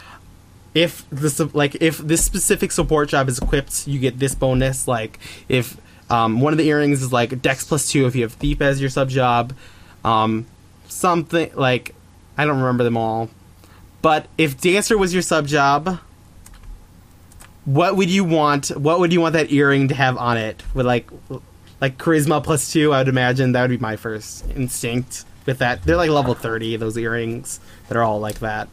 If 0.74 1.06
this 1.10 1.40
like 1.54 1.76
if 1.82 2.00
this 2.00 2.26
specific 2.26 2.72
support 2.72 3.08
job 3.08 3.30
is 3.30 3.40
equipped, 3.40 3.88
you 3.88 3.98
get 3.98 4.20
this 4.20 4.36
bonus. 4.36 4.90
Like 4.90 5.20
if 5.48 5.78
um, 6.10 6.42
one 6.42 6.52
of 6.52 6.58
the 6.58 6.68
earrings 6.68 7.02
is 7.02 7.14
like 7.14 7.42
Dex 7.42 7.66
plus 7.66 7.90
two 7.90 8.06
if 8.08 8.16
you 8.16 8.24
have 8.24 8.34
Thief 8.34 8.62
as 8.62 8.82
your 8.82 8.90
sub 8.90 9.10
job, 9.10 9.54
um, 10.04 10.46
something 10.88 11.50
like 11.56 11.96
I 12.38 12.46
don't 12.46 12.58
remember 12.58 12.84
them 12.84 12.98
all. 12.98 13.30
But 14.02 14.28
if 14.38 14.60
Dancer 14.60 14.98
was 14.98 15.14
your 15.14 15.24
sub 15.24 15.48
job, 15.48 16.00
what 17.66 17.96
would 17.96 18.10
you 18.10 18.24
want? 18.24 18.68
What 18.70 19.00
would 19.00 19.12
you 19.12 19.22
want 19.22 19.34
that 19.34 19.52
earring 19.52 19.88
to 19.88 19.96
have 19.96 20.18
on 20.18 20.38
it? 20.38 20.62
With 20.74 20.86
like, 20.86 21.10
like 21.82 21.98
charisma 21.98 22.44
plus 22.44 22.72
two, 22.72 22.94
I 22.94 23.00
would 23.00 23.08
imagine 23.08 23.52
that 23.54 23.62
would 23.62 23.70
be 23.72 23.78
my 23.78 23.96
first 23.96 24.46
instinct 24.56 25.26
with 25.46 25.60
that. 25.60 25.84
They're 25.84 25.98
like 25.98 26.10
level 26.10 26.34
thirty. 26.34 26.76
Those 26.78 26.98
earrings 26.98 27.60
that 27.88 27.98
are 27.98 28.04
all 28.04 28.20
like 28.20 28.40
that. 28.40 28.68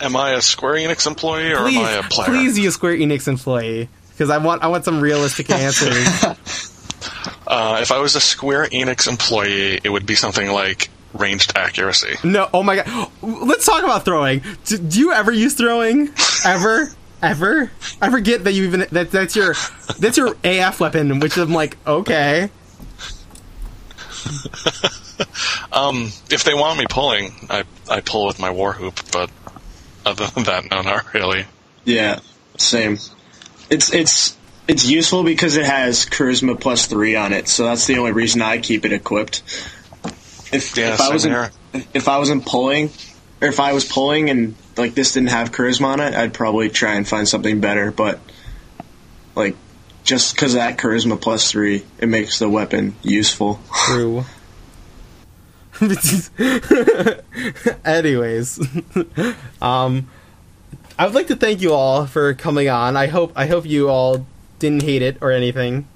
Am 0.00 0.14
I 0.16 0.32
a 0.32 0.42
Square 0.42 0.74
Enix 0.74 1.06
employee 1.06 1.52
or 1.52 1.62
Please, 1.64 1.76
am 1.78 1.84
I 1.84 1.92
a 1.92 2.02
player? 2.02 2.26
please 2.28 2.56
be 2.56 2.66
a 2.66 2.70
Square 2.70 2.96
Enix 2.98 3.28
employee 3.28 3.88
because 4.10 4.28
I 4.30 4.38
want 4.38 4.62
I 4.62 4.66
want 4.66 4.84
some 4.84 5.00
realistic 5.00 5.48
answers. 5.50 6.06
Uh, 7.46 7.78
if 7.80 7.92
I 7.92 7.98
was 7.98 8.16
a 8.16 8.20
Square 8.20 8.66
Enix 8.66 9.06
employee, 9.08 9.80
it 9.82 9.88
would 9.88 10.04
be 10.06 10.14
something 10.16 10.50
like 10.50 10.90
ranged 11.14 11.52
accuracy. 11.56 12.16
no, 12.24 12.48
oh 12.52 12.62
my 12.62 12.76
god. 12.76 13.10
Let's 13.22 13.64
talk 13.64 13.82
about 13.84 14.04
throwing. 14.04 14.42
Do, 14.64 14.76
do 14.78 14.98
you 14.98 15.12
ever 15.12 15.30
use 15.32 15.54
throwing? 15.54 16.10
Ever? 16.44 16.90
Ever? 17.22 17.70
I 18.00 18.10
forget 18.10 18.44
that 18.44 18.52
you 18.52 18.64
even 18.64 18.86
that 18.92 19.10
that's 19.10 19.34
your 19.34 19.54
that's 19.98 20.16
your 20.16 20.36
AF 20.44 20.80
weapon, 20.80 21.18
which 21.20 21.36
I'm 21.36 21.52
like, 21.52 21.76
okay. 21.86 22.50
Um, 25.72 26.10
if 26.30 26.44
they 26.44 26.54
want 26.54 26.78
me 26.78 26.86
pulling, 26.88 27.32
I 27.50 27.64
I 27.88 28.00
pull 28.00 28.26
with 28.26 28.38
my 28.38 28.50
war 28.50 28.72
hoop, 28.72 28.98
but 29.12 29.30
other 30.04 30.26
than 30.26 30.44
that, 30.44 30.70
no, 30.70 30.82
not 30.82 31.12
really. 31.14 31.44
Yeah, 31.84 32.20
same. 32.58 32.98
It's 33.70 33.92
it's 33.92 34.36
it's 34.68 34.86
useful 34.88 35.22
because 35.22 35.56
it 35.56 35.64
has 35.66 36.06
charisma 36.06 36.58
plus 36.58 36.86
three 36.86 37.16
on 37.16 37.32
it, 37.32 37.48
so 37.48 37.64
that's 37.64 37.86
the 37.86 37.98
only 37.98 38.12
reason 38.12 38.42
I 38.42 38.58
keep 38.58 38.84
it 38.84 38.92
equipped. 38.92 39.42
If, 40.52 40.76
Yeah, 40.76 40.94
if 40.94 41.00
I 41.00 41.10
wasn't 41.10 41.34
here. 41.34 41.84
if 41.94 42.08
I 42.08 42.18
wasn't 42.18 42.46
pulling, 42.46 42.90
or 43.40 43.48
if 43.48 43.60
I 43.60 43.72
was 43.72 43.84
pulling 43.84 44.30
and 44.30 44.54
like 44.76 44.94
this 44.94 45.12
didn't 45.12 45.30
have 45.30 45.52
charisma 45.52 45.86
on 45.86 46.00
it, 46.00 46.14
I'd 46.14 46.34
probably 46.34 46.68
try 46.68 46.94
and 46.94 47.06
find 47.06 47.28
something 47.28 47.60
better. 47.60 47.90
But 47.90 48.20
like 49.34 49.56
just 50.04 50.34
because 50.34 50.54
that 50.54 50.78
charisma 50.78 51.20
plus 51.20 51.50
three, 51.50 51.84
it 51.98 52.08
makes 52.08 52.38
the 52.38 52.48
weapon 52.48 52.94
useful. 53.02 53.60
True. 53.86 54.24
Anyways, 57.84 58.60
um, 59.62 60.08
I 60.98 61.04
would 61.04 61.14
like 61.14 61.26
to 61.26 61.36
thank 61.36 61.60
you 61.60 61.74
all 61.74 62.06
for 62.06 62.32
coming 62.34 62.68
on. 62.68 62.96
I 62.96 63.08
hope 63.08 63.32
I 63.36 63.46
hope 63.46 63.66
you 63.66 63.90
all 63.90 64.26
didn't 64.58 64.82
hate 64.82 65.02
it 65.02 65.18
or 65.20 65.32
anything. 65.32 65.86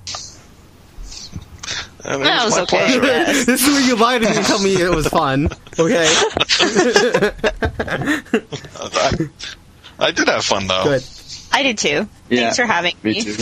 And 2.04 2.22
it 2.22 2.24
That 2.24 2.44
was 2.44 2.56
my 2.56 2.62
okay. 2.62 2.78
pleasure. 2.98 3.02
Yes. 3.04 3.44
this 3.46 3.62
is 3.62 3.68
where 3.68 3.80
you 3.86 3.96
lied 3.96 4.22
to 4.22 4.30
me 4.30 4.36
and 4.36 4.46
tell 4.46 4.58
me 4.62 4.74
it 4.74 4.94
was 4.94 5.06
fun. 5.08 5.48
Okay, 5.78 6.06
I, 7.90 9.28
I 9.98 10.10
did 10.12 10.28
have 10.28 10.44
fun 10.44 10.66
though. 10.66 10.84
good. 10.84 11.04
I 11.52 11.62
did 11.62 11.78
too. 11.78 12.08
Yeah, 12.28 12.40
Thanks 12.42 12.56
for 12.56 12.64
having 12.66 12.94
Me 13.02 13.12
me. 13.14 13.22
too. 13.22 13.36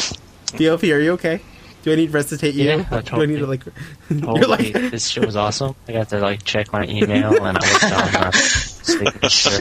DOP, 0.57 0.83
are 0.85 1.01
you 1.01 1.13
okay? 1.13 1.41
Do 1.83 1.93
I 1.93 1.97
need 1.97 2.07
to 2.07 2.13
resuscitate 2.13 2.55
you? 2.55 2.65
Yeah, 2.65 3.01
Do 3.03 3.23
I 3.23 3.27
need 3.27 3.39
to 3.39 3.47
like? 3.47 3.63
Holy, 4.09 4.41
You're 4.41 4.49
like, 4.49 4.73
this 4.73 5.09
shit 5.09 5.25
was 5.25 5.37
awesome. 5.37 5.75
I 5.87 5.93
got 5.93 6.09
to 6.11 6.19
like 6.21 6.43
check 6.43 6.73
my 6.73 6.85
email 6.87 7.45
and 7.45 7.57
I 7.59 7.61
was 7.61 7.81
down 7.81 9.13
uh, 9.23 9.29
sure. 9.29 9.61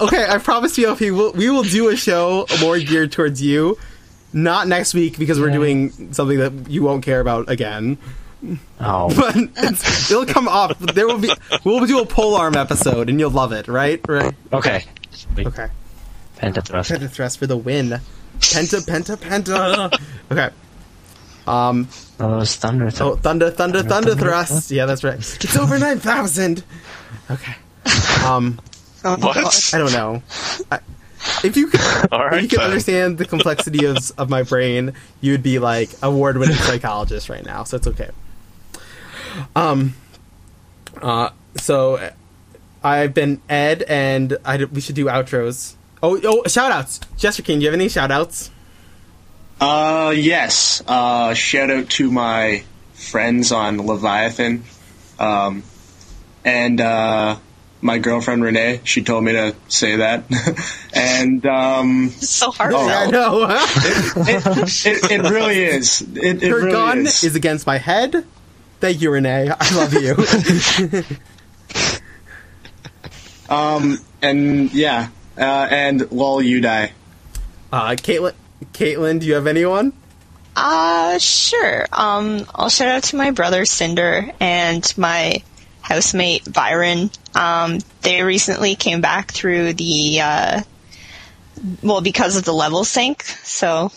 okay. 0.00 0.26
I 0.28 0.38
promise 0.38 0.76
DOP, 0.76 1.00
we'll, 1.00 1.32
we 1.32 1.50
will 1.50 1.62
do 1.62 1.88
a 1.90 1.96
show 1.96 2.46
more 2.60 2.78
geared 2.78 3.12
towards 3.12 3.40
you. 3.40 3.78
Not 4.32 4.66
next 4.66 4.94
week 4.94 5.16
because 5.18 5.38
we're 5.38 5.48
Yeah. 5.48 5.54
doing 5.54 6.12
something 6.12 6.38
that 6.38 6.68
you 6.70 6.82
won't 6.82 7.04
care 7.04 7.20
about 7.20 7.48
again. 7.48 7.98
Oh, 8.80 9.08
but 9.16 9.34
it's, 9.56 10.10
it'll 10.10 10.26
come 10.26 10.48
up. 10.48 10.78
There 10.78 11.06
will 11.06 11.18
be 11.18 11.30
we'll 11.64 11.86
do 11.86 12.00
a 12.00 12.06
pole 12.06 12.34
arm 12.36 12.56
episode, 12.56 13.08
and 13.08 13.18
you'll 13.18 13.30
love 13.30 13.52
it, 13.52 13.68
right? 13.68 14.00
Right? 14.08 14.34
okay. 14.52 14.84
Sweet. 15.10 15.46
Okay. 15.46 15.68
Pentathrust. 16.36 16.90
Penta 16.96 17.10
thrust 17.10 17.38
for 17.38 17.46
the 17.46 17.56
win. 17.56 18.00
Penta, 18.38 18.84
penta, 18.86 19.16
penta. 19.16 20.00
Okay. 20.32 20.50
Um. 21.46 21.88
Oh, 22.18 22.38
those 22.38 22.56
thunder. 22.56 22.90
Oh, 23.00 23.16
thunder, 23.16 23.50
thunder, 23.50 23.82
thunder 23.82 24.14
thrust. 24.14 24.70
Yeah, 24.70 24.86
that's 24.86 25.04
right. 25.04 25.16
It's 25.18 25.56
over 25.56 25.78
nine 25.78 25.98
thousand. 25.98 26.64
Okay. 27.30 27.54
Um. 28.26 28.60
What? 29.04 29.70
I 29.74 29.76
don't 29.76 29.92
know. 29.92 30.22
I, 30.72 30.80
if 31.42 31.58
you 31.58 31.66
could, 31.66 31.80
All 32.10 32.26
if 32.32 32.42
you 32.42 32.48
could 32.48 32.60
then. 32.60 32.66
understand 32.70 33.18
the 33.18 33.26
complexity 33.26 33.84
of 33.84 33.98
of 34.16 34.30
my 34.30 34.42
brain, 34.44 34.94
you 35.20 35.32
would 35.32 35.42
be 35.42 35.58
like 35.58 35.90
award-winning 36.02 36.56
psychologist 36.56 37.28
right 37.28 37.44
now. 37.44 37.64
So 37.64 37.76
it's 37.76 37.86
okay. 37.86 38.08
Um. 39.56 39.94
Uh. 41.00 41.30
So, 41.56 42.10
I've 42.82 43.14
been 43.14 43.40
Ed, 43.48 43.82
and 43.88 44.36
I 44.44 44.56
d- 44.58 44.64
we 44.66 44.80
should 44.80 44.94
do 44.96 45.06
outros. 45.06 45.74
Oh, 46.02 46.20
oh, 46.22 46.42
shout 46.48 46.70
outs. 46.72 47.00
Jesterking, 47.16 47.54
do 47.56 47.60
you 47.60 47.66
have 47.66 47.74
any 47.74 47.88
shout 47.88 48.10
outs? 48.10 48.50
Uh, 49.60 50.12
yes. 50.14 50.82
Uh, 50.86 51.32
shout 51.32 51.70
out 51.70 51.88
to 51.90 52.10
my 52.10 52.62
friends 52.92 53.52
on 53.52 53.78
Leviathan. 53.86 54.64
Um, 55.18 55.62
and, 56.44 56.80
uh, 56.80 57.36
my 57.80 57.98
girlfriend 57.98 58.42
Renee, 58.42 58.80
she 58.84 59.02
told 59.02 59.24
me 59.24 59.32
to 59.32 59.54
say 59.68 59.96
that. 59.96 60.24
and, 60.94 61.44
um, 61.46 62.10
So 62.10 62.50
hard. 62.50 62.74
Oh, 62.74 62.86
I 62.88 63.06
know. 63.10 63.46
it, 63.48 64.86
it, 64.86 65.10
it 65.10 65.30
really 65.30 65.62
is. 65.62 66.02
It, 66.02 66.42
it 66.42 66.50
Her 66.50 66.56
really 66.56 66.72
gun 66.72 66.98
is. 67.00 67.24
is 67.24 67.36
against 67.36 67.66
my 67.66 67.78
head. 67.78 68.26
Thank 68.84 69.00
you, 69.00 69.10
Renee. 69.10 69.48
I 69.48 69.74
love 69.74 69.94
you. 69.94 70.14
Um, 73.48 73.98
and 74.22 74.72
yeah. 74.74 75.08
Uh, 75.38 75.68
and 75.70 76.10
lol, 76.12 76.40
you 76.42 76.60
die. 76.60 76.92
uh, 77.72 77.90
Kaitlin, 77.90 78.32
Kaitlin, 78.72 79.20
do 79.20 79.26
you 79.26 79.34
have 79.34 79.46
anyone? 79.46 79.92
Uh, 80.56 81.18
sure. 81.18 81.86
Um, 81.92 82.46
I'll 82.54 82.68
shout 82.70 82.88
out 82.88 83.02
to 83.04 83.16
my 83.16 83.30
brother 83.32 83.64
Cinder 83.66 84.32
and 84.40 84.92
my 84.96 85.42
housemate 85.82 86.50
Byron. 86.50 87.10
Um, 87.34 87.80
they 88.02 88.22
recently 88.22 88.76
came 88.76 89.00
back 89.02 89.30
through 89.32 89.74
the, 89.74 90.20
uh, 90.22 90.62
well, 91.82 92.00
because 92.00 92.36
of 92.36 92.44
the 92.44 92.52
level 92.54 92.84
sync, 92.84 93.22
so 93.24 93.92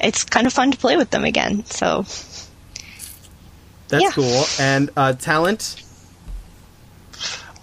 it's 0.00 0.24
kind 0.24 0.46
of 0.46 0.52
fun 0.52 0.70
to 0.70 0.78
play 0.78 0.96
with 0.96 1.10
them 1.10 1.24
again. 1.24 1.64
So, 1.66 2.04
That's 3.90 4.02
Yeah. 4.02 4.10
cool. 4.12 4.44
And 4.58 4.88
uh, 4.96 5.12
Talint. 5.18 5.76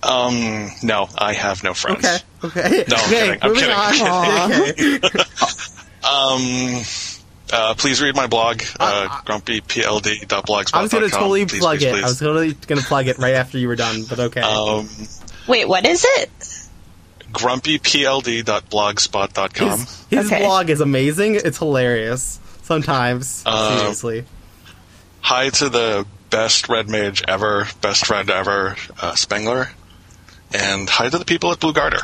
Um, 0.03 0.69
no, 0.84 1.09
I 1.17 1.34
have 1.34 1.63
no 1.63 1.73
friends. 1.73 2.05
Okay. 2.05 2.17
Okay. 2.43 2.86
No, 2.88 2.95
I'm 2.95 3.03
okay. 3.03 3.19
kidding. 3.19 3.39
I'm 3.41 3.49
moving 3.49 3.63
kidding. 3.63 4.07
on. 4.07 4.51
Okay. 5.11 5.23
Um, 6.07 6.84
uh, 7.51 7.73
please 7.75 7.99
read 8.01 8.15
my 8.15 8.28
blog, 8.28 8.61
uh, 8.80 9.09
grumpypld.blogspot.com. 9.25 10.80
I 10.80 10.82
was 10.82 10.93
gonna 10.93 11.09
totally 11.09 11.45
Please, 11.45 11.59
plug 11.59 11.80
please, 11.80 11.88
it. 11.88 11.91
please. 11.95 12.03
I 12.03 12.07
was 12.07 12.19
totally 12.19 12.53
gonna 12.53 12.80
plug 12.82 13.07
it 13.07 13.17
right 13.17 13.34
after 13.34 13.57
you 13.57 13.67
were 13.67 13.75
done, 13.75 14.03
but 14.07 14.17
okay. 14.19 14.39
Um, 14.39 14.88
wait, 15.47 15.67
what 15.67 15.86
is 15.86 16.05
it? 16.07 16.30
grumpypld.blogspot.com. 17.34 19.80
his 19.80 20.05
his 20.09 20.32
okay. 20.32 20.39
blog 20.45 20.69
is 20.69 20.80
amazing. 20.82 21.36
It's 21.36 21.57
hilarious. 21.57 22.39
Sometimes, 22.63 23.43
Um, 23.45 23.78
seriously. 23.78 24.25
Hi 25.21 25.49
to 25.49 25.69
the 25.69 26.05
best 26.30 26.69
red 26.69 26.89
mage 26.89 27.23
ever, 27.28 27.67
best 27.82 28.09
red 28.09 28.30
ever, 28.30 28.75
uh, 29.01 29.15
Spengler. 29.15 29.69
And 30.53 30.89
hi 30.89 31.09
to 31.09 31.17
the 31.17 31.25
people 31.25 31.51
at 31.51 31.59
Blue 31.59 31.73
Garter. 31.73 31.99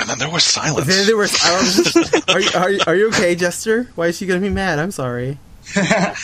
And 0.00 0.08
then 0.08 0.18
there 0.18 0.30
was 0.30 0.44
silence. 0.44 0.86
Then 0.86 1.06
there 1.06 1.16
was. 1.16 1.34
I 1.42 1.58
was 1.58 1.96
are, 2.28 2.40
you, 2.40 2.50
are, 2.54 2.70
you, 2.70 2.80
are 2.86 2.94
you 2.94 3.08
okay, 3.08 3.34
Jester? 3.34 3.88
Why 3.96 4.08
is 4.08 4.16
she 4.18 4.26
gonna 4.26 4.40
be 4.40 4.50
mad? 4.50 4.78
I'm 4.78 4.90
sorry. 4.90 5.38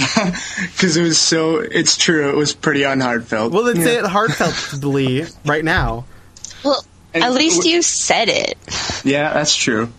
Because 0.00 0.96
it 0.96 1.02
was 1.02 1.18
so. 1.18 1.58
It's 1.58 1.98
true. 1.98 2.30
It 2.30 2.34
was 2.34 2.54
pretty 2.54 2.80
unheartfelt. 2.84 3.50
Well, 3.50 3.64
then 3.64 3.76
say 3.82 3.96
it 3.98 4.04
heartfeltly 4.06 5.30
right 5.44 5.62
now. 5.62 6.06
Well, 6.64 6.82
And 7.12 7.22
at 7.22 7.34
least 7.34 7.58
w- 7.58 7.74
you 7.76 7.82
said 7.82 8.30
it. 8.30 8.56
Yeah, 9.04 9.34
that's 9.34 9.54
true. 9.54 9.92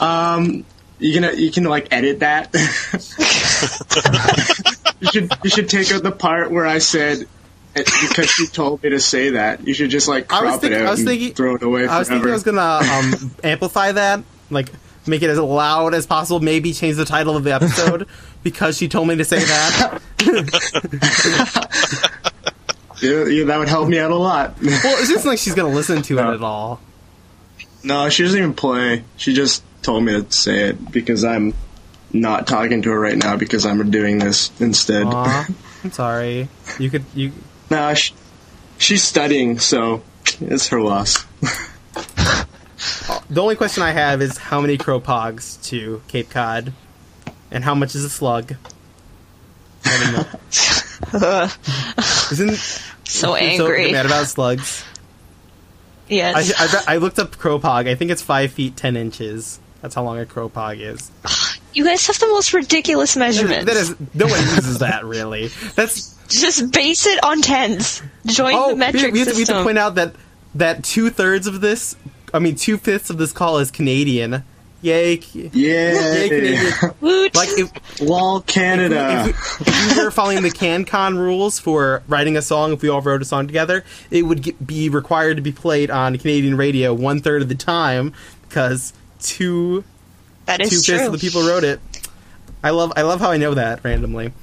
Um, 0.00 0.64
you 1.02 1.20
can 1.20 1.38
you 1.38 1.50
can 1.50 1.64
like 1.64 1.88
edit 1.90 2.20
that. 2.20 2.50
you 5.00 5.08
should 5.10 5.32
you 5.42 5.50
should 5.50 5.68
take 5.68 5.90
out 5.92 6.02
the 6.02 6.12
part 6.12 6.50
where 6.50 6.66
I 6.66 6.78
said 6.78 7.26
it, 7.74 7.90
because 8.08 8.30
she 8.30 8.46
told 8.46 8.82
me 8.82 8.90
to 8.90 9.00
say 9.00 9.30
that. 9.30 9.66
You 9.66 9.74
should 9.74 9.90
just 9.90 10.08
like 10.08 10.32
I 10.32 10.42
was 10.42 10.60
thinking. 10.60 10.78
it 10.78 10.82
out 10.82 10.88
I 10.88 10.90
was 10.92 11.00
and 11.00 11.08
thinking. 11.08 11.34
throw 11.34 11.56
it 11.56 11.62
away 11.62 11.86
I 11.86 11.98
was 11.98 12.08
thinking 12.08 12.30
I 12.30 12.32
was 12.32 12.42
gonna 12.42 12.60
um, 13.22 13.34
amplify 13.42 13.92
that, 13.92 14.22
like 14.50 14.70
make 15.06 15.22
it 15.22 15.30
as 15.30 15.38
loud 15.38 15.94
as 15.94 16.06
possible. 16.06 16.40
Maybe 16.40 16.72
change 16.72 16.96
the 16.96 17.04
title 17.04 17.36
of 17.36 17.44
the 17.44 17.52
episode 17.52 18.06
because 18.42 18.76
she 18.76 18.88
told 18.88 19.08
me 19.08 19.16
to 19.16 19.24
say 19.24 19.38
that. 19.38 20.00
Yeah, 23.02 23.24
yeah, 23.26 23.44
that 23.46 23.58
would 23.58 23.68
help 23.68 23.88
me 23.88 23.98
out 23.98 24.12
a 24.12 24.16
lot. 24.16 24.54
Well, 24.62 24.98
it's 25.00 25.08
just 25.08 25.26
like 25.26 25.38
she's 25.40 25.54
gonna 25.54 25.74
listen 25.74 26.02
to 26.02 26.18
it 26.18 26.24
at 26.24 26.42
all. 26.42 26.80
no, 27.82 28.08
she 28.08 28.22
doesn't 28.22 28.38
even 28.38 28.54
play. 28.54 29.02
She 29.16 29.34
just 29.34 29.64
told 29.82 30.04
me 30.04 30.12
to 30.22 30.32
say 30.32 30.68
it 30.70 30.90
because 30.92 31.24
I'm 31.24 31.54
not 32.12 32.46
talking 32.46 32.82
to 32.82 32.90
her 32.90 32.98
right 33.00 33.16
now 33.16 33.36
because 33.36 33.66
I'm 33.66 33.90
doing 33.90 34.18
this 34.18 34.50
instead. 34.60 35.04
Aw, 35.06 35.46
I'm 35.84 35.90
sorry. 35.92 36.48
You 36.78 36.90
could 36.90 37.04
you. 37.14 37.32
nah, 37.70 37.94
she, 37.94 38.14
she's 38.78 39.02
studying, 39.02 39.58
so 39.58 40.02
it's 40.40 40.68
her 40.68 40.80
loss. 40.80 41.24
The 43.30 43.40
only 43.40 43.54
question 43.56 43.82
I 43.82 43.92
have 43.92 44.20
is 44.20 44.36
how 44.36 44.60
many 44.60 44.76
crow 44.76 45.00
pogs 45.00 45.62
to 45.68 46.02
Cape 46.08 46.28
Cod, 46.30 46.72
and 47.50 47.62
how 47.64 47.74
much 47.74 47.94
is 47.94 48.04
a 48.04 48.10
slug? 48.10 48.54
I 49.84 50.26
don't 51.12 51.22
know. 51.22 51.48
Isn't 52.32 52.56
So 53.04 53.36
you're 53.36 53.56
so 53.56 53.66
angry. 53.66 53.92
mad 53.92 54.04
about 54.06 54.26
slugs? 54.26 54.84
Yes. 56.08 56.52
I, 56.60 56.66
bet- 56.72 56.88
I 56.88 56.96
looked 56.96 57.18
up 57.18 57.38
crow 57.38 57.58
pog. 57.58 57.88
I 57.88 57.94
think 57.94 58.10
it's 58.10 58.20
five 58.22 58.52
feet 58.52 58.76
ten 58.76 58.96
inches. 58.96 59.60
That's 59.82 59.96
how 59.96 60.04
long 60.04 60.18
a 60.18 60.26
crow 60.26 60.48
pog 60.48 60.80
is. 60.80 61.10
you 61.74 61.84
guys 61.84 62.06
have 62.06 62.18
the 62.18 62.28
most 62.28 62.54
ridiculous 62.54 63.16
measurements. 63.16 63.66
That 63.66 63.76
is 63.76 63.94
no 64.14 64.26
one 64.26 64.40
uses 64.40 64.78
that 64.78 65.04
really. 65.04 65.48
That's 65.74 66.16
Just 66.28 66.72
base 66.72 67.06
it 67.06 67.22
on 67.22 67.42
tens. 67.42 68.02
Join 68.24 68.54
oh 68.54 68.70
the 68.70 68.76
metric 68.76 69.06
we, 69.06 69.12
we 69.12 69.18
have 69.18 69.28
to, 69.28 69.34
we 69.34 69.40
have 69.40 69.48
to 69.48 69.62
point 69.62 69.78
out 69.78 69.96
that 69.96 70.14
that 70.54 70.84
two 70.84 71.10
thirds 71.10 71.46
of 71.46 71.60
this, 71.60 71.96
I 72.32 72.38
mean 72.38 72.54
two 72.54 72.78
fifths 72.78 73.10
of 73.10 73.18
this 73.18 73.32
call 73.32 73.58
is 73.58 73.70
Canadian. 73.70 74.44
Yay! 74.82 75.20
Yay, 75.32 75.50
Yeah, 75.52 76.28
Canadian. 76.28 77.30
Like 77.34 77.48
if, 77.56 78.00
Wall 78.00 78.40
Canada. 78.40 79.26
if, 79.28 79.60
we, 79.60 79.66
if 79.66 79.96
we 79.96 80.02
were 80.02 80.10
following 80.10 80.42
the 80.42 80.50
CanCon 80.50 81.16
rules 81.16 81.60
for 81.60 82.02
writing 82.08 82.36
a 82.36 82.42
song, 82.42 82.72
if 82.72 82.82
we 82.82 82.88
all 82.88 83.00
wrote 83.00 83.22
a 83.22 83.24
song 83.24 83.46
together, 83.46 83.84
it 84.10 84.22
would 84.22 84.42
get, 84.42 84.66
be 84.66 84.88
required 84.88 85.36
to 85.36 85.40
be 85.40 85.52
played 85.52 85.88
on 85.88 86.18
Canadian 86.18 86.56
radio 86.56 86.92
one 86.92 87.20
third 87.20 87.42
of 87.42 87.48
the 87.48 87.54
time 87.54 88.12
because 88.48 88.92
two 89.22 89.84
that 90.46 90.58
two 90.60 90.64
is 90.64 90.86
fifths 90.86 91.06
of 91.06 91.12
the 91.12 91.18
people 91.18 91.42
wrote 91.46 91.64
it. 91.64 91.80
I 92.62 92.70
love 92.70 92.92
I 92.96 93.02
love 93.02 93.20
how 93.20 93.30
I 93.30 93.36
know 93.38 93.54
that 93.54 93.82
randomly. 93.84 94.32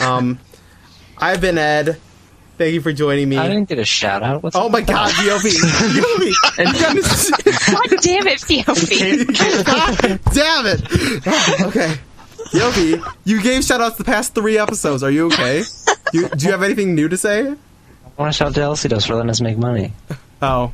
Um, 0.00 0.38
I've 1.18 1.40
been 1.42 1.58
Ed. 1.58 1.98
Thank 2.56 2.72
you 2.72 2.80
for 2.80 2.92
joining 2.92 3.28
me. 3.28 3.36
I 3.36 3.46
didn't 3.48 3.68
get 3.68 3.78
a 3.78 3.84
shout 3.84 4.22
out. 4.22 4.42
What's 4.42 4.56
Oh 4.56 4.68
my 4.70 4.80
God, 4.80 5.10
that? 5.10 5.40
Yobi! 5.42 5.52
Yobi! 5.92 6.32
You 6.58 6.80
got 6.80 6.94
me- 6.94 7.02
God 7.92 8.02
damn 8.02 8.26
it, 8.26 8.40
Theophile. 8.40 9.64
God 9.64 10.20
damn 10.32 10.66
it! 10.66 10.82
Oh, 11.26 11.68
okay, 11.68 11.94
Yobi, 12.52 13.12
you 13.24 13.42
gave 13.42 13.62
shout 13.62 13.80
outs 13.80 13.96
the 13.98 14.04
past 14.04 14.34
three 14.34 14.56
episodes. 14.58 15.02
Are 15.02 15.10
you 15.10 15.26
okay? 15.26 15.62
You, 16.14 16.28
do 16.30 16.46
you 16.46 16.52
have 16.52 16.62
anything 16.62 16.94
new 16.94 17.08
to 17.08 17.16
say? 17.16 17.40
I 17.48 17.54
want 18.16 18.32
to 18.32 18.36
shout 18.36 18.48
out 18.48 18.54
to 18.54 18.60
Elsidos 18.60 19.06
for 19.06 19.14
letting 19.16 19.30
us 19.30 19.40
make 19.42 19.58
money. 19.58 19.92
Oh, 20.40 20.72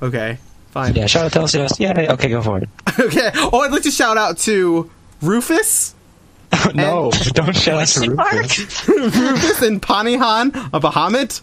okay, 0.00 0.38
fine. 0.76 0.94
Yeah, 0.94 1.06
shout 1.06 1.24
out 1.24 1.32
to 1.32 1.38
Elsidos. 1.40 1.78
Yeah, 1.78 2.12
okay, 2.12 2.28
go 2.28 2.42
for 2.42 2.58
it. 2.58 2.68
Okay. 2.98 3.30
Oh, 3.34 3.60
I'd 3.60 3.72
like 3.72 3.82
to 3.82 3.90
shout 3.90 4.16
out 4.16 4.38
to 4.38 4.90
Rufus, 5.20 5.94
no, 6.74 7.10
don't 7.34 7.54
shout 7.54 7.82
out 7.82 7.88
to 7.88 8.10
Rufus. 8.14 8.88
Rufus 8.88 9.62
and 9.62 9.82
Panihan 9.82 10.54
of 10.72 10.82
Bahamut. 10.82 11.42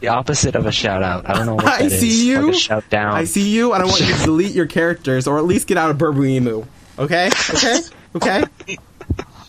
The 0.00 0.08
opposite 0.08 0.54
of 0.54 0.66
a 0.66 0.72
shout 0.72 1.02
out. 1.02 1.28
I 1.28 1.34
don't 1.34 1.46
know 1.46 1.56
what 1.56 1.66
I 1.66 1.78
that 1.82 1.92
is. 1.92 2.00
see 2.00 2.28
you. 2.28 2.46
Like 2.46 2.54
shout 2.54 2.88
down. 2.88 3.14
I 3.14 3.24
see 3.24 3.50
you, 3.50 3.72
and 3.72 3.82
I 3.82 3.86
want 3.86 4.00
you 4.00 4.14
to 4.14 4.22
delete 4.24 4.54
your 4.54 4.66
characters, 4.66 5.26
or 5.26 5.38
at 5.38 5.44
least 5.44 5.66
get 5.66 5.76
out 5.76 5.90
of 5.90 5.98
Buburimu. 5.98 6.66
Okay? 6.98 7.30
Okay? 7.50 7.80
Okay? 8.14 8.44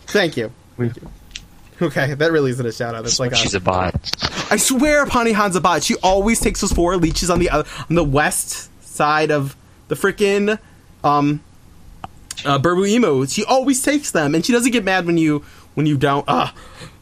Thank 0.08 0.38
you. 0.38 0.52
Thank 0.78 0.96
you. 0.98 1.10
Okay, 1.82 2.14
that 2.16 2.32
really 2.32 2.52
isn't 2.52 2.66
a 2.66 2.72
shout 2.72 2.96
out. 2.96 3.04
That's 3.04 3.20
like 3.20 3.36
She's 3.36 3.54
a, 3.54 3.58
a 3.58 3.62
bot. 3.62 3.94
I 4.52 4.58
swear, 4.58 5.06
Pani 5.06 5.32
Han's 5.34 5.56
a 5.56 5.62
bot. 5.62 5.84
She 5.84 5.96
always 5.98 6.40
takes 6.40 6.62
those 6.62 6.72
four 6.72 6.98
leeches 6.98 7.30
on 7.30 7.40
the 7.40 7.50
uh, 7.50 7.64
on 7.90 7.96
the 7.96 8.04
west 8.04 8.71
side 9.02 9.32
of 9.32 9.56
the 9.88 9.96
freaking 9.96 10.60
um 11.04 11.42
uh. 12.46 13.26
She 13.26 13.44
always 13.46 13.82
takes 13.82 14.12
them, 14.12 14.36
and 14.36 14.46
she 14.46 14.52
doesn't 14.52 14.72
get 14.72 14.84
mad 14.84 15.08
when 15.08 15.18
you 15.18 15.44
when 15.74 15.88
you 15.88 15.98
don't. 15.98 16.24
Ah, 16.28 16.54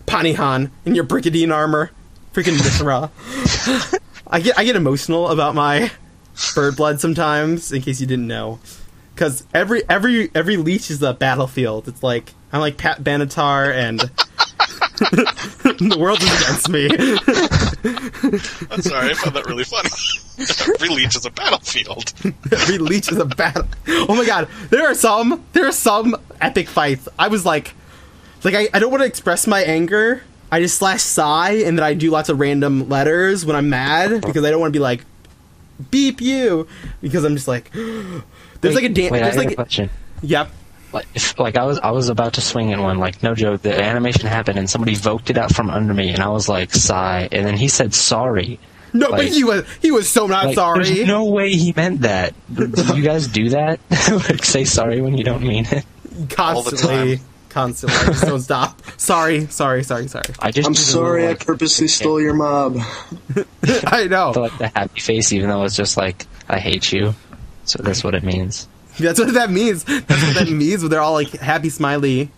Pani 0.05 0.31
Han 0.33 0.71
in 0.85 0.95
your 0.95 1.03
Brigandine 1.03 1.51
armor, 1.51 1.91
freaking 2.33 2.53
Mithra. 2.53 3.11
I 4.27 4.39
get 4.39 4.57
I 4.57 4.63
get 4.63 4.77
emotional 4.77 5.27
about 5.27 5.55
my 5.55 5.91
bird 6.55 6.77
blood 6.77 7.01
sometimes. 7.01 7.73
In 7.73 7.81
case 7.81 7.99
you 7.99 8.07
didn't 8.07 8.27
know, 8.27 8.59
because 9.13 9.45
every 9.53 9.83
every 9.89 10.31
every 10.33 10.55
leech 10.55 10.89
is 10.89 11.03
a 11.03 11.13
battlefield. 11.13 11.89
It's 11.89 12.01
like 12.01 12.33
I'm 12.53 12.61
like 12.61 12.77
Pat 12.77 13.03
Benatar 13.03 13.73
and. 13.73 14.09
the 14.99 15.97
world 15.97 16.21
is 16.21 16.41
against 16.41 16.69
me. 16.69 16.89
I'm 17.83 18.81
sorry, 18.81 19.11
I 19.11 19.13
found 19.13 19.35
that 19.35 19.45
really 19.45 19.63
funny. 19.63 19.89
Every 20.75 20.89
leech 20.89 21.15
is 21.15 21.25
a 21.25 21.31
battlefield. 21.31 22.13
Every 22.51 22.77
leech 22.77 23.11
is 23.11 23.17
a 23.17 23.25
battle. 23.25 23.67
Oh 23.87 24.15
my 24.15 24.25
god, 24.25 24.47
there 24.69 24.85
are 24.89 24.93
some, 24.95 25.43
there 25.53 25.65
are 25.67 25.71
some 25.71 26.15
epic 26.41 26.67
fights. 26.67 27.07
I 27.17 27.27
was 27.27 27.45
like, 27.45 27.73
like 28.43 28.53
I, 28.55 28.67
I 28.73 28.79
don't 28.79 28.91
want 28.91 29.01
to 29.01 29.07
express 29.07 29.47
my 29.47 29.61
anger. 29.61 30.23
I 30.51 30.59
just 30.61 30.77
slash 30.77 31.01
sigh 31.01 31.51
and 31.51 31.77
then 31.77 31.83
I 31.83 31.93
do 31.93 32.09
lots 32.09 32.29
of 32.29 32.39
random 32.39 32.89
letters 32.89 33.45
when 33.45 33.55
I'm 33.55 33.69
mad 33.69 34.21
because 34.21 34.43
I 34.43 34.49
don't 34.49 34.59
want 34.59 34.73
to 34.73 34.77
be 34.77 34.81
like, 34.81 35.05
beep 35.91 36.21
you 36.21 36.67
because 37.01 37.23
I'm 37.23 37.35
just 37.35 37.47
like, 37.47 37.71
there's 38.61 38.75
like 38.75 38.83
a 38.83 38.89
dance. 38.89 39.11
Wait, 39.11 39.19
I 39.21 39.29
There's 39.29 39.35
a 39.35 39.39
like, 39.39 39.55
question. 39.55 39.89
yep. 40.21 40.49
Like, 40.91 41.07
if, 41.13 41.39
like 41.39 41.55
I 41.55 41.65
was, 41.65 41.79
I 41.79 41.91
was 41.91 42.09
about 42.09 42.33
to 42.33 42.41
swing 42.41 42.69
in 42.69 42.81
one. 42.81 42.97
Like 42.97 43.21
no 43.21 43.35
joke, 43.35 43.61
the 43.61 43.79
animation 43.79 44.27
happened 44.27 44.57
and 44.57 44.69
somebody 44.69 44.95
voked 44.95 45.29
it 45.29 45.37
out 45.37 45.53
from 45.53 45.69
under 45.69 45.93
me, 45.93 46.09
and 46.09 46.21
I 46.21 46.29
was 46.29 46.49
like, 46.49 46.73
sigh, 46.73 47.29
and 47.31 47.45
then 47.45 47.57
he 47.57 47.67
said 47.67 47.93
sorry. 47.93 48.59
No, 48.93 49.11
but 49.11 49.27
he 49.27 49.43
was 49.43 49.65
he 49.81 49.91
was 49.91 50.09
so 50.09 50.27
not 50.27 50.47
Like, 50.47 50.55
sorry. 50.55 50.83
There's 50.83 51.07
no 51.07 51.25
way 51.25 51.51
he 51.51 51.73
meant 51.75 52.01
that. 52.01 52.33
Do 52.53 52.95
you 52.95 53.03
guys 53.03 53.27
do 53.27 53.49
that? 53.49 53.79
like 54.11 54.43
say 54.43 54.65
sorry 54.65 55.01
when 55.01 55.17
you 55.17 55.23
don't 55.23 55.43
mean 55.43 55.67
it. 55.69 55.85
constantly, 56.29 57.17
time. 57.17 57.25
constantly. 57.49 57.97
Just 58.07 58.23
don't 58.25 58.41
stop. 58.41 58.81
Sorry, 58.99 59.47
sorry, 59.47 59.83
sorry, 59.83 60.07
sorry. 60.07 60.25
I 60.39 60.51
just 60.51 60.67
I'm 60.67 60.75
sorry, 60.75 61.21
I 61.21 61.27
little, 61.27 61.29
like, 61.29 61.45
purposely 61.45 61.87
stole 61.87 62.19
your 62.19 62.33
mob. 62.33 62.77
I 63.85 64.07
know. 64.07 64.33
the, 64.33 64.39
like 64.41 64.57
the 64.57 64.67
happy 64.67 64.99
face, 64.99 65.31
even 65.31 65.49
though 65.49 65.63
it's 65.63 65.75
just 65.75 65.95
like 65.95 66.25
I 66.49 66.59
hate 66.59 66.91
you. 66.91 67.15
So 67.63 67.81
that's 67.81 68.03
what 68.03 68.15
it 68.15 68.23
means. 68.23 68.67
That's 69.05 69.19
what 69.19 69.33
that 69.33 69.49
means. 69.49 69.83
That's 69.83 70.23
what 70.23 70.35
that 70.35 70.49
means. 70.51 70.81
When 70.81 70.91
they're 70.91 71.01
all 71.01 71.13
like 71.13 71.29
happy, 71.31 71.69
smiley. 71.69 72.29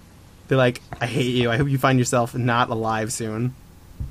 They're 0.48 0.58
like, 0.58 0.82
"I 1.00 1.08
hate 1.08 1.34
you. 1.34 1.50
I 1.50 1.58
hope 1.58 1.70
you 1.70 1.78
find 1.78 1.98
yourself 1.98 2.36
not 2.36 2.70
alive 2.70 3.12
soon." 3.12 3.56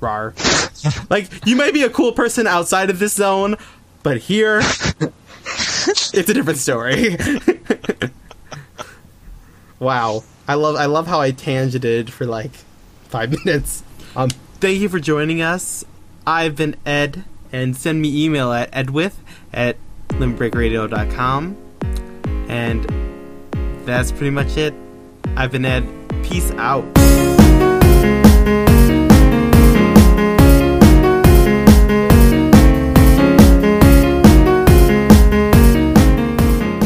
Rar. 0.00 0.34
like 1.10 1.46
you 1.46 1.56
might 1.56 1.74
be 1.74 1.82
a 1.82 1.90
cool 1.90 2.12
person 2.12 2.46
outside 2.46 2.90
of 2.90 2.98
this 2.98 3.14
zone, 3.14 3.56
but 4.02 4.18
here, 4.18 4.60
it's 4.60 6.14
a 6.14 6.34
different 6.34 6.58
story. 6.58 7.16
wow, 9.78 10.24
I 10.48 10.54
love 10.54 10.76
I 10.76 10.86
love 10.86 11.06
how 11.06 11.20
I 11.20 11.32
tangented 11.32 12.10
for 12.10 12.26
like 12.26 12.52
five 13.08 13.30
minutes. 13.44 13.82
Um, 14.16 14.30
thank 14.60 14.80
you 14.80 14.88
for 14.88 14.98
joining 14.98 15.42
us. 15.42 15.84
I've 16.26 16.56
been 16.56 16.76
Ed, 16.86 17.24
and 17.52 17.76
send 17.76 18.00
me 18.00 18.24
email 18.24 18.52
at 18.52 18.70
edwyth 18.72 19.14
at 19.52 19.76
limbreakradio.com. 20.08 21.69
And 22.50 22.84
that's 23.86 24.10
pretty 24.10 24.30
much 24.30 24.56
it. 24.56 24.74
I've 25.36 25.52
been 25.52 25.64
Ed. 25.64 25.86
Peace 26.24 26.50
out. 26.56 26.84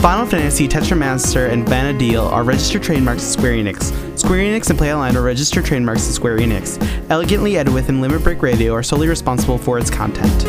Final 0.03 0.27
Fantasy, 0.27 0.69
Tetramaster, 0.69 1.51
and 1.51 1.67
Vana'diel 1.67 2.31
are 2.31 2.45
registered 2.45 2.83
trademarks 2.83 3.23
of 3.25 3.31
Square 3.31 3.55
Enix. 3.55 4.19
Square 4.19 4.41
Enix 4.41 4.69
and 4.69 4.79
PlayOnline 4.79 5.15
are 5.15 5.23
registered 5.23 5.65
trademarks 5.65 6.07
of 6.07 6.13
Square 6.13 6.41
Enix. 6.41 6.79
Elegantly 7.09 7.53
Edwyth 7.53 7.89
and 7.89 8.03
Limit 8.03 8.23
Break 8.23 8.43
Radio 8.43 8.75
are 8.75 8.83
solely 8.83 9.09
responsible 9.09 9.57
for 9.57 9.79
its 9.79 9.89
content. 9.89 10.45